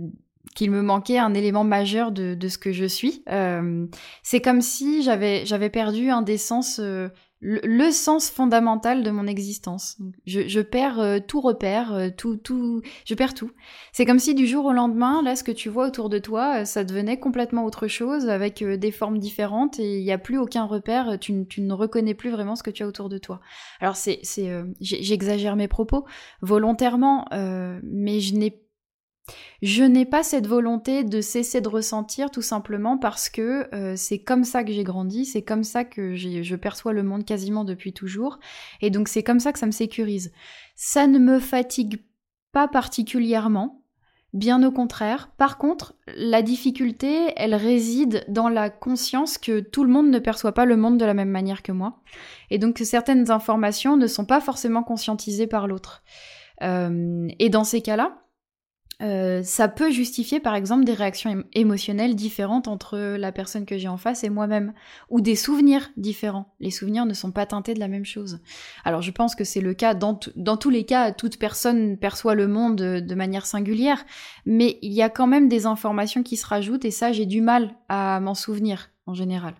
qu'il 0.54 0.70
me 0.70 0.82
manquait 0.82 1.18
un 1.18 1.34
élément 1.34 1.64
majeur 1.64 2.12
de, 2.12 2.36
ce 2.48 2.58
que 2.58 2.72
je 2.72 2.84
suis. 2.84 3.22
Euh, 3.30 3.86
c'est 4.22 4.40
comme 4.40 4.60
si 4.60 5.02
j'avais 5.02 5.70
perdu 5.70 6.10
un 6.10 6.20
des 6.20 6.36
sens, 6.36 6.78
euh, 6.78 7.08
le, 7.40 7.90
sens 7.90 8.28
fondamental 8.28 9.02
de 9.02 9.10
mon 9.10 9.26
existence. 9.26 9.98
Je, 10.26 10.60
perds 10.60 11.00
euh, 11.00 11.18
tout 11.26 11.40
repère, 11.40 12.10
tout 12.18 12.36
tout, 12.36 12.82
je 13.06 13.14
perds 13.14 13.32
tout. 13.32 13.50
C'est 13.92 14.04
comme 14.04 14.18
si 14.18 14.34
du 14.34 14.46
jour 14.46 14.66
au 14.66 14.72
lendemain, 14.72 15.22
là, 15.22 15.36
ce 15.36 15.44
que 15.44 15.52
tu 15.52 15.70
vois 15.70 15.86
autour 15.86 16.10
de 16.10 16.18
toi, 16.18 16.66
ça 16.66 16.84
devenait 16.84 17.18
complètement 17.18 17.64
autre 17.64 17.86
chose, 17.86 18.28
avec 18.28 18.62
des 18.62 18.90
formes 18.90 19.18
différentes, 19.18 19.78
et 19.78 19.98
il 19.98 20.04
n'y 20.04 20.12
a 20.12 20.18
plus 20.18 20.38
aucun 20.38 20.64
repère. 20.64 21.18
Tu, 21.18 21.46
tu, 21.48 21.62
ne 21.62 21.72
reconnais 21.72 22.14
plus 22.14 22.30
vraiment 22.30 22.56
ce 22.56 22.62
que 22.62 22.70
tu 22.70 22.82
as 22.82 22.86
autour 22.86 23.08
de 23.08 23.18
toi. 23.18 23.40
Alors 23.80 23.96
c'est 23.96 24.18
c'est 24.22 24.50
j'exagère 24.80 25.56
mes 25.56 25.68
propos 25.68 26.04
volontairement, 26.42 27.26
mais 27.82 28.20
je 28.20 28.34
n'ai 28.34 28.61
je 29.62 29.84
n'ai 29.84 30.04
pas 30.04 30.22
cette 30.22 30.46
volonté 30.46 31.04
de 31.04 31.20
cesser 31.20 31.60
de 31.60 31.68
ressentir 31.68 32.30
tout 32.30 32.42
simplement 32.42 32.98
parce 32.98 33.28
que 33.28 33.68
euh, 33.74 33.94
c'est 33.96 34.18
comme 34.18 34.44
ça 34.44 34.64
que 34.64 34.72
j'ai 34.72 34.84
grandi, 34.84 35.24
c'est 35.24 35.42
comme 35.42 35.64
ça 35.64 35.84
que 35.84 36.14
je 36.16 36.56
perçois 36.56 36.92
le 36.92 37.02
monde 37.02 37.24
quasiment 37.24 37.64
depuis 37.64 37.92
toujours, 37.92 38.38
et 38.80 38.90
donc 38.90 39.08
c'est 39.08 39.22
comme 39.22 39.40
ça 39.40 39.52
que 39.52 39.58
ça 39.58 39.66
me 39.66 39.72
sécurise. 39.72 40.32
Ça 40.74 41.06
ne 41.06 41.18
me 41.18 41.38
fatigue 41.38 42.02
pas 42.52 42.68
particulièrement, 42.68 43.82
bien 44.32 44.62
au 44.66 44.72
contraire. 44.72 45.30
Par 45.36 45.58
contre, 45.58 45.94
la 46.16 46.42
difficulté, 46.42 47.32
elle 47.36 47.54
réside 47.54 48.24
dans 48.28 48.48
la 48.48 48.70
conscience 48.70 49.38
que 49.38 49.60
tout 49.60 49.84
le 49.84 49.90
monde 49.90 50.10
ne 50.10 50.18
perçoit 50.18 50.52
pas 50.52 50.64
le 50.64 50.76
monde 50.76 50.98
de 50.98 51.04
la 51.04 51.14
même 51.14 51.30
manière 51.30 51.62
que 51.62 51.72
moi, 51.72 52.00
et 52.50 52.58
donc 52.58 52.76
que 52.76 52.84
certaines 52.84 53.30
informations 53.30 53.96
ne 53.96 54.06
sont 54.06 54.24
pas 54.24 54.40
forcément 54.40 54.82
conscientisées 54.82 55.46
par 55.46 55.66
l'autre. 55.68 56.02
Euh, 56.62 57.28
et 57.38 57.48
dans 57.48 57.64
ces 57.64 57.80
cas-là, 57.82 58.21
euh, 59.02 59.42
ça 59.42 59.66
peut 59.68 59.90
justifier 59.90 60.38
par 60.38 60.54
exemple 60.54 60.84
des 60.84 60.94
réactions 60.94 61.42
émotionnelles 61.54 62.14
différentes 62.14 62.68
entre 62.68 62.98
la 62.98 63.32
personne 63.32 63.66
que 63.66 63.76
j'ai 63.76 63.88
en 63.88 63.96
face 63.96 64.22
et 64.22 64.30
moi-même, 64.30 64.72
ou 65.10 65.20
des 65.20 65.34
souvenirs 65.34 65.90
différents. 65.96 66.54
Les 66.60 66.70
souvenirs 66.70 67.04
ne 67.04 67.14
sont 67.14 67.32
pas 67.32 67.46
teintés 67.46 67.74
de 67.74 67.80
la 67.80 67.88
même 67.88 68.04
chose. 68.04 68.38
Alors 68.84 69.02
je 69.02 69.10
pense 69.10 69.34
que 69.34 69.44
c'est 69.44 69.60
le 69.60 69.74
cas, 69.74 69.94
dans, 69.94 70.14
tous 70.14 70.70
les 70.70 70.84
cas, 70.84 71.10
toute 71.10 71.38
personne 71.38 71.96
perçoit 71.96 72.34
le 72.34 72.46
monde 72.46 72.76
de, 72.76 73.14
manière 73.14 73.44
singulière, 73.44 74.04
mais 74.46 74.78
il 74.82 74.92
y 74.92 75.02
a 75.02 75.10
quand 75.10 75.26
même 75.26 75.48
des 75.48 75.66
informations 75.66 76.22
qui 76.22 76.36
se 76.36 76.46
rajoutent 76.46 76.84
et 76.84 76.90
ça 76.90 77.12
j'ai 77.12 77.26
du 77.26 77.40
mal 77.40 77.74
à 77.88 78.20
m'en 78.20 78.34
souvenir 78.34 78.90
en 79.06 79.14
général. 79.14 79.54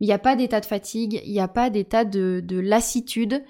Il 0.00 0.06
n'y 0.06 0.12
a 0.12 0.18
pas 0.18 0.36
d'état 0.36 0.60
de 0.60 0.66
fatigue, 0.66 1.20
il 1.24 1.32
n'y 1.32 1.40
a 1.40 1.48
pas 1.48 1.70
d'état 1.70 2.04
de, 2.04 2.40
de 2.44 2.60
lassitude, 2.60 3.42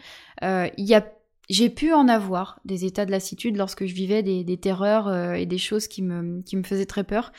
euh, 0.42 0.68
il 0.78 0.86
y 0.86 0.94
a 0.94 1.04
j'ai 1.48 1.70
pu 1.70 1.92
en 1.92 2.08
avoir 2.08 2.60
des 2.64 2.84
états 2.84 3.06
de 3.06 3.10
lassitude 3.10 3.56
lorsque 3.56 3.86
je 3.86 3.94
vivais 3.94 4.22
des, 4.22 4.56
terreurs 4.58 5.08
euh, 5.08 5.32
et 5.32 5.46
des 5.46 5.58
choses 5.58 5.88
qui 5.88 6.02
me 6.02 6.42
faisaient 6.64 6.86
très 6.86 7.04
peur. 7.04 7.32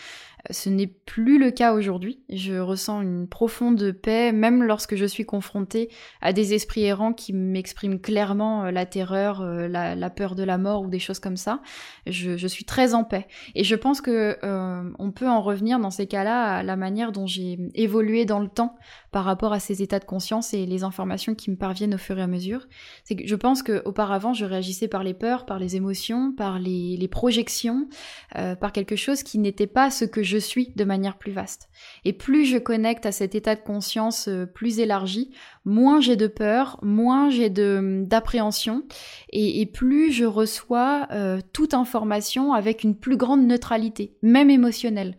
Ce 0.51 0.69
n'est 0.69 0.87
plus 0.87 1.37
le 1.37 1.51
cas 1.51 1.73
aujourd'hui. 1.73 2.21
Je 2.29 2.59
ressens 2.59 3.01
une 3.01 3.27
profonde 3.27 3.91
paix, 3.91 4.31
même 4.31 4.63
lorsque 4.63 4.95
je 4.95 5.05
suis 5.05 5.25
confrontée 5.25 5.89
à 6.21 6.31
des 6.31 6.53
esprits 6.53 6.83
errants 6.83 7.13
qui 7.13 7.33
m'expriment 7.33 7.99
clairement 7.99 8.65
euh, 8.65 8.71
la 8.71 8.85
terreur, 8.85 9.41
euh, 9.41 9.67
la, 9.67 10.09
peur 10.09 10.35
de 10.35 10.43
la 10.43 10.57
mort 10.57 10.83
ou 10.83 10.87
des 10.87 10.99
choses 10.99 11.19
comme 11.19 11.35
ça. 11.35 11.61
Je, 12.07 12.47
suis 12.47 12.63
très 12.63 12.93
en 12.93 13.03
paix. 13.03 13.27
Et 13.53 13.63
je 13.63 13.75
pense 13.75 14.01
que 14.01 14.37
euh, 14.43 14.89
on 14.97 15.11
peut 15.11 15.27
en 15.27 15.41
revenir 15.41 15.79
dans 15.79 15.91
ces 15.91 16.07
cas-là 16.07 16.55
à 16.55 16.63
la 16.63 16.75
manière 16.75 17.11
dont 17.11 17.27
j'ai 17.27 17.59
évolué 17.75 18.25
dans 18.25 18.39
le 18.39 18.47
temps 18.47 18.75
par 19.11 19.25
rapport 19.25 19.53
à 19.53 19.59
ces 19.59 19.81
états 19.83 19.99
de 19.99 20.05
conscience 20.05 20.53
et 20.53 20.65
les 20.65 20.83
informations 20.83 21.35
qui 21.35 21.51
me 21.51 21.55
parviennent 21.55 21.95
au 21.95 21.99
fur 21.99 22.17
et 22.17 22.21
à 22.21 22.27
mesure. 22.27 22.67
C'est 23.03 23.15
que 23.15 23.27
je 23.27 23.35
pense 23.35 23.61
qu'auparavant, 23.61 24.33
je 24.33 24.45
réagissais 24.45 24.87
par 24.87 25.03
les 25.03 25.13
peurs, 25.13 25.45
par 25.45 25.59
les 25.59 25.75
émotions, 25.75 26.31
par 26.31 26.59
les, 26.59 27.07
projections, 27.11 27.87
par 28.33 28.71
quelque 28.71 28.95
chose 28.95 29.23
qui 29.23 29.39
n'était 29.39 29.67
pas 29.67 29.89
ce 29.89 30.05
que 30.05 30.21
je 30.21 30.28
suis 30.37 30.71
de 30.75 30.83
manière 30.83 31.17
plus 31.17 31.31
vaste. 31.31 31.69
Et 32.05 32.13
plus 32.13 32.45
je 32.45 32.57
connecte 32.57 33.05
à 33.05 33.11
cet 33.11 33.35
état 33.35 33.55
de 33.55 33.61
conscience 33.61 34.27
euh, 34.27 34.45
plus 34.45 34.79
élargi, 34.79 35.31
moins 35.65 36.01
j'ai 36.01 36.15
de 36.15 36.27
peur, 36.27 36.79
moins 36.81 37.29
j'ai 37.29 37.49
de 37.49 38.03
d'appréhension, 38.05 38.83
et, 39.31 39.65
plus 39.65 40.11
je 40.11 40.25
reçois 40.25 41.07
euh, 41.11 41.39
toute 41.53 41.73
information 41.73 42.53
avec 42.53 42.83
une 42.83 42.95
plus 42.95 43.17
grande 43.17 43.45
neutralité, 43.45 44.17
même 44.21 44.49
émotionnelle. 44.49 45.17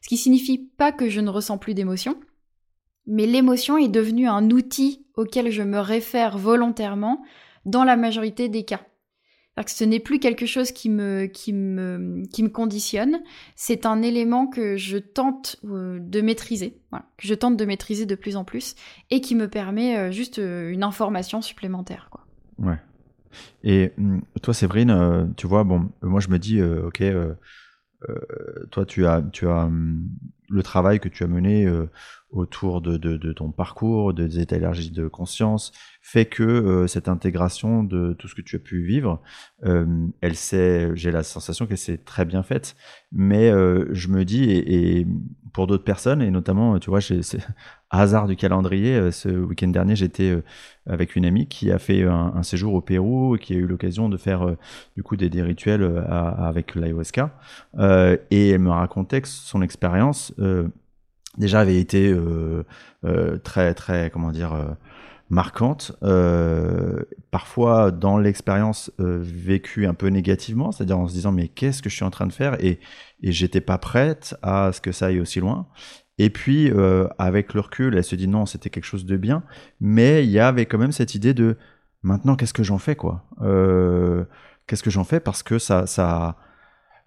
Ce 0.00 0.08
qui 0.08 0.16
signifie 0.16 0.58
pas 0.58 0.92
que 0.92 1.08
je 1.08 1.20
ne 1.20 1.30
ressens 1.30 1.58
plus 1.58 1.74
d'émotions, 1.74 2.18
mais 3.06 3.26
l'émotion 3.26 3.78
est 3.78 3.88
devenue 3.88 4.28
un 4.28 4.50
outil 4.50 5.06
auquel 5.16 5.50
je 5.50 5.62
me 5.62 5.78
réfère 5.78 6.38
volontairement 6.38 7.22
dans 7.64 7.84
la 7.84 7.96
majorité 7.96 8.48
des 8.48 8.64
cas. 8.64 8.80
Que 9.54 9.70
ce 9.70 9.84
n'est 9.84 10.00
plus 10.00 10.18
quelque 10.18 10.46
chose 10.46 10.72
qui 10.72 10.88
me, 10.88 11.26
qui 11.26 11.52
me, 11.52 12.24
qui 12.32 12.42
me 12.42 12.48
conditionne, 12.48 13.20
c'est 13.54 13.84
un 13.84 14.00
élément 14.00 14.46
que 14.46 14.78
je 14.78 14.96
tente 14.96 15.56
euh, 15.66 15.98
de 16.00 16.22
maîtriser, 16.22 16.78
que 16.90 17.26
je 17.26 17.34
tente 17.34 17.58
de 17.58 17.64
maîtriser 17.66 18.06
de 18.06 18.14
plus 18.14 18.36
en 18.36 18.44
plus, 18.44 18.74
et 19.10 19.20
qui 19.20 19.34
me 19.34 19.48
permet 19.48 19.98
euh, 19.98 20.10
juste 20.10 20.38
euh, 20.38 20.70
une 20.70 20.82
information 20.82 21.42
supplémentaire. 21.42 22.08
Quoi. 22.10 22.26
Ouais. 22.58 22.78
Et 23.62 23.92
hum, 23.98 24.22
toi, 24.40 24.54
Séverine, 24.54 25.34
tu 25.36 25.46
vois, 25.46 25.64
bon, 25.64 25.90
moi 26.00 26.20
je 26.20 26.28
me 26.28 26.38
dis, 26.38 26.62
ok, 26.62 27.02
toi 28.70 28.86
tu 28.86 29.06
as, 29.06 29.22
tu 29.32 29.46
as 29.48 29.64
hum, 29.64 30.08
le 30.52 30.62
travail 30.62 31.00
que 31.00 31.08
tu 31.08 31.24
as 31.24 31.26
mené 31.26 31.66
autour 32.32 32.80
de, 32.80 33.32
ton 33.32 33.50
parcours, 33.52 34.14
des 34.14 34.40
états 34.40 34.56
élargis 34.56 34.90
de 34.90 35.06
conscience, 35.06 35.72
fait 36.00 36.26
que 36.26 36.42
euh, 36.42 36.86
cette 36.86 37.08
intégration 37.08 37.84
de 37.84 38.14
tout 38.14 38.26
ce 38.26 38.34
que 38.34 38.40
tu 38.40 38.56
as 38.56 38.58
pu 38.58 38.82
vivre, 38.82 39.22
euh, 39.64 39.86
elle 40.20 40.34
s'est, 40.34 40.90
j'ai 40.94 41.10
la 41.10 41.22
sensation 41.22 41.66
qu'elle 41.66 41.78
s'est 41.78 41.98
très 41.98 42.24
bien 42.24 42.42
faite. 42.42 42.74
Mais 43.12 43.50
euh, 43.50 43.86
je 43.92 44.08
me 44.08 44.24
dis, 44.24 44.50
et, 44.50 45.06
pour 45.52 45.66
d'autres 45.66 45.84
personnes, 45.84 46.22
et 46.22 46.30
notamment, 46.30 46.78
tu 46.78 46.88
vois, 46.88 47.02
c'est 47.02 47.20
hasard 47.92 48.26
du 48.26 48.36
calendrier, 48.36 49.12
ce 49.12 49.28
week-end 49.28 49.68
dernier, 49.68 49.94
j'étais 49.94 50.36
avec 50.88 51.14
une 51.14 51.24
amie 51.24 51.46
qui 51.46 51.70
a 51.70 51.78
fait 51.78 52.02
un, 52.04 52.42
séjour 52.42 52.74
au 52.74 52.80
Pérou, 52.80 53.36
qui 53.40 53.52
a 53.52 53.56
eu 53.56 53.66
l'occasion 53.66 54.08
de 54.08 54.16
faire 54.16 54.56
du 54.96 55.02
coup 55.02 55.16
des, 55.16 55.42
rituels 55.42 56.04
avec 56.08 56.74
l'ayahuasca, 56.74 57.38
et 57.78 58.50
elle 58.50 58.60
me 58.60 58.70
racontait 58.70 59.20
que 59.20 59.28
son 59.28 59.62
expérience 59.62 60.34
déjà 61.38 61.60
avait 61.60 61.78
été 61.78 62.08
euh, 62.08 62.64
euh, 63.04 63.38
très 63.38 63.74
très 63.74 64.10
comment 64.10 64.32
dire 64.32 64.52
euh, 64.52 64.66
marquante, 65.30 65.92
parfois 67.30 67.90
dans 67.90 68.18
l'expérience 68.18 68.90
vécue 68.98 69.86
un 69.86 69.94
peu 69.94 70.08
négativement, 70.08 70.72
c'est-à-dire 70.72 70.98
en 70.98 71.08
se 71.08 71.14
disant 71.14 71.32
mais 71.32 71.48
qu'est-ce 71.48 71.80
que 71.80 71.88
je 71.88 71.94
suis 71.94 72.04
en 72.04 72.10
train 72.10 72.26
de 72.26 72.34
faire? 72.34 72.62
Et, 72.62 72.80
et 73.22 73.32
j'étais 73.32 73.62
pas 73.62 73.78
prête 73.78 74.36
à 74.42 74.72
ce 74.72 74.82
que 74.82 74.92
ça 74.92 75.06
aille 75.06 75.20
aussi 75.20 75.40
loin. 75.40 75.68
Et 76.18 76.30
puis 76.30 76.70
avec 77.18 77.54
le 77.54 77.60
recul, 77.60 77.96
elle 77.96 78.04
se 78.04 78.14
dit 78.14 78.28
non, 78.28 78.46
c'était 78.46 78.70
quelque 78.70 78.84
chose 78.84 79.06
de 79.06 79.16
bien, 79.16 79.42
mais 79.80 80.24
il 80.24 80.30
y 80.30 80.38
avait 80.38 80.66
quand 80.66 80.78
même 80.78 80.92
cette 80.92 81.14
idée 81.14 81.34
de 81.34 81.56
maintenant 82.02 82.36
qu'est-ce 82.36 82.52
que 82.52 82.62
j'en 82.62 82.78
fais 82.78 82.96
quoi? 82.96 83.24
Qu'est-ce 84.66 84.82
que 84.82 84.90
j'en 84.90 85.04
fais? 85.04 85.20
Parce 85.20 85.42
que 85.42 85.58
ça, 85.58 85.86
ça 85.86 86.36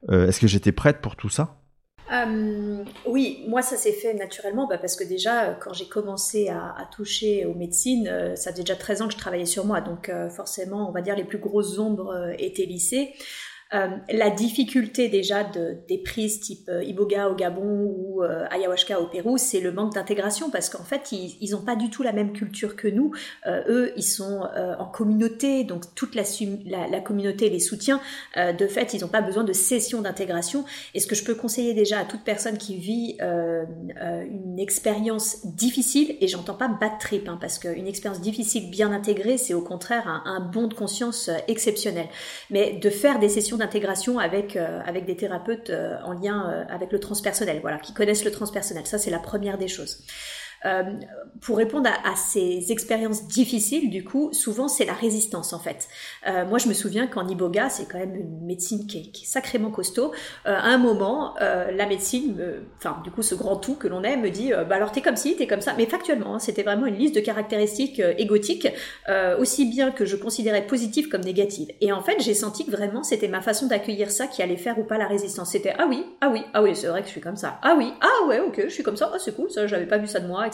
est-ce 0.09 0.39
que 0.39 0.47
j'étais 0.47 0.71
prête 0.71 1.01
pour 1.01 1.15
tout 1.15 1.29
ça? 1.29 1.57
Euh, 2.11 2.83
oui, 3.07 3.43
moi 3.47 3.63
ça 3.63 3.77
s'est 3.77 3.91
fait 3.91 4.13
naturellement 4.13 4.67
bah, 4.67 4.77
parce 4.77 4.95
que 4.95 5.03
déjà 5.03 5.55
quand 5.55 5.73
j'ai 5.73 5.87
commencé 5.87 6.49
à, 6.49 6.87
toucher 6.95 7.45
aux 7.45 7.55
médecines, 7.55 8.07
euh, 8.07 8.35
ça 8.35 8.51
fait 8.51 8.61
déjà 8.61 8.75
13 8.75 9.01
ans 9.01 9.07
que 9.07 9.13
je 9.13 9.17
travaillais 9.17 9.45
sur 9.45 9.65
moi, 9.65 9.81
donc 9.81 10.09
euh, 10.09 10.29
forcément 10.29 10.87
on 10.87 10.91
va 10.91 11.01
dire 11.01 11.15
les 11.15 11.23
plus 11.23 11.39
grosses 11.39 11.79
ombres 11.79 12.33
étaient 12.37 12.65
lissées. 12.65 13.13
Euh, 13.73 13.87
la 14.11 14.29
difficulté 14.29 15.09
déjà 15.09 15.43
de, 15.43 15.77
des 15.87 15.97
prises 15.97 16.39
type 16.39 16.69
euh, 16.69 16.83
Iboga 16.83 17.29
au 17.29 17.35
Gabon 17.35 17.95
ou 17.97 18.23
euh, 18.23 18.45
Ayahuasca 18.51 19.01
au 19.01 19.07
Pérou, 19.07 19.39
c'est 19.39 19.59
le 19.59 19.71
manque 19.71 19.95
d'intégration 19.95 20.51
parce 20.51 20.69
qu'en 20.69 20.83
fait, 20.83 21.11
ils 21.11 21.51
n'ont 21.51 21.63
pas 21.63 21.75
du 21.75 21.89
tout 21.89 22.03
la 22.03 22.13
même 22.13 22.31
culture 22.33 22.75
que 22.75 22.87
nous. 22.87 23.13
eux, 23.47 23.91
ils 23.97 24.03
sont 24.03 24.47
en 24.79 24.85
communauté, 24.85 25.63
donc 25.63 25.95
toute 25.95 26.15
la, 26.15 26.99
communauté 27.01 27.49
les 27.49 27.59
soutient. 27.59 27.99
de 28.35 28.67
fait, 28.67 28.93
ils 28.93 29.01
n'ont 29.01 29.07
pas 29.07 29.21
besoin 29.21 29.43
de 29.43 29.53
sessions 29.53 30.01
d'intégration. 30.01 30.65
Et 30.93 30.99
ce 30.99 31.07
que 31.07 31.15
je 31.15 31.23
peux 31.23 31.35
conseiller 31.35 31.73
déjà 31.73 31.99
à 31.99 32.05
toute 32.05 32.23
personne 32.23 32.57
qui 32.57 32.77
vit 32.77 33.17
une 33.19 34.59
expérience 34.59 35.45
difficile, 35.45 36.15
et 36.21 36.27
j'entends 36.27 36.53
pas 36.53 36.67
bad 36.67 36.97
trip, 36.99 37.27
hein, 37.27 37.37
parce 37.39 37.59
qu'une 37.59 37.87
expérience 37.87 38.21
difficile 38.21 38.69
bien 38.69 38.91
intégrée, 38.91 39.37
c'est 39.37 39.53
au 39.53 39.61
contraire 39.61 40.07
un, 40.07 40.23
un 40.25 40.39
bond 40.39 40.67
de 40.67 40.73
conscience 40.73 41.29
exceptionnel. 41.47 42.07
Mais 42.49 42.73
de 42.73 42.89
faire 42.89 43.19
des 43.19 43.29
sessions 43.29 43.54
d'intégration 43.57 44.19
avec, 44.19 44.55
euh, 44.55 44.79
avec 44.85 45.05
des 45.05 45.15
thérapeutes 45.15 45.69
euh, 45.69 45.97
en 46.03 46.13
lien 46.13 46.49
euh, 46.49 46.63
avec 46.69 46.91
le 46.91 46.99
transpersonnel, 46.99 47.59
voilà, 47.61 47.77
qui 47.77 47.93
connaissent 47.93 48.25
le 48.25 48.31
transpersonnel. 48.31 48.85
Ça, 48.85 48.97
c'est 48.97 49.11
la 49.11 49.19
première 49.19 49.57
des 49.57 49.67
choses. 49.67 49.99
Euh, 50.65 50.83
pour 51.41 51.57
répondre 51.57 51.89
à, 51.89 52.15
ces 52.15 52.71
expériences 52.71 53.27
difficiles, 53.27 53.89
du 53.89 54.03
coup, 54.03 54.29
souvent 54.31 54.67
c'est 54.67 54.85
la 54.85 54.93
résistance 54.93 55.53
en 55.53 55.59
fait. 55.59 55.89
Euh, 56.27 56.45
moi, 56.45 56.57
je 56.57 56.67
me 56.67 56.73
souviens 56.73 57.07
qu'en 57.07 57.27
Iboga, 57.27 57.69
c'est 57.69 57.85
quand 57.85 57.99
même 57.99 58.15
une 58.15 58.45
médecine 58.45 58.87
qui 58.87 58.97
est, 58.97 59.25
sacrément 59.25 59.69
costaud. 59.69 60.11
Euh, 60.47 60.55
à 60.55 60.67
un 60.67 60.77
moment, 60.77 61.35
la 61.39 61.85
médecine, 61.85 62.41
enfin, 62.77 63.01
du 63.03 63.11
coup, 63.11 63.21
ce 63.21 63.35
grand 63.35 63.57
tout 63.57 63.75
que 63.75 63.87
l'on 63.87 64.03
est, 64.03 64.17
me 64.17 64.29
dit, 64.29 64.51
bah 64.51 64.75
alors 64.75 64.91
t'es 64.91 65.01
comme 65.01 65.17
ci, 65.17 65.35
t'es 65.35 65.45
comme 65.45 65.61
ça. 65.61 65.73
Mais 65.77 65.85
factuellement, 65.85 66.35
hein, 66.35 66.39
c'était 66.39 66.63
vraiment 66.63 66.85
une 66.85 66.95
liste 66.95 67.15
de 67.15 67.19
caractéristiques 67.19 68.01
égotiques, 68.17 68.67
aussi 69.37 69.65
bien 69.65 69.91
que 69.91 70.05
je 70.05 70.15
considérais 70.15 70.65
positives 70.65 71.09
comme 71.09 71.21
négatives. 71.21 71.69
Et 71.81 71.91
en 71.91 72.01
fait, 72.01 72.15
j'ai 72.19 72.33
senti 72.33 72.65
que 72.65 72.71
vraiment, 72.71 73.03
c'était 73.03 73.27
ma 73.27 73.41
façon 73.41 73.67
d'accueillir 73.67 74.09
ça 74.09 74.27
qui 74.27 74.41
allait 74.41 74.57
faire 74.57 74.79
ou 74.79 74.83
pas 74.83 74.97
la 74.97 75.07
résistance. 75.07 75.51
C'était 75.51 75.73
ah 75.77 75.85
oui, 75.87 76.05
ah 76.21 76.29
oui, 76.31 76.41
ah 76.53 76.63
oui, 76.63 76.75
c'est 76.75 76.87
vrai 76.87 77.01
que 77.01 77.07
je 77.07 77.11
suis 77.11 77.21
comme 77.21 77.35
ça. 77.35 77.59
Ah 77.61 77.75
oui, 77.77 77.91
ah 78.01 78.27
ouais, 78.27 78.39
ok, 78.39 78.63
je 78.63 78.69
suis 78.69 78.83
comme 78.83 78.97
ça. 78.97 79.11
Oh, 79.13 79.17
c'est 79.19 79.35
cool, 79.35 79.51
ça, 79.51 79.67
j'avais 79.67 79.85
pas 79.85 79.97
vu 79.97 80.07
ça 80.07 80.19
de 80.19 80.27
moi, 80.27 80.45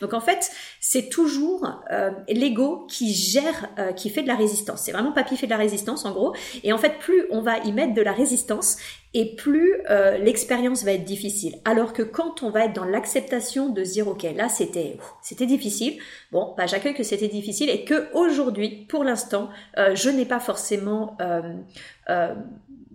donc 0.00 0.14
en 0.14 0.20
fait, 0.20 0.50
c'est 0.80 1.08
toujours 1.08 1.82
euh, 1.92 2.10
l'ego 2.28 2.86
qui 2.88 3.12
gère, 3.12 3.68
euh, 3.78 3.92
qui 3.92 4.10
fait 4.10 4.22
de 4.22 4.28
la 4.28 4.36
résistance. 4.36 4.82
C'est 4.82 4.92
vraiment 4.92 5.12
papy 5.12 5.36
fait 5.36 5.46
de 5.46 5.50
la 5.50 5.56
résistance 5.56 6.04
en 6.04 6.12
gros. 6.12 6.34
Et 6.62 6.72
en 6.72 6.78
fait, 6.78 6.98
plus 6.98 7.24
on 7.30 7.40
va 7.40 7.58
y 7.58 7.72
mettre 7.72 7.94
de 7.94 8.02
la 8.02 8.12
résistance, 8.12 8.76
et 9.12 9.34
plus 9.34 9.74
euh, 9.90 10.18
l'expérience 10.18 10.84
va 10.84 10.92
être 10.92 11.04
difficile. 11.04 11.56
Alors 11.64 11.92
que 11.92 12.02
quand 12.02 12.42
on 12.42 12.50
va 12.50 12.66
être 12.66 12.74
dans 12.74 12.84
l'acceptation 12.84 13.68
de 13.68 13.82
se 13.82 13.92
dire 13.92 14.06
ok 14.06 14.24
là 14.36 14.48
c'était 14.48 14.98
c'était 15.20 15.46
difficile, 15.46 15.98
bon 16.30 16.54
bah 16.56 16.66
j'accueille 16.66 16.94
que 16.94 17.02
c'était 17.02 17.28
difficile 17.28 17.70
et 17.70 17.84
que 17.84 18.08
aujourd'hui 18.14 18.86
pour 18.88 19.02
l'instant 19.02 19.48
je 19.76 20.10
n'ai 20.10 20.26
pas 20.26 20.38
forcément 20.38 21.16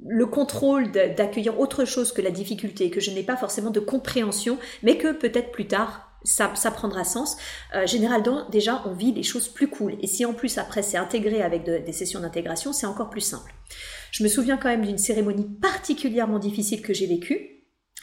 le 0.07 0.25
contrôle 0.25 0.91
d'accueillir 0.91 1.59
autre 1.59 1.85
chose 1.85 2.11
que 2.11 2.21
la 2.21 2.31
difficulté, 2.31 2.89
que 2.89 2.99
je 2.99 3.11
n'ai 3.11 3.23
pas 3.23 3.35
forcément 3.35 3.71
de 3.71 3.79
compréhension, 3.79 4.57
mais 4.83 4.97
que 4.97 5.11
peut-être 5.11 5.51
plus 5.51 5.67
tard 5.67 6.14
ça, 6.26 6.71
prendra 6.71 7.03
sens. 7.03 7.38
Euh, 7.73 7.88
généralement, 7.88 8.49
déjà, 8.49 8.84
on 8.86 8.93
vit 8.93 9.13
les 9.13 9.23
choses 9.23 9.47
plus 9.47 9.69
cool. 9.69 9.95
Et 10.01 10.07
si 10.07 10.26
en 10.26 10.34
plus, 10.34 10.57
après, 10.57 10.82
c'est 10.82 10.97
intégré 10.97 11.41
avec 11.41 11.63
des 11.63 11.91
sessions 11.93 12.19
d'intégration, 12.19 12.73
c'est 12.73 12.88
encore 12.88 13.09
plus 13.09 13.21
simple. 13.21 13.53
Je 14.11 14.23
me 14.23 14.28
souviens 14.28 14.57
quand 14.57 14.69
même 14.69 14.86
d'une 14.86 14.97
cérémonie 14.97 15.47
particulièrement 15.61 16.39
difficile 16.39 16.82
que 16.82 16.93
j'ai 16.93 17.07
vécue 17.07 17.55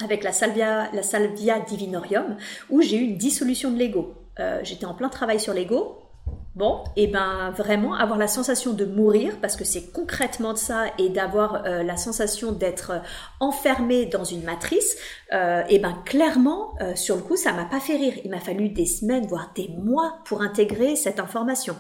avec 0.03 0.25
la 0.25 0.33
Salvia, 0.33 0.91
la 0.93 1.03
Salvia 1.03 1.61
Divinorium, 1.61 2.37
où 2.71 2.81
j'ai 2.83 2.97
eu 2.97 3.03
une 3.03 3.17
dissolution 3.17 3.71
de 3.71 3.79
l'ego. 3.79 4.15
Euh, 4.41 4.61
J'étais 4.63 4.87
en 4.87 4.95
plein 4.95 5.09
travail 5.09 5.39
sur 5.39 5.53
l'ego, 5.53 5.99
Bon, 6.55 6.85
et 6.97 7.07
ben 7.07 7.51
vraiment 7.57 7.95
avoir 7.95 8.19
la 8.19 8.29
sensation 8.29 8.75
de 8.75 8.85
mourir, 8.85 9.39
parce 9.41 9.57
que 9.57 9.65
c'est 9.65 9.91
concrètement 9.91 10.53
de 10.53 10.59
ça, 10.59 10.85
et 10.99 11.09
d'avoir 11.09 11.65
euh, 11.65 11.83
la 11.83 11.97
sensation 11.97 12.53
d'être 12.53 12.91
euh, 12.91 12.99
enfermé 13.41 14.05
dans 14.05 14.25
une 14.25 14.43
matrice, 14.43 14.99
euh, 15.33 15.63
et 15.71 15.79
ben 15.79 15.97
clairement, 16.05 16.75
sur 16.95 17.17
le 17.17 17.23
coup, 17.23 17.37
ça 17.37 17.53
m'a 17.53 17.65
pas 17.65 17.81
fait 17.81 17.97
rire. 17.97 18.15
Il 18.25 18.31
m'a 18.31 18.41
fallu 18.41 18.69
des 18.69 18.85
semaines, 18.85 19.27
voire 19.27 19.53
des 19.55 19.69
mois 19.69 20.19
pour 20.27 20.43
intégrer 20.43 20.95
cette 20.95 21.21
information. 21.21 21.75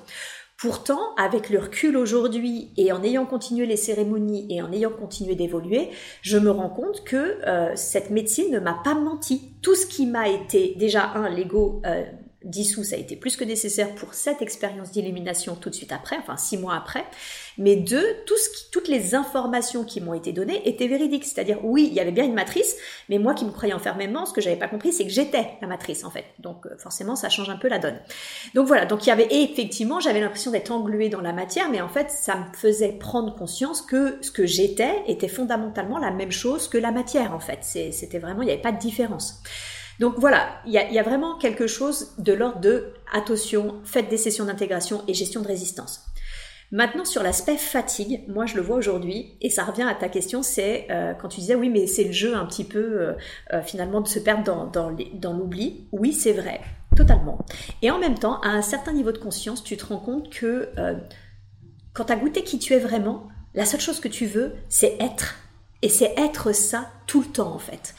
Pourtant, 0.56 1.14
avec 1.16 1.50
le 1.50 1.58
recul 1.58 1.96
aujourd'hui 1.96 2.72
et 2.76 2.92
en 2.92 3.02
ayant 3.02 3.26
continué 3.26 3.66
les 3.66 3.76
cérémonies 3.76 4.46
et 4.48 4.62
en 4.62 4.72
ayant 4.72 4.92
continué 4.92 5.34
d'évoluer, 5.34 5.90
je 6.22 6.38
me 6.38 6.50
rends 6.50 6.68
compte 6.68 7.02
que 7.04 7.38
cette 7.74 8.10
médecine 8.10 8.52
ne 8.52 8.60
m'a 8.60 8.80
pas 8.84 8.94
menti. 8.94 9.54
Tout 9.60 9.74
ce 9.74 9.86
qui 9.86 10.06
m'a 10.06 10.28
été 10.28 10.76
déjà 10.78 11.10
un 11.14 11.28
l'ego 11.28 11.82
dissous, 12.44 12.84
ça 12.84 12.96
a 12.96 12.98
été 12.98 13.16
plus 13.16 13.36
que 13.36 13.44
nécessaire 13.44 13.94
pour 13.94 14.14
cette 14.14 14.42
expérience 14.42 14.90
d'illumination 14.90 15.54
tout 15.54 15.70
de 15.70 15.74
suite 15.74 15.92
après, 15.92 16.16
enfin 16.18 16.36
six 16.36 16.56
mois 16.56 16.74
après. 16.74 17.04
Mais 17.58 17.76
deux, 17.76 18.04
tout 18.26 18.36
ce 18.36 18.48
qui, 18.50 18.70
toutes 18.70 18.88
les 18.88 19.14
informations 19.14 19.84
qui 19.84 20.00
m'ont 20.00 20.14
été 20.14 20.32
données 20.32 20.66
étaient 20.68 20.88
véridiques. 20.88 21.24
C'est-à-dire, 21.24 21.58
oui, 21.62 21.88
il 21.90 21.94
y 21.94 22.00
avait 22.00 22.12
bien 22.12 22.24
une 22.24 22.34
matrice, 22.34 22.76
mais 23.08 23.18
moi 23.18 23.34
qui 23.34 23.44
me 23.44 23.50
croyais 23.50 23.74
enfermément, 23.74 24.26
ce 24.26 24.32
que 24.32 24.40
j'avais 24.40 24.56
pas 24.56 24.68
compris, 24.68 24.92
c'est 24.92 25.04
que 25.04 25.10
j'étais 25.10 25.50
la 25.60 25.68
matrice 25.68 26.04
en 26.04 26.10
fait. 26.10 26.24
Donc 26.38 26.66
euh, 26.66 26.76
forcément, 26.78 27.16
ça 27.16 27.28
change 27.28 27.50
un 27.50 27.56
peu 27.56 27.68
la 27.68 27.78
donne. 27.78 27.98
Donc 28.54 28.66
voilà. 28.66 28.86
Donc 28.86 29.06
il 29.06 29.08
y 29.08 29.12
avait 29.12 29.26
et 29.30 29.42
effectivement, 29.42 30.00
j'avais 30.00 30.20
l'impression 30.20 30.50
d'être 30.50 30.70
engluée 30.70 31.08
dans 31.08 31.20
la 31.20 31.32
matière, 31.32 31.70
mais 31.70 31.80
en 31.80 31.88
fait, 31.88 32.10
ça 32.10 32.36
me 32.36 32.56
faisait 32.56 32.92
prendre 32.92 33.34
conscience 33.34 33.82
que 33.82 34.18
ce 34.22 34.30
que 34.30 34.46
j'étais 34.46 35.02
était 35.06 35.28
fondamentalement 35.28 35.98
la 35.98 36.10
même 36.10 36.32
chose 36.32 36.68
que 36.68 36.78
la 36.78 36.92
matière 36.92 37.34
en 37.34 37.40
fait. 37.40 37.60
C'était 37.62 38.18
vraiment, 38.18 38.42
il 38.42 38.46
n'y 38.46 38.52
avait 38.52 38.62
pas 38.62 38.72
de 38.72 38.78
différence. 38.78 39.42
Donc 40.02 40.18
voilà, 40.18 40.48
il 40.66 40.72
y 40.72 40.98
a, 40.98 41.02
vraiment 41.04 41.38
quelque 41.38 41.68
chose 41.68 42.10
de 42.18 42.32
l'ordre 42.32 42.58
de 42.58 42.92
attention, 43.12 43.76
faites 43.84 44.08
des 44.08 44.16
sessions 44.16 44.46
d'intégration 44.46 45.04
et 45.06 45.14
gestion 45.14 45.42
de 45.42 45.46
résistance. 45.46 46.04
Maintenant 46.72 47.04
sur 47.04 47.22
l'aspect 47.22 47.56
fatigue, 47.56 48.24
moi 48.26 48.44
je 48.46 48.56
le 48.56 48.62
vois 48.62 48.74
aujourd'hui 48.74 49.36
et 49.40 49.48
ça 49.48 49.62
revient 49.62 49.84
à 49.84 49.94
ta 49.94 50.08
question, 50.08 50.42
c'est 50.42 50.88
euh, 50.90 51.12
quand 51.14 51.28
tu 51.28 51.38
disais 51.38 51.54
oui 51.54 51.68
mais 51.68 51.86
c'est 51.86 52.02
le 52.02 52.10
jeu 52.10 52.34
un 52.34 52.44
petit 52.46 52.64
peu 52.64 52.80
euh, 52.80 53.12
euh, 53.52 53.62
finalement 53.62 54.00
de 54.00 54.08
se 54.08 54.18
perdre 54.18 54.42
dans, 54.42 54.92
dans 55.12 55.32
l'oubli. 55.32 55.86
Oui 55.92 56.12
c'est 56.12 56.32
vrai, 56.32 56.60
totalement. 56.96 57.38
Et 57.80 57.92
en 57.92 58.00
même 58.00 58.18
temps, 58.18 58.40
à 58.40 58.48
un 58.48 58.62
certain 58.62 58.92
niveau 58.92 59.12
de 59.12 59.18
conscience, 59.18 59.62
tu 59.62 59.76
te 59.76 59.86
rends 59.86 60.00
compte 60.00 60.30
que 60.30 60.70
quand 61.92 62.06
tu 62.06 62.12
as 62.12 62.16
goûté 62.16 62.42
qui 62.42 62.58
tu 62.58 62.72
es 62.72 62.80
vraiment, 62.80 63.28
la 63.54 63.66
seule 63.66 63.80
chose 63.80 64.00
que 64.00 64.08
tu 64.08 64.26
veux, 64.26 64.54
c'est 64.68 64.96
être 64.98 65.36
Et 65.80 65.88
c'est 65.88 66.12
être 66.18 66.52
ça 66.52 66.90
tout 67.06 67.20
le 67.20 67.28
temps 67.28 67.54
en 67.54 67.60
fait. 67.60 67.94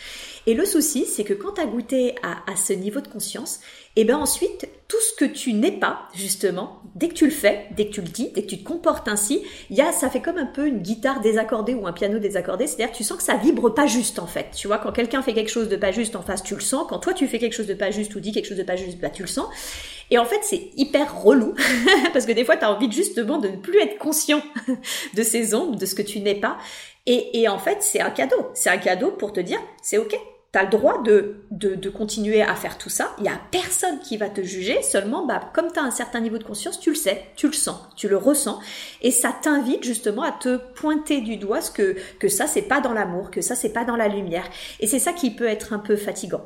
Et 0.46 0.54
le 0.54 0.66
souci, 0.66 1.06
c'est 1.06 1.24
que 1.24 1.34
quand 1.34 1.54
tu 1.54 1.62
as 1.62 1.66
goûté 1.66 2.16
à, 2.22 2.56
ce 2.56 2.74
niveau 2.74 3.00
de 3.00 3.08
conscience, 3.08 3.60
et 3.96 4.02
eh 4.02 4.06
bien 4.06 4.18
ensuite, 4.18 4.68
tout 4.88 5.00
ce 5.00 5.24
que 5.24 5.32
tu 5.32 5.54
n'es 5.54 5.72
pas, 5.72 6.08
justement, 6.16 6.82
dès 6.96 7.10
que 7.10 7.14
tu 7.14 7.26
le 7.26 7.32
fais, 7.32 7.68
dès 7.78 7.88
que 7.88 7.94
tu 7.94 8.02
le 8.02 8.08
dis, 8.08 8.32
dès 8.34 8.42
que 8.42 8.48
tu 8.48 8.58
te 8.58 8.64
comportes 8.68 9.08
ainsi, 9.08 9.44
y 9.70 9.82
a, 9.82 9.92
ça 9.92 10.10
fait 10.10 10.20
comme 10.20 10.38
un 10.38 10.48
peu 10.48 10.68
une 10.68 10.80
guitare 10.80 11.22
désaccordée 11.22 11.76
ou 11.76 11.86
un 11.86 11.94
piano 11.94 12.18
désaccordé, 12.18 12.66
c'est-à-dire 12.66 12.92
tu 12.92 13.04
sens 13.04 13.18
que 13.18 13.24
ça 13.24 13.36
vibre 13.36 13.74
pas 13.74 13.86
juste 13.86 14.18
en 14.18 14.26
fait. 14.26 14.48
Tu 14.56 14.68
vois, 14.68 14.80
quand 14.80 14.92
quelqu'un 14.92 15.22
fait 15.22 15.34
quelque 15.34 15.52
chose 15.52 15.70
de 15.70 15.76
pas 15.76 15.92
juste 15.92 16.16
en 16.16 16.24
face, 16.24 16.42
tu 16.42 16.56
le 16.56 16.62
sens. 16.62 16.88
Quand 16.90 17.00
toi 17.00 17.14
tu 17.14 17.28
fais 17.28 17.38
quelque 17.38 17.54
chose 17.54 17.68
de 17.68 17.76
pas 17.76 17.92
juste 17.92 18.16
ou 18.16 18.20
dis 18.20 18.32
quelque 18.32 18.48
chose 18.48 18.58
de 18.58 18.64
pas 18.64 18.76
juste, 18.76 18.98
bah 19.00 19.10
tu 19.10 19.22
le 19.22 19.28
sens. 19.28 19.48
Et 20.10 20.18
en 20.18 20.26
fait, 20.26 20.40
c'est 20.42 20.72
hyper 20.76 21.22
relou 21.22 21.54
parce 22.14 22.26
que 22.26 22.32
des 22.32 22.44
fois, 22.44 22.58
tu 22.58 22.66
as 22.66 22.72
envie 22.72 22.92
justement 22.92 23.38
de 23.38 23.50
ne 23.50 23.58
plus 23.58 23.80
être 23.80 23.98
conscient 24.00 24.42
de 25.14 25.24
ces 25.24 25.54
ombres, 25.54 25.78
de 25.78 25.86
ce 25.86 25.96
que 25.96 26.02
tu 26.02 26.20
n'es 26.20 26.36
pas. 26.36 26.58
Et, 27.06 27.42
et 27.42 27.48
en 27.48 27.60
fait, 27.60 27.78
c'est 27.82 28.02
un 28.02 28.10
cadeau. 28.10 28.50
C'est 28.54 28.70
un 28.70 28.78
cadeau 28.78 29.12
pour 29.12 29.34
te 29.34 29.40
dire, 29.40 29.60
c'est 29.82 29.98
ok, 29.98 30.18
tu 30.54 30.60
as 30.60 30.64
le 30.64 30.70
droit 30.70 31.02
de, 31.02 31.38
de, 31.50 31.90
continuer 31.90 32.44
à 32.44 32.54
faire 32.54 32.78
tout 32.78 32.90
ça. 32.90 33.16
Il 33.18 33.26
y 33.26 33.28
a 33.28 33.40
personne 33.50 34.00
qui 34.00 34.18
va 34.18 34.30
te 34.30 34.42
juger. 34.42 34.84
Seulement, 34.84 35.26
bah, 35.26 35.42
comme 35.52 35.72
tu 35.72 35.80
as 35.80 35.84
un 35.84 35.90
certain 35.90 36.20
niveau 36.20 36.38
de 36.38 36.44
conscience, 36.44 36.80
tu 36.80 36.92
le 36.92 36.96
sais, 36.96 37.26
tu 37.36 37.48
le 37.48 37.54
sens, 37.54 37.80
tu 37.96 38.08
le 38.08 38.18
ressens. 38.18 38.60
Et 39.02 39.10
ça 39.10 39.34
t'invite 39.42 39.84
justement 39.84 40.22
à 40.22 40.32
te 40.32 40.58
pointer 40.76 41.22
du 41.22 41.38
doigt 41.38 41.62
ce 41.62 41.72
que, 41.72 41.96
que 42.20 42.28
ça, 42.28 42.46
c'est 42.46 42.62
pas 42.62 42.82
dans 42.82 42.94
l'amour, 42.94 43.32
que 43.32 43.42
ça, 43.42 43.56
c'est 43.56 43.74
pas 43.74 43.84
dans 43.84 43.96
la 43.96 44.08
lumière. 44.08 44.46
Et 44.80 44.86
c'est 44.86 45.00
ça 45.00 45.12
qui 45.12 45.32
peut 45.32 45.48
être 45.48 45.74
un 45.74 45.80
peu 45.80 45.96
fatigant. 45.96 46.44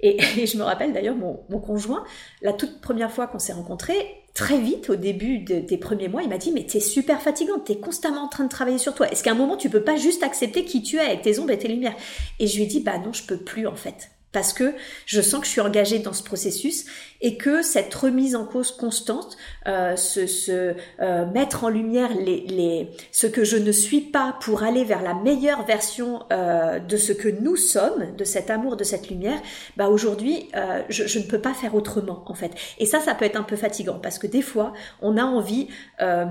Et, 0.00 0.18
je 0.46 0.58
me 0.58 0.62
rappelle 0.62 0.92
d'ailleurs 0.92 1.16
mon, 1.16 1.40
mon, 1.48 1.58
conjoint, 1.58 2.04
la 2.42 2.52
toute 2.52 2.82
première 2.82 3.10
fois 3.10 3.26
qu'on 3.26 3.38
s'est 3.38 3.54
rencontrés, 3.54 4.17
très 4.34 4.58
vite 4.58 4.90
au 4.90 4.96
début 4.96 5.38
des 5.38 5.76
premiers 5.78 6.08
mois, 6.08 6.22
il 6.22 6.28
m'a 6.28 6.38
dit 6.38 6.52
mais 6.52 6.64
t'es 6.64 6.80
super 6.80 7.20
fatigante, 7.20 7.64
t'es 7.64 7.78
constamment 7.78 8.22
en 8.22 8.28
train 8.28 8.44
de 8.44 8.48
travailler 8.48 8.78
sur 8.78 8.94
toi. 8.94 9.10
Est-ce 9.10 9.22
qu'à 9.22 9.32
un 9.32 9.34
moment 9.34 9.56
tu 9.56 9.70
peux 9.70 9.82
pas 9.82 9.96
juste 9.96 10.22
accepter 10.22 10.64
qui 10.64 10.82
tu 10.82 10.96
es 10.96 11.00
avec 11.00 11.22
tes 11.22 11.38
ombres 11.38 11.50
et 11.50 11.58
tes 11.58 11.68
lumières? 11.68 11.96
Et 12.38 12.46
je 12.46 12.56
lui 12.56 12.64
ai 12.64 12.66
dit 12.66 12.80
bah 12.80 12.98
non, 12.98 13.12
je 13.12 13.24
peux 13.24 13.38
plus 13.38 13.66
en 13.66 13.76
fait 13.76 14.10
parce 14.32 14.52
que 14.52 14.74
je 15.06 15.20
sens 15.20 15.40
que 15.40 15.46
je 15.46 15.52
suis 15.52 15.60
engagée 15.60 15.98
dans 15.98 16.12
ce 16.12 16.22
processus 16.22 16.84
et 17.20 17.36
que 17.36 17.62
cette 17.62 17.94
remise 17.94 18.36
en 18.36 18.44
cause 18.44 18.72
constante, 18.72 19.36
euh, 19.66 19.96
se, 19.96 20.74
euh, 21.00 21.26
mettre 21.26 21.64
en 21.64 21.68
lumière 21.68 22.10
les, 22.14 22.42
les, 22.42 22.90
ce 23.10 23.26
que 23.26 23.44
je 23.44 23.56
ne 23.56 23.72
suis 23.72 24.00
pas 24.00 24.36
pour 24.40 24.62
aller 24.62 24.84
vers 24.84 25.02
la 25.02 25.14
meilleure 25.14 25.64
version 25.64 26.24
euh, 26.30 26.78
de 26.78 26.96
ce 26.96 27.12
que 27.12 27.28
nous 27.28 27.56
sommes, 27.56 28.14
de 28.16 28.24
cet 28.24 28.50
amour, 28.50 28.76
de 28.76 28.84
cette 28.84 29.08
lumière, 29.08 29.40
bah 29.76 29.88
aujourd'hui, 29.88 30.48
euh, 30.54 30.82
je, 30.88 31.06
je, 31.06 31.18
ne 31.18 31.24
peux 31.24 31.40
pas 31.40 31.54
faire 31.54 31.74
autrement 31.74 32.24
en 32.26 32.34
fait. 32.34 32.52
Et 32.78 32.86
ça, 32.86 33.00
ça 33.00 33.14
peut 33.14 33.24
être 33.24 33.36
un 33.36 33.42
peu 33.42 33.56
fatigant 33.56 33.98
parce 33.98 34.18
que 34.18 34.26
des 34.26 34.42
fois, 34.42 34.72
on 35.00 35.16
a 35.16 35.24
envie 35.24 35.68
euh, 36.00 36.26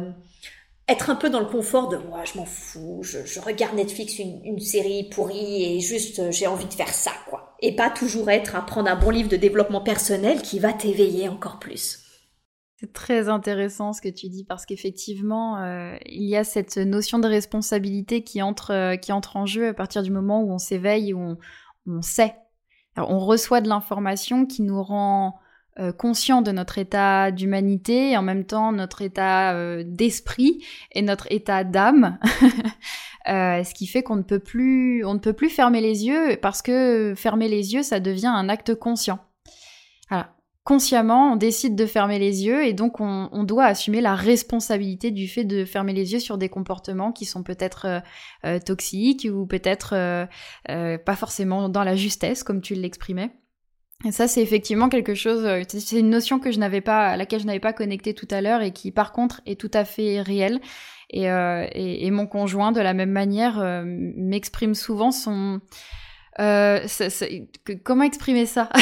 être 0.87 1.09
un 1.09 1.15
peu 1.15 1.29
dans 1.29 1.39
le 1.39 1.45
confort 1.45 1.89
de 1.89 1.97
moi, 1.97 2.23
je 2.23 2.37
m'en 2.37 2.45
fous, 2.45 2.99
je, 3.01 3.25
je, 3.25 3.39
regarde 3.39 3.75
Netflix 3.75 4.19
une, 4.19 4.39
une, 4.45 4.59
série 4.59 5.09
pourrie 5.09 5.63
et 5.63 5.79
juste 5.81 6.19
euh, 6.19 6.31
j'ai 6.31 6.47
envie 6.47 6.65
de 6.65 6.73
faire 6.73 6.93
ça, 6.93 7.11
quoi. 7.29 7.46
Et 7.61 7.75
pas 7.75 7.89
toujours 7.89 8.29
être 8.29 8.55
à 8.55 8.61
prendre 8.61 8.89
un 8.89 8.95
bon 8.95 9.09
livre 9.09 9.29
de 9.29 9.35
développement 9.35 9.81
personnel 9.81 10.41
qui 10.41 10.59
va 10.59 10.73
t'éveiller 10.73 11.27
encore 11.27 11.59
plus. 11.59 12.03
C'est 12.79 12.93
très 12.93 13.27
intéressant 13.27 13.91
ce 13.91 14.01
que 14.01 14.09
tu 14.09 14.29
dis 14.29 14.43
parce 14.43 14.67
qu'effectivement, 14.67 15.57
euh, 15.57 15.95
il 16.05 16.29
y 16.29 16.35
a 16.35 16.43
cette 16.43 16.77
notion 16.77 17.17
de 17.17 17.27
responsabilité 17.27 18.23
qui 18.23 18.43
entre, 18.43 18.71
euh, 18.71 18.95
qui 18.97 19.11
entre 19.11 19.35
en 19.35 19.47
jeu 19.47 19.69
à 19.69 19.73
partir 19.73 20.03
du 20.03 20.11
moment 20.11 20.43
où 20.43 20.51
on 20.51 20.59
s'éveille, 20.59 21.13
où 21.13 21.19
on, 21.19 21.37
on 21.87 22.01
sait. 22.03 22.35
On 22.95 23.19
reçoit 23.19 23.61
de 23.61 23.69
l'information 23.69 24.45
qui 24.45 24.61
nous 24.61 24.81
rend 24.81 25.39
euh, 25.79 25.91
conscient 25.91 26.41
de 26.41 26.51
notre 26.51 26.79
état 26.79 27.29
d'humanité 27.29 28.11
et 28.11 28.17
en 28.17 28.23
même 28.23 28.45
temps 28.45 28.71
notre 28.71 29.03
état 29.03 29.53
euh, 29.53 29.83
d'esprit 29.85 30.65
et 30.91 31.03
notre 31.03 31.31
état 31.31 31.63
d'âme. 31.63 32.17
euh, 33.29 33.63
ce 33.63 33.73
qui 33.75 33.85
fait 33.85 34.01
qu'on 34.01 34.15
ne 34.15 34.23
peut 34.23 34.39
plus, 34.39 35.05
on 35.05 35.13
ne 35.13 35.19
peut 35.19 35.33
plus 35.33 35.49
fermer 35.49 35.79
les 35.79 36.05
yeux 36.05 36.37
parce 36.41 36.63
que 36.63 37.13
fermer 37.15 37.47
les 37.47 37.75
yeux, 37.75 37.83
ça 37.83 37.99
devient 37.99 38.31
un 38.33 38.49
acte 38.49 38.73
conscient. 38.73 39.19
Voilà. 40.09 40.33
Consciemment, 40.63 41.33
on 41.33 41.35
décide 41.35 41.75
de 41.75 41.85
fermer 41.85 42.17
les 42.17 42.43
yeux 42.43 42.65
et 42.65 42.73
donc 42.73 42.99
on, 42.99 43.29
on, 43.31 43.43
doit 43.43 43.65
assumer 43.65 44.01
la 44.01 44.15
responsabilité 44.15 45.11
du 45.11 45.27
fait 45.27 45.45
de 45.45 45.63
fermer 45.63 45.93
les 45.93 46.11
yeux 46.11 46.19
sur 46.19 46.37
des 46.37 46.49
comportements 46.49 47.13
qui 47.13 47.23
sont 47.23 47.43
peut-être 47.43 48.01
euh, 48.45 48.59
toxiques 48.59 49.27
ou 49.31 49.45
peut-être 49.45 50.27
pas 50.65 51.15
forcément 51.15 51.69
dans 51.69 51.83
la 51.83 51.95
justesse, 51.95 52.43
comme 52.43 52.61
tu 52.61 52.73
l'exprimais. 52.73 53.31
Et 54.05 54.11
ça, 54.11 54.27
c'est 54.27 54.43
effectivement 54.43 54.89
quelque 54.89 55.15
chose, 55.15 55.43
euh, 55.45 55.63
c'est 55.67 55.99
une 55.99 56.09
notion 56.09 56.39
que 56.39 56.51
je 56.51 56.59
n'avais 56.59 56.81
pas, 56.81 57.07
à 57.07 57.17
laquelle 57.17 57.39
je 57.39 57.47
n'avais 57.47 57.59
pas 57.59 57.73
connecté 57.73 58.13
tout 58.13 58.27
à 58.29 58.41
l'heure 58.41 58.61
et 58.61 58.71
qui, 58.71 58.91
par 58.91 59.11
contre, 59.11 59.41
est 59.45 59.59
tout 59.59 59.71
à 59.73 59.85
fait 59.85 60.21
réelle. 60.21 60.61
Et, 61.09 61.31
euh, 61.31 61.65
et, 61.71 62.11
mon 62.11 62.27
conjoint, 62.27 62.71
de 62.71 62.81
la 62.81 62.93
même 62.93 63.11
manière, 63.11 63.59
euh, 63.59 63.83
m'exprime 63.85 64.75
souvent 64.75 65.11
son. 65.11 65.61
Euh, 66.39 66.85
comment 67.83 68.03
exprimer 68.03 68.45
ça? 68.45 68.69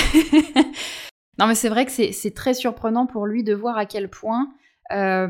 Non, 1.37 1.47
mais 1.47 1.55
c'est 1.55 1.67
vrai 1.67 1.85
que 1.85 1.91
c'est 1.91 2.33
très 2.33 2.53
surprenant 2.53 3.07
pour 3.07 3.25
lui 3.25 3.43
de 3.43 3.53
voir 3.53 3.77
à 3.77 3.85
quel 3.85 4.09
point 4.09 4.53
euh, 4.91 5.27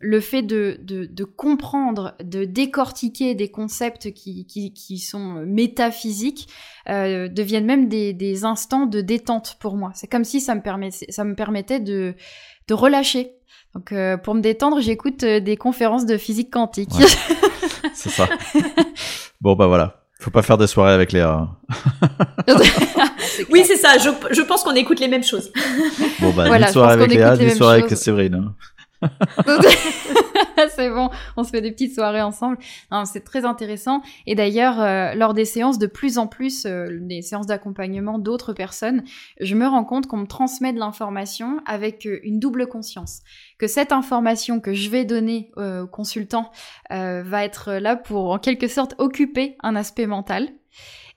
le 0.00 0.20
fait 0.20 0.42
de, 0.42 0.78
de, 0.82 1.24
comprendre, 1.24 2.14
de 2.22 2.44
décortiquer 2.44 3.34
des 3.34 3.50
concepts 3.50 4.12
qui, 4.12 4.46
qui, 4.46 4.72
qui 4.72 4.98
sont 4.98 5.44
métaphysiques 5.46 6.48
euh, 6.88 7.28
deviennent 7.28 7.66
même 7.66 7.88
des, 7.88 8.14
des, 8.14 8.44
instants 8.44 8.86
de 8.86 9.02
détente 9.02 9.56
pour 9.60 9.76
moi. 9.76 9.90
C'est 9.94 10.06
comme 10.06 10.24
si 10.24 10.40
ça 10.40 10.54
me, 10.54 10.62
permet, 10.62 10.90
ça 10.90 11.24
me 11.24 11.34
permettait 11.34 11.80
de, 11.80 12.14
de 12.68 12.74
relâcher. 12.74 13.32
Donc 13.74 13.92
euh, 13.92 14.16
pour 14.16 14.34
me 14.34 14.40
détendre, 14.40 14.80
j'écoute 14.80 15.22
euh, 15.24 15.40
des 15.40 15.58
conférences 15.58 16.06
de 16.06 16.16
physique 16.16 16.50
quantique. 16.50 16.90
C'est 17.94 18.08
ça. 18.08 18.28
bon 19.42 19.54
bah 19.54 19.66
voilà. 19.66 20.02
Faut 20.18 20.30
pas 20.30 20.42
faire 20.42 20.56
des 20.56 20.66
soirées 20.66 20.94
avec 20.94 21.12
Léa. 21.12 21.48
oui, 23.50 23.64
c'est 23.66 23.76
ça. 23.76 23.98
Je, 23.98 24.08
je 24.34 24.42
pense 24.42 24.62
qu'on 24.62 24.74
écoute 24.74 24.98
les 24.98 25.08
mêmes 25.08 25.22
choses. 25.22 25.52
Bon 26.20 26.30
bah, 26.32 26.46
voilà, 26.46 26.68
une 26.68 26.72
soirée 26.72 26.94
avec 26.94 27.10
Léa, 27.10 27.36
une 27.36 27.50
soirée 27.50 27.80
avec 27.80 27.96
Séverine. 27.96 28.52
C'est 30.74 30.90
bon, 30.90 31.10
on 31.36 31.44
se 31.44 31.50
fait 31.50 31.60
des 31.60 31.70
petites 31.70 31.94
soirées 31.94 32.22
ensemble. 32.22 32.58
C'est 33.04 33.24
très 33.24 33.44
intéressant. 33.44 34.02
Et 34.26 34.34
d'ailleurs, 34.34 34.80
euh, 34.80 35.14
lors 35.14 35.34
des 35.34 35.44
séances, 35.44 35.78
de 35.78 35.86
plus 35.86 36.18
en 36.18 36.26
plus, 36.26 36.64
euh, 36.66 36.98
des 37.00 37.22
séances 37.22 37.46
d'accompagnement 37.46 38.18
d'autres 38.18 38.52
personnes, 38.52 39.02
je 39.40 39.54
me 39.54 39.66
rends 39.66 39.84
compte 39.84 40.06
qu'on 40.06 40.18
me 40.18 40.26
transmet 40.26 40.72
de 40.72 40.78
l'information 40.78 41.60
avec 41.66 42.06
euh, 42.06 42.20
une 42.22 42.40
double 42.40 42.66
conscience. 42.66 43.20
Que 43.58 43.66
cette 43.66 43.92
information 43.92 44.60
que 44.60 44.74
je 44.74 44.90
vais 44.90 45.04
donner 45.04 45.50
au 45.56 45.86
consultant 45.86 46.50
va 46.90 47.44
être 47.44 47.72
là 47.72 47.96
pour, 47.96 48.30
en 48.30 48.38
quelque 48.38 48.68
sorte, 48.68 48.94
occuper 48.98 49.56
un 49.62 49.76
aspect 49.76 50.06
mental 50.06 50.48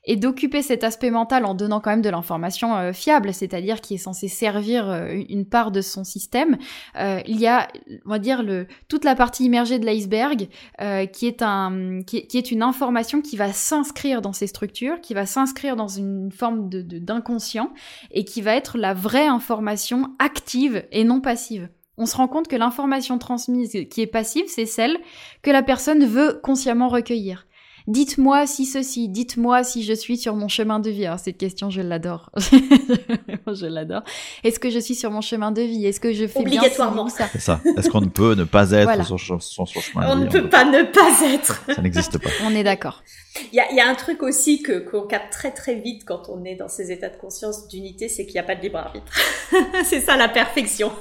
et 0.10 0.16
d'occuper 0.16 0.64
cet 0.64 0.84
aspect 0.84 1.12
mental 1.12 1.46
en 1.46 1.54
donnant 1.54 1.80
quand 1.80 1.92
même 1.92 2.02
de 2.02 2.10
l'information 2.10 2.76
euh, 2.76 2.94
fiable, 2.94 3.32
c'est-à-dire 3.32 3.80
qui 3.80 3.94
est 3.94 4.00
censé 4.00 4.28
servir 4.28 4.90
euh, 4.90 5.22
une 5.30 5.46
part 5.46 5.70
de 5.70 5.82
son 5.82 6.04
système. 6.04 6.58
Euh, 6.98 7.22
il 7.28 7.40
y 7.40 7.46
a, 7.46 7.68
on 8.08 8.10
va 8.10 8.18
dire, 8.18 8.42
le, 8.42 8.66
toute 8.88 9.06
la 9.06 9.14
partie 9.14 9.46
immergée 9.46 9.78
de 9.78 9.86
l'iceberg 9.86 10.48
qui, 11.14 11.28
est 11.28 12.52
une 12.52 12.64
information 12.64 13.22
qui 13.22 13.38
va 13.38 13.54
s'inscrire 13.54 14.24
dans 14.24 14.34
ces 14.34 14.48
structures, 14.48 15.00
qui 15.00 15.14
va 15.14 15.28
s'inscrire 15.28 15.76
dans 15.76 15.88
une 15.88 16.32
forme 16.32 16.70
d'inconscient 16.70 17.72
et 18.10 18.26
qui 18.26 18.42
va 18.42 18.56
être 18.56 18.80
la 18.80 18.96
vraie 18.96 19.28
information 19.28 20.16
active 20.18 20.86
et 20.92 21.04
non 21.04 21.22
passive 21.22 21.70
on 22.02 22.06
se 22.06 22.16
rend 22.16 22.30
compte 22.30 22.48
que 22.48 22.56
l'information 22.56 23.18
transmise 23.18 23.78
qui 23.92 24.02
est 24.02 24.08
passive, 24.08 24.46
c'est 24.48 24.66
celle 24.66 24.98
que 25.42 25.52
la 25.52 25.62
personne 25.62 26.06
veut 26.06 26.40
consciemment 26.42 26.88
recueillir. 26.88 27.46
Dites-moi 27.90 28.46
si 28.46 28.68
ceci, 28.68 29.10
dites-moi 29.10 29.64
si 29.64 29.82
je 29.84 29.94
suis 29.94 30.16
sur 30.16 30.36
mon 30.36 30.48
chemin 30.48 30.80
de 30.80 30.92
vie. 30.92 31.08
Alors 31.08 31.18
cette 31.18 31.40
question, 31.40 31.72
je 31.72 31.82
l'adore. 31.82 32.30
je 32.38 33.66
l'adore. 33.66 34.04
Est-ce 34.44 34.60
que 34.60 34.70
je 34.70 34.78
suis 34.78 34.94
sur 34.94 35.10
mon 35.10 35.22
chemin 35.22 35.52
de 35.52 35.64
vie? 35.64 35.88
Est-ce 35.88 36.00
que 36.00 36.14
je 36.14 36.28
fais 36.28 36.38
Obligatoirement. 36.38 37.06
bien 37.06 37.16
ça? 37.16 37.28
C'est 37.32 37.42
ça. 37.42 37.60
Est-ce 37.76 37.90
qu'on 37.90 38.02
ne 38.02 38.10
peut 38.10 38.36
ne 38.36 38.44
pas 38.44 38.74
être 38.74 39.04
sur, 39.18 39.42
son 39.42 39.66
chemin 39.66 40.08
On 40.08 40.18
de 40.18 40.26
vie? 40.26 40.30
On 40.30 40.38
ne 40.38 40.44
peut 40.44 40.50
pas 40.50 40.66
ne 40.66 40.84
pas 40.84 41.34
être. 41.34 41.64
Ça 41.76 41.82
n'existe 41.82 42.20
pas. 42.20 42.30
On 42.44 42.52
est 42.52 42.64
d'accord. 42.64 43.02
Il 43.52 43.56
y 43.56 43.60
a, 43.60 43.74
y 43.74 43.80
a, 43.80 43.90
un 43.90 43.96
truc 43.96 44.22
aussi 44.22 44.62
que 44.62 44.88
qu'on 44.88 45.08
capte 45.08 45.34
très 45.34 45.50
très 45.50 45.74
vite 45.74 46.04
quand 46.06 46.30
on 46.30 46.46
est 46.46 46.56
dans 46.58 46.68
ces 46.68 46.92
états 46.92 47.10
de 47.10 47.18
conscience 47.18 47.68
d'unité, 47.70 48.08
c'est 48.08 48.26
qu'il 48.26 48.36
n'y 48.36 48.40
a 48.40 48.44
pas 48.44 48.56
de 48.56 48.62
libre 48.62 48.78
arbitre. 48.78 49.12
c'est 49.84 50.02
ça 50.02 50.16
la 50.16 50.30
perfection. 50.30 50.92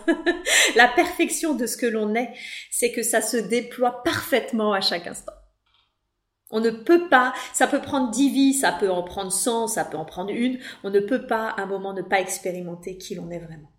la 0.74 0.88
perfection 0.88 1.52
de 1.52 1.66
ce 1.66 1.76
que 1.76 1.84
l'on 1.84 2.14
est, 2.14 2.30
c'est 2.70 2.92
que 2.92 3.02
ça 3.02 3.20
se 3.20 3.36
déploie 3.36 4.02
parfaitement 4.02 4.72
à 4.72 4.80
chaque 4.80 5.06
instant. 5.06 5.32
On 6.50 6.60
ne 6.60 6.70
peut 6.70 7.08
pas, 7.08 7.34
ça 7.52 7.66
peut 7.66 7.80
prendre 7.80 8.10
dix 8.10 8.30
vies, 8.30 8.54
ça 8.54 8.72
peut 8.72 8.90
en 8.90 9.02
prendre 9.02 9.30
cent, 9.30 9.66
ça 9.66 9.84
peut 9.84 9.98
en 9.98 10.04
prendre 10.04 10.30
une. 10.30 10.58
On 10.82 10.90
ne 10.90 11.00
peut 11.00 11.26
pas, 11.26 11.50
à 11.50 11.62
un 11.62 11.66
moment, 11.66 11.92
ne 11.92 12.02
pas 12.02 12.20
expérimenter 12.20 12.96
qui 12.96 13.14
l'on 13.14 13.30
est 13.30 13.38
vraiment. 13.38 13.70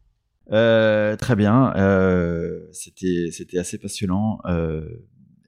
Euh, 0.51 1.15
très 1.15 1.35
bien, 1.35 1.73
euh, 1.75 2.67
c'était 2.71 3.57
assez 3.57 3.77
passionnant. 3.77 4.39
Euh, 4.45 4.87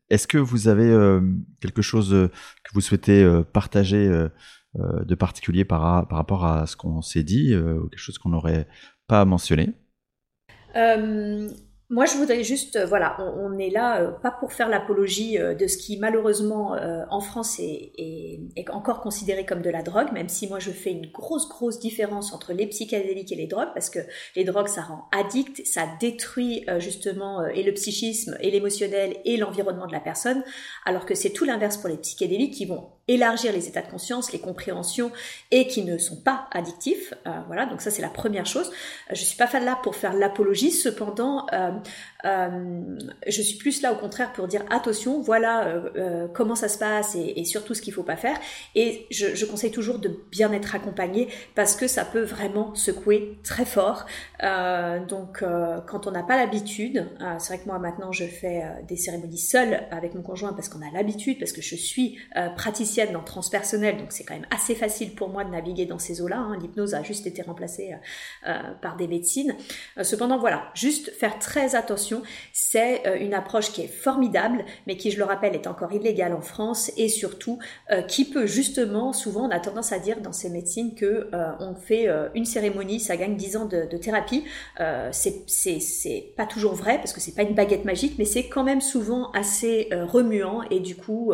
Est-ce 0.09 0.27
que 0.27 0.37
vous 0.37 0.67
avez 0.67 0.91
quelque 1.59 1.81
chose 1.81 2.09
que 2.09 2.73
vous 2.73 2.81
souhaitez 2.81 3.27
partager 3.53 4.09
de 4.75 5.15
particulier 5.15 5.65
par, 5.65 6.07
par 6.07 6.17
rapport 6.17 6.45
à 6.45 6.67
ce 6.67 6.75
qu'on 6.75 7.01
s'est 7.01 7.23
dit 7.23 7.55
ou 7.55 7.87
quelque 7.87 7.99
chose 7.99 8.17
qu'on 8.17 8.29
n'aurait 8.29 8.67
pas 9.07 9.25
mentionné? 9.25 9.73
Moi, 11.91 12.05
je 12.05 12.15
voudrais 12.15 12.41
juste, 12.45 12.77
euh, 12.77 12.85
voilà, 12.85 13.17
on, 13.19 13.59
est 13.59 13.69
là 13.69 13.99
euh, 13.99 14.11
pas 14.11 14.31
pour 14.31 14.53
faire 14.53 14.69
l'apologie 14.69 15.37
euh, 15.37 15.53
de 15.53 15.67
ce 15.67 15.77
qui 15.77 15.97
malheureusement 15.97 16.77
en 17.09 17.19
France 17.19 17.59
est, 17.59 17.91
est, 18.55 18.69
encore 18.69 19.01
considéré 19.01 19.45
comme 19.45 19.61
de 19.61 19.69
la 19.69 19.81
drogue, 19.81 20.13
même 20.13 20.29
si 20.29 20.47
moi 20.47 20.59
je 20.59 20.71
fais 20.71 20.91
une 20.91 21.11
grosse 21.11 21.49
grosse 21.49 21.79
différence 21.79 22.31
entre 22.31 22.53
les 22.53 22.65
psychédéliques 22.67 23.31
et 23.33 23.35
les 23.35 23.47
drogues, 23.47 23.71
parce 23.73 23.89
que 23.89 23.99
les 24.37 24.45
drogues 24.45 24.69
ça 24.69 24.81
rend 24.81 25.09
addict, 25.11 25.65
ça 25.65 25.83
détruit 25.99 26.65
justement 26.77 27.45
et 27.47 27.63
le 27.63 27.73
psychisme 27.73 28.37
et 28.39 28.51
l'émotionnel 28.51 29.17
et 29.25 29.35
l'environnement 29.35 29.87
de 29.87 29.91
la 29.91 29.99
personne, 29.99 30.43
alors 30.85 31.05
que 31.05 31.15
c'est 31.15 31.31
tout 31.31 31.43
l'inverse 31.43 31.75
pour 31.77 31.89
les 31.89 31.97
psychédéliques 31.97 32.53
qui 32.53 32.65
vont 32.65 32.87
élargir 33.11 33.53
les 33.53 33.67
états 33.67 33.81
de 33.81 33.89
conscience, 33.89 34.31
les 34.31 34.39
compréhensions 34.39 35.11
et 35.51 35.67
qui 35.67 35.83
ne 35.83 35.97
sont 35.97 36.17
pas 36.17 36.47
addictifs. 36.51 37.13
voilà, 37.47 37.65
donc 37.65 37.81
ça 37.81 37.91
c'est 37.91 38.01
la 38.01 38.09
première 38.09 38.45
chose. 38.45 38.71
Je 39.11 39.23
suis 39.23 39.37
pas 39.37 39.47
fan 39.47 39.63
là 39.65 39.79
pour 39.81 39.95
faire 39.95 40.13
l'apologie, 40.13 40.71
cependant. 40.71 41.45
Euh, 42.25 42.97
je 43.27 43.41
suis 43.41 43.57
plus 43.57 43.81
là 43.81 43.93
au 43.93 43.95
contraire 43.95 44.31
pour 44.33 44.47
dire 44.47 44.63
attention, 44.69 45.21
voilà 45.21 45.65
euh, 45.65 45.89
euh, 45.95 46.27
comment 46.31 46.55
ça 46.55 46.67
se 46.67 46.77
passe 46.77 47.15
et, 47.15 47.43
surtout 47.45 47.73
ce 47.73 47.81
qu'il 47.81 47.93
faut 47.93 48.03
pas 48.03 48.15
faire. 48.15 48.37
Et 48.75 49.07
je, 49.11 49.45
conseille 49.45 49.71
toujours 49.71 49.99
de 49.99 50.09
bien 50.29 50.51
être 50.53 50.75
accompagné 50.75 51.27
parce 51.55 51.75
que 51.75 51.87
ça 51.87 52.05
peut 52.05 52.21
vraiment 52.21 52.73
secouer 52.75 53.37
très 53.43 53.65
fort. 53.65 54.05
donc 55.07 55.43
quand 55.87 56.07
on 56.07 56.11
n'a 56.11 56.23
pas 56.23 56.37
l'habitude, 56.37 57.09
c'est 57.39 57.53
vrai 57.53 57.63
que 57.63 57.67
moi 57.67 57.79
maintenant 57.79 58.11
je 58.11 58.25
fais 58.25 58.63
des 58.87 58.95
cérémonies 58.95 59.37
seule 59.37 59.83
avec 59.91 60.13
mon 60.13 60.21
conjoint 60.21 60.53
parce 60.53 60.69
qu'on 60.69 60.81
a 60.81 60.91
l'habitude, 60.93 61.39
parce 61.39 61.51
que 61.51 61.61
je 61.61 61.75
suis 61.75 62.17
praticienne 62.55 63.00
dans 63.07 63.23
transpersonnel, 63.23 63.97
donc 63.97 64.11
c'est 64.11 64.23
quand 64.23 64.33
même 64.33 64.47
assez 64.51 64.75
facile 64.75 65.15
pour 65.15 65.29
moi 65.29 65.43
de 65.43 65.49
naviguer 65.49 65.85
dans 65.85 65.99
ces 65.99 66.21
eaux-là. 66.21 66.37
Hein. 66.37 66.57
L'hypnose 66.61 66.93
a 66.93 67.03
juste 67.03 67.27
été 67.27 67.41
remplacée 67.41 67.95
par 68.81 68.95
des 68.95 69.07
médecines. 69.07 69.55
cependant 70.01 70.37
voilà, 70.37 70.69
juste 70.73 71.11
faire 71.11 71.39
très 71.39 71.75
attention 71.75 72.21
c'est 72.53 73.07
euh, 73.07 73.17
une 73.19 73.33
approche 73.33 73.71
qui 73.71 73.81
est 73.81 73.87
formidable, 73.87 74.63
mais 74.87 74.97
qui, 74.97 75.11
je 75.11 75.17
le 75.17 75.23
rappelle, 75.23 75.55
est 75.55 75.67
encore 75.67 75.91
illégale 75.93 76.33
en 76.33 76.41
France 76.41 76.91
et 76.97 77.09
surtout 77.09 77.59
euh, 77.91 78.01
qui 78.01 78.25
peut 78.25 78.45
justement, 78.45 79.13
souvent, 79.13 79.47
on 79.47 79.49
a 79.49 79.59
tendance 79.59 79.91
à 79.91 79.99
dire 79.99 80.21
dans 80.21 80.33
ces 80.33 80.49
médecines 80.49 80.95
que 80.95 81.29
euh, 81.33 81.51
on 81.59 81.75
fait 81.75 82.07
une 82.35 82.45
cérémonie, 82.45 82.99
ça 82.99 83.17
gagne 83.17 83.35
10 83.35 83.57
ans 83.57 83.65
de, 83.65 83.97
thérapie. 83.97 84.45
c'est 85.11 86.33
pas 86.35 86.45
toujours 86.45 86.73
vrai 86.73 86.97
parce 86.97 87.13
que 87.13 87.19
c'est 87.19 87.35
pas 87.35 87.43
une 87.43 87.53
baguette 87.53 87.85
magique, 87.85 88.15
mais 88.17 88.25
c'est 88.25 88.47
quand 88.47 88.63
même 88.63 88.81
souvent 88.81 89.31
assez 89.31 89.89
remuant 89.91 90.63
et 90.69 90.79
du 90.79 90.95
coup, 90.95 91.33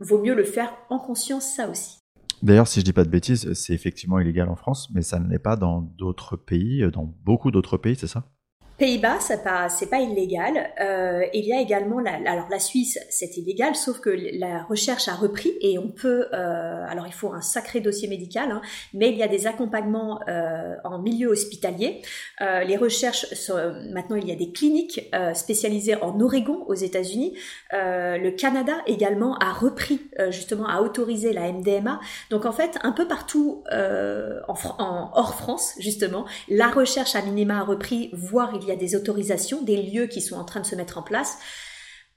vaut 0.00 0.18
mieux 0.18 0.34
le 0.34 0.44
faire 0.46 0.72
en 0.90 0.98
conscience, 0.98 1.44
ça 1.44 1.68
aussi. 1.68 1.98
D'ailleurs, 2.42 2.68
si 2.68 2.80
je 2.80 2.84
dis 2.84 2.92
pas 2.92 3.04
de 3.04 3.10
bêtises, 3.10 3.52
c'est 3.54 3.72
effectivement 3.72 4.18
illégal 4.18 4.48
en 4.48 4.56
France, 4.56 4.90
mais 4.92 5.02
ça 5.02 5.18
ne 5.18 5.28
l'est 5.28 5.38
pas 5.38 5.56
dans 5.56 5.80
d'autres 5.80 6.36
pays, 6.36 6.86
dans 6.92 7.04
beaucoup 7.24 7.50
d'autres 7.50 7.78
pays, 7.78 7.96
c'est 7.96 8.06
ça? 8.06 8.30
Pays-Bas, 8.78 9.20
c'est 9.20 9.42
pas, 9.42 9.70
c'est 9.70 9.88
pas 9.88 10.00
illégal. 10.00 10.70
Euh, 10.82 11.22
il 11.32 11.46
y 11.46 11.52
a 11.54 11.60
également, 11.62 11.98
la, 11.98 12.12
alors 12.26 12.46
la 12.50 12.58
Suisse, 12.58 12.98
c'est 13.08 13.38
illégal, 13.38 13.74
sauf 13.74 14.00
que 14.00 14.10
la 14.10 14.64
recherche 14.64 15.08
a 15.08 15.14
repris 15.14 15.54
et 15.62 15.78
on 15.78 15.88
peut, 15.88 16.26
euh, 16.34 16.84
alors 16.86 17.06
il 17.06 17.12
faut 17.14 17.32
un 17.32 17.40
sacré 17.40 17.80
dossier 17.80 18.06
médical, 18.06 18.50
hein, 18.50 18.60
mais 18.92 19.08
il 19.08 19.16
y 19.16 19.22
a 19.22 19.28
des 19.28 19.46
accompagnements 19.46 20.20
euh, 20.28 20.74
en 20.84 20.98
milieu 20.98 21.28
hospitalier. 21.28 22.02
Euh, 22.42 22.64
les 22.64 22.76
recherches, 22.76 23.24
sont, 23.32 23.56
maintenant 23.90 24.16
il 24.16 24.28
y 24.28 24.32
a 24.32 24.36
des 24.36 24.52
cliniques 24.52 25.08
euh, 25.14 25.32
spécialisées 25.32 25.96
en 26.02 26.20
Oregon 26.20 26.62
aux 26.66 26.74
États-Unis. 26.74 27.34
Euh, 27.72 28.18
le 28.18 28.30
Canada 28.32 28.74
également 28.86 29.36
a 29.38 29.52
repris 29.52 30.00
justement 30.28 30.66
a 30.68 30.82
autorisé 30.82 31.32
la 31.32 31.50
MDMA. 31.50 31.98
Donc 32.30 32.44
en 32.44 32.52
fait, 32.52 32.78
un 32.82 32.92
peu 32.92 33.08
partout 33.08 33.64
en, 33.72 34.54
en, 34.78 35.10
hors 35.14 35.34
France 35.34 35.74
justement, 35.78 36.26
la 36.48 36.68
recherche 36.68 37.14
à 37.14 37.22
minima 37.22 37.60
a 37.60 37.62
repris, 37.62 38.10
voire 38.12 38.52
il 38.54 38.65
il 38.66 38.70
y 38.70 38.72
a 38.72 38.76
des 38.76 38.96
autorisations, 38.96 39.62
des 39.62 39.80
lieux 39.80 40.06
qui 40.06 40.20
sont 40.20 40.36
en 40.36 40.44
train 40.44 40.60
de 40.60 40.66
se 40.66 40.74
mettre 40.74 40.98
en 40.98 41.02
place. 41.02 41.38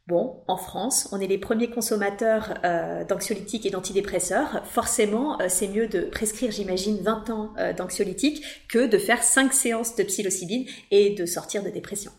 Bon, 0.07 0.41
en 0.47 0.57
France, 0.57 1.07
on 1.11 1.21
est 1.21 1.27
les 1.27 1.37
premiers 1.37 1.69
consommateurs 1.69 2.55
euh, 2.63 3.05
d'anxiolytiques 3.05 3.67
et 3.67 3.69
d'antidépresseurs. 3.69 4.63
Forcément, 4.65 5.39
euh, 5.39 5.45
c'est 5.49 5.67
mieux 5.67 5.87
de 5.87 6.01
prescrire, 6.01 6.49
j'imagine, 6.51 6.97
20 7.03 7.29
ans 7.29 7.53
euh, 7.59 7.73
d'anxiolytiques 7.73 8.43
que 8.67 8.87
de 8.87 8.97
faire 8.97 9.21
5 9.21 9.53
séances 9.53 9.95
de 9.95 10.01
psilocybine 10.01 10.65
et 10.89 11.11
de 11.11 11.27
sortir 11.27 11.61
de 11.61 11.69
dépression. 11.69 12.11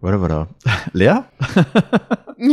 Voilà, 0.00 0.16
voilà. 0.16 0.48
Léa? 0.94 1.30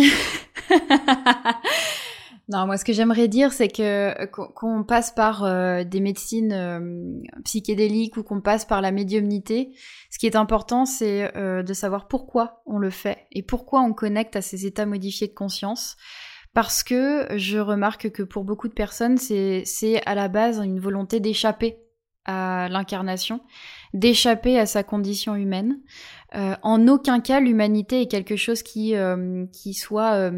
Non, 2.52 2.66
moi, 2.66 2.76
ce 2.76 2.84
que 2.84 2.92
j'aimerais 2.92 3.30
dire, 3.30 3.54
c'est 3.54 3.70
que 3.70 3.82
euh, 3.82 4.26
qu'on 4.26 4.84
passe 4.84 5.12
par 5.12 5.46
euh, 5.46 5.86
des 5.86 6.02
médecines 6.02 6.52
euh, 6.52 7.22
psychédéliques 7.46 8.18
ou 8.18 8.24
qu'on 8.24 8.42
passe 8.42 8.66
par 8.66 8.82
la 8.82 8.92
médiumnité, 8.92 9.72
ce 10.10 10.20
qui 10.20 10.26
est 10.26 10.36
important, 10.36 10.86
c'est 10.86 11.32
de 11.34 11.74
savoir 11.74 12.10
pourquoi 12.10 12.62
on 12.66 12.78
le 12.78 12.90
fait 12.90 13.20
et 13.32 13.42
pourquoi 13.42 13.82
on 13.82 13.94
connecte 13.94 14.36
à 14.36 14.42
ces 14.42 14.66
états 14.66 14.86
modifiés 14.86 15.28
de 15.28 15.34
conscience. 15.34 15.96
Parce 16.54 16.84
que 16.84 17.28
je 17.38 17.58
remarque 17.58 18.12
que 18.12 18.24
pour 18.24 18.44
beaucoup 18.44 18.68
de 18.68 18.74
personnes, 18.74 19.18
c'est 19.18 20.02
à 20.06 20.14
la 20.14 20.28
base 20.28 20.60
une 20.60 20.82
volonté 20.82 21.22
d'échapper 21.22 21.78
à 22.26 22.68
l'incarnation, 22.70 23.42
d'échapper 23.94 24.60
à 24.60 24.66
sa 24.66 24.84
condition 24.84 25.36
humaine. 25.36 25.80
en 26.34 26.88
aucun 26.88 27.20
cas, 27.20 27.40
l'humanité 27.40 28.02
est 28.02 28.08
quelque 28.08 28.36
chose 28.36 28.64
qui, 28.64 28.94
qui 29.52 29.74
soit 29.74 30.32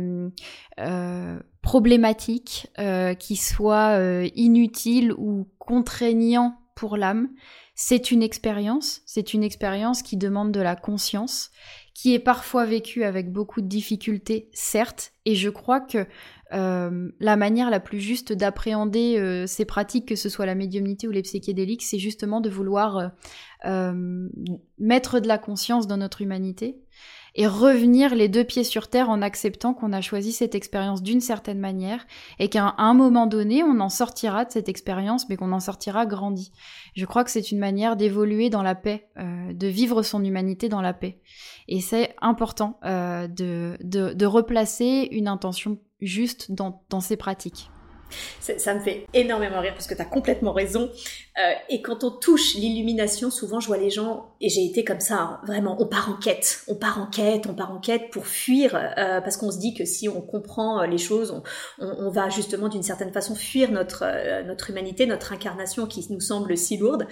problématique, 1.64 2.68
euh, 2.78 3.16
qui 3.16 3.36
soit 3.36 3.98
euh, 3.98 4.30
inutile 4.36 5.14
ou 5.14 5.48
contraignant 5.58 6.60
pour 6.76 6.98
l'âme. 6.98 7.30
C'est 7.74 8.12
une 8.12 8.22
expérience, 8.22 9.02
c'est 9.08 9.34
une 9.34 9.44
expérience 9.44 10.04
qui 10.04 10.18
demande 10.18 10.52
de 10.52 10.60
la 10.60 10.76
conscience, 10.76 11.50
qui 11.96 12.14
est 12.14 12.20
parfois 12.20 12.66
vécue 12.66 13.04
avec 13.04 13.32
beaucoup 13.32 13.62
de 13.62 13.68
difficultés, 13.68 14.50
certes, 14.54 15.14
et 15.26 15.36
je 15.36 15.50
crois 15.50 15.80
que 15.80 16.06
euh, 16.54 17.10
la 17.20 17.36
manière 17.36 17.70
la 17.70 17.80
plus 17.80 18.00
juste 18.00 18.34
d'appréhender 18.34 19.44
ces 19.48 19.66
pratiques, 19.66 20.08
que 20.08 20.16
ce 20.16 20.30
soit 20.30 20.46
la 20.46 20.56
médiumnité 20.56 21.08
ou 21.08 21.12
les 21.12 21.22
psychédéliques, 21.22 21.84
c'est 21.84 22.00
justement 22.00 22.42
de 22.42 22.50
vouloir 22.50 23.12
mettre 24.78 25.20
de 25.20 25.28
la 25.28 25.38
conscience 25.38 25.88
dans 25.88 25.98
notre 25.98 26.22
humanité 26.22 26.78
et 27.36 27.48
revenir 27.48 28.14
les 28.14 28.30
deux 28.30 28.44
pieds 28.44 28.64
sur 28.64 28.90
terre 28.90 29.10
en 29.10 29.22
acceptant 29.22 29.74
qu'on 29.74 29.92
a 29.92 30.02
choisi 30.02 30.32
cette 30.32 30.56
expérience 30.56 31.02
d'une 31.02 31.22
certaine 31.22 31.60
manière 31.60 32.06
et 32.38 32.48
qu'à 32.48 32.76
un 32.78 32.94
moment 32.94 33.26
donné, 33.26 33.64
on 33.64 33.80
en 33.80 33.90
sortira 33.90 34.46
de 34.46 34.52
cette 34.52 34.70
expérience, 34.70 35.28
mais 35.30 35.36
qu'on 35.36 35.52
en 35.52 35.60
sortira 35.60 36.06
grandi. 36.06 36.52
Je 36.96 37.06
crois 37.06 37.24
que 37.24 37.32
c'est 37.32 37.52
une 37.52 37.60
manière 37.60 37.96
d'évoluer 37.96 38.50
dans 38.50 38.62
la 38.62 38.76
paix, 38.76 39.10
euh, 39.18 39.54
de 39.54 39.68
vivre 39.68 40.04
son 40.04 40.24
humanité 40.24 40.70
dans 40.70 40.82
la 40.82 40.94
paix. 40.94 41.22
Et 41.68 41.82
c'est 41.82 42.16
important 42.22 42.80
euh, 42.86 43.28
de, 43.28 43.78
de, 43.82 44.26
replacer 44.26 45.08
une 45.12 45.28
intention 45.28 45.80
juste 46.06 46.52
dans, 46.52 46.84
dans 46.90 47.02
ces 47.02 47.18
pratiques. 47.18 47.70
Ça 48.40 48.74
me 48.74 48.80
fait 48.80 49.06
énormément 49.14 49.60
rire 49.60 49.74
parce 49.74 49.88
que 49.88 49.96
tu 49.96 50.02
as 50.02 50.06
complètement 50.06 50.54
raison. 50.54 50.90
Euh, 51.40 51.54
et 51.70 51.82
quand 51.82 52.04
on 52.04 52.12
touche 52.12 52.54
l'illumination, 52.54 53.32
souvent 53.32 53.60
je 53.60 53.66
vois 53.66 53.78
les 53.78 53.90
gens, 53.90 54.30
et 54.40 54.50
j'ai 54.50 54.64
été 54.64 54.84
comme 54.84 55.00
ça, 55.00 55.16
hein, 55.16 55.42
vraiment, 55.48 55.76
on 55.80 55.88
part 55.88 56.10
en 56.10 56.14
quête, 56.14 56.62
on 56.68 56.76
part 56.76 57.02
en 57.02 57.08
quête, 57.08 57.48
on 57.48 57.56
part 57.56 57.72
en 57.72 57.80
quête 57.80 58.12
pour 58.12 58.28
fuir, 58.28 58.76
euh, 58.76 59.20
parce 59.20 59.38
qu'on 59.38 59.50
se 59.50 59.58
dit 59.58 59.74
que 59.74 59.84
si 59.84 60.08
on 60.08 60.22
comprend 60.22 60.82
euh, 60.82 60.86
les 60.86 61.00
choses, 61.00 61.42
on, 61.80 62.10
va 62.10 62.30
justement 62.30 62.68
d'une 62.68 62.84
certaine 62.84 63.12
façon 63.12 63.34
fuir 63.34 63.72
notre, 63.72 64.06
notre 64.46 64.70
humanité, 64.70 65.08
notre 65.08 65.34
incarnation 65.34 65.88
qui 65.88 66.06
nous 66.12 66.20
semble 66.20 66.56
si 66.56 66.78
lourde. 66.78 67.08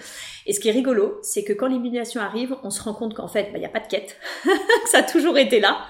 Et 0.46 0.52
ce 0.52 0.60
qui 0.60 0.68
est 0.68 0.72
rigolo, 0.72 1.18
c'est 1.22 1.42
que 1.42 1.52
quand 1.52 1.66
l'illumination 1.66 2.20
arrive, 2.20 2.54
on 2.62 2.70
se 2.70 2.80
rend 2.80 2.94
compte 2.94 3.14
qu'en 3.14 3.26
fait, 3.26 3.46
il 3.48 3.52
bah, 3.52 3.58
n'y 3.58 3.64
a 3.64 3.70
pas 3.70 3.80
de 3.80 3.88
quête, 3.88 4.16
que 4.44 4.50
ça 4.90 4.98
a 4.98 5.02
toujours 5.02 5.38
été 5.38 5.58
là, 5.58 5.88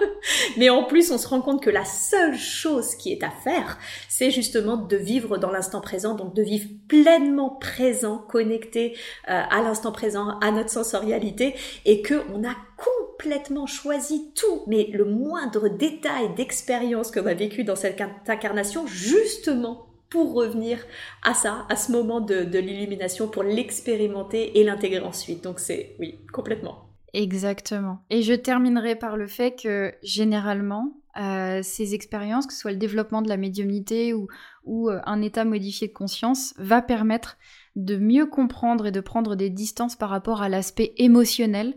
mais 0.57 0.69
en 0.69 0.83
plus 0.83 1.11
on 1.11 1.19
se 1.19 1.27
rend 1.27 1.41
compte 1.41 1.61
que 1.61 1.69
la 1.69 1.85
seule 1.85 2.37
chose 2.37 2.95
qui 2.95 3.11
est 3.11 3.23
à 3.23 3.29
faire, 3.29 3.77
c'est 4.09 4.31
justement 4.31 4.77
de 4.77 4.97
vivre 5.03 5.37
dans 5.37 5.51
l'instant 5.51 5.81
présent, 5.81 6.15
donc 6.15 6.33
de 6.33 6.41
vivre 6.41 6.67
pleinement 6.87 7.51
présent 7.51 8.17
connecté 8.17 8.95
euh, 9.29 9.41
à 9.49 9.61
l'instant 9.61 9.91
présent, 9.91 10.39
à 10.39 10.51
notre 10.51 10.69
sensorialité, 10.69 11.55
et 11.85 12.01
que 12.01 12.15
on 12.33 12.43
a 12.43 12.55
complètement 12.77 13.67
choisi 13.67 14.31
tout, 14.33 14.63
mais 14.67 14.89
le 14.91 15.05
moindre 15.05 15.69
détail 15.69 16.33
d'expérience 16.35 17.11
qu'on 17.11 17.25
a 17.25 17.33
vécu 17.33 17.63
dans 17.63 17.75
cette 17.75 18.01
incarnation, 18.27 18.87
justement 18.87 19.87
pour 20.09 20.33
revenir 20.33 20.77
à 21.23 21.33
ça, 21.33 21.65
à 21.69 21.75
ce 21.75 21.91
moment 21.91 22.21
de, 22.21 22.43
de 22.43 22.59
l'illumination, 22.59 23.27
pour 23.27 23.43
l'expérimenter 23.43 24.59
et 24.59 24.63
l'intégrer 24.63 24.99
ensuite. 24.99 25.43
Donc 25.43 25.59
c'est, 25.59 25.95
oui, 25.99 26.19
complètement. 26.31 26.89
Exactement. 27.13 27.99
Et 28.09 28.21
je 28.21 28.33
terminerai 28.33 28.95
par 28.95 29.17
le 29.17 29.27
fait 29.27 29.55
que 29.61 29.93
généralement, 30.03 30.93
euh, 31.19 31.61
ces 31.63 31.93
expériences, 31.93 32.47
que 32.47 32.53
ce 32.53 32.59
soit 32.59 32.71
le 32.71 32.77
développement 32.77 33.21
de 33.21 33.29
la 33.29 33.37
médiumnité 33.37 34.13
ou, 34.13 34.27
ou 34.63 34.89
euh, 34.89 34.99
un 35.05 35.21
état 35.21 35.45
modifié 35.45 35.87
de 35.87 35.93
conscience, 35.93 36.53
va 36.57 36.81
permettre 36.81 37.37
de 37.75 37.97
mieux 37.97 38.25
comprendre 38.25 38.87
et 38.87 38.91
de 38.91 38.99
prendre 38.99 39.35
des 39.35 39.49
distances 39.49 39.95
par 39.95 40.09
rapport 40.09 40.41
à 40.41 40.49
l'aspect 40.49 40.93
émotionnel, 40.97 41.75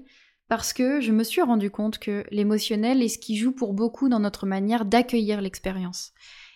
parce 0.48 0.72
que 0.72 1.00
je 1.00 1.12
me 1.12 1.24
suis 1.24 1.42
rendu 1.42 1.70
compte 1.70 1.98
que 1.98 2.24
l'émotionnel 2.30 3.02
est 3.02 3.08
ce 3.08 3.18
qui 3.18 3.36
joue 3.36 3.52
pour 3.52 3.74
beaucoup 3.74 4.08
dans 4.08 4.20
notre 4.20 4.46
manière 4.46 4.84
d'accueillir 4.84 5.40
l'expérience. 5.40 6.12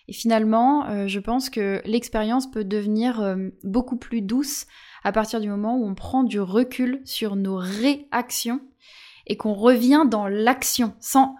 Et 0.07 0.13
finalement, 0.13 0.87
euh, 0.87 1.07
je 1.07 1.19
pense 1.19 1.49
que 1.49 1.81
l'expérience 1.85 2.49
peut 2.49 2.63
devenir 2.63 3.21
euh, 3.21 3.49
beaucoup 3.63 3.97
plus 3.97 4.21
douce 4.21 4.65
à 5.03 5.11
partir 5.11 5.39
du 5.39 5.49
moment 5.49 5.77
où 5.77 5.85
on 5.85 5.95
prend 5.95 6.23
du 6.23 6.39
recul 6.39 7.01
sur 7.05 7.35
nos 7.35 7.57
réactions 7.57 8.61
et 9.27 9.37
qu'on 9.37 9.53
revient 9.53 10.05
dans 10.09 10.27
l'action, 10.27 10.95
sans 10.99 11.35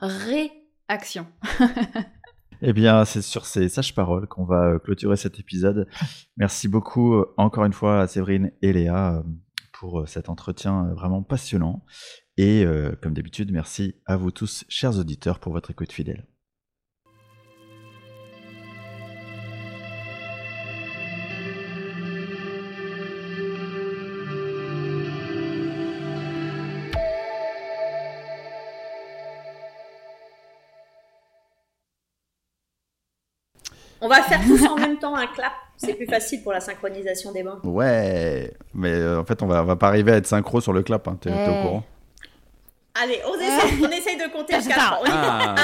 réaction. 0.92 1.26
Eh 2.64 2.74
bien, 2.74 3.06
c'est 3.06 3.24
sur 3.24 3.48
ces 3.48 3.70
sages 3.70 3.96
paroles 3.96 4.28
qu'on 4.28 4.46
va 4.46 4.74
euh, 4.74 4.78
clôturer 4.78 5.18
cet 5.18 5.40
épisode. 5.40 5.88
Merci 6.38 6.68
beaucoup 6.68 7.16
euh, 7.16 7.34
encore 7.38 7.66
une 7.66 7.74
fois 7.74 8.02
à 8.02 8.08
Séverine 8.08 8.52
et 8.62 8.72
Léa 8.72 9.16
euh, 9.16 9.24
pour 9.74 10.08
cet 10.08 10.30
entretien 10.30 10.94
vraiment 10.94 11.24
passionnant. 11.24 11.84
Et 12.38 12.64
comme 13.02 13.16
d'habitude, 13.16 13.52
merci 13.52 13.96
à 14.06 14.16
vous 14.16 14.30
tous, 14.30 14.64
chers 14.70 15.00
auditeurs, 15.00 15.40
pour 15.40 15.54
votre 15.54 15.72
écoute 15.72 15.92
fidèle. 15.92 16.31
On 34.02 34.08
va 34.08 34.24
faire 34.24 34.42
tous 34.42 34.66
en 34.66 34.76
même 34.76 34.98
temps 34.98 35.16
un 35.16 35.28
clap. 35.28 35.54
C'est 35.78 35.94
plus 35.94 36.08
facile 36.08 36.42
pour 36.44 36.52
la 36.52 36.60
synchronisation 36.60 37.32
des 37.32 37.44
mains. 37.44 37.60
Ouais, 37.64 38.52
mais 38.74 38.92
euh, 38.92 39.20
en 39.22 39.26
fait, 39.26 39.42
on 39.44 39.48
va, 39.48 39.62
va 39.64 39.76
pas 39.76 39.88
arriver 39.88 40.12
à 40.12 40.16
être 40.18 40.28
synchro 40.28 40.60
sur 40.60 40.74
le 40.74 40.82
clap. 40.84 41.08
Hein. 41.08 41.18
T'es 41.22 41.30
au 41.30 41.62
courant 41.62 41.84
Allez, 43.02 43.22
on 43.26 43.36
essaye, 43.36 43.86
on 43.86 43.90
essaye 43.90 44.18
de 44.18 44.32
compter 44.32 44.56
jusqu'à 44.56 44.76
3. 44.76 45.00
On 45.02 45.06
y 45.06 45.10
va. 45.10 45.56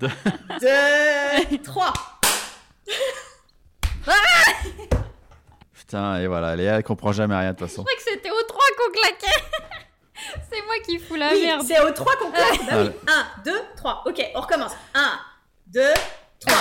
1, 0.00 1.48
2, 1.50 1.58
3. 1.62 1.92
Putain, 5.72 6.16
et 6.18 6.26
voilà, 6.26 6.54
Léa, 6.56 6.76
elle 6.76 6.84
comprend 6.84 7.12
jamais 7.12 7.36
rien 7.36 7.52
de 7.52 7.58
toute 7.58 7.68
façon. 7.68 7.82
Je 7.88 7.94
crois 7.94 8.04
que 8.04 8.10
c'était 8.10 8.30
au 8.30 8.42
3 8.46 8.60
qu'on 8.76 8.92
claquait. 8.92 9.42
C'est 10.52 10.62
moi 10.66 10.74
qui 10.84 10.98
fous 10.98 11.14
la 11.14 11.30
oui, 11.32 11.42
merde. 11.46 11.62
C'est 11.66 11.80
au 11.80 11.90
3 11.90 12.16
qu'on 12.16 12.30
claque. 12.30 12.66
Bah 12.68 12.76
oui. 12.82 12.90
1, 13.38 13.42
2, 13.44 13.52
3. 13.76 14.02
Ok, 14.06 14.22
on 14.34 14.40
recommence. 14.40 14.72
1, 14.94 15.00
2, 15.68 15.80
3. 16.40 16.56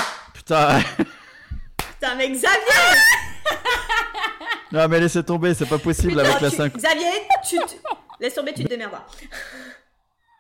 Putain. 0.48 0.80
Putain, 1.78 2.16
mais 2.16 2.30
Xavier 2.30 3.02
Non, 4.72 4.88
mais 4.88 5.02
laissez 5.02 5.22
tomber, 5.22 5.54
c'est 5.54 5.66
pas 5.66 5.78
possible 5.78 6.18
avec 6.22 6.39
la 6.39 6.50
5. 6.50 6.74
Xavier, 6.74 7.06
tu 7.45 7.58
te... 7.58 7.74
Laisse 8.22 8.34
tomber, 8.34 8.54
tu 8.54 8.64
te 8.64 8.70
démerdes. 8.70 8.93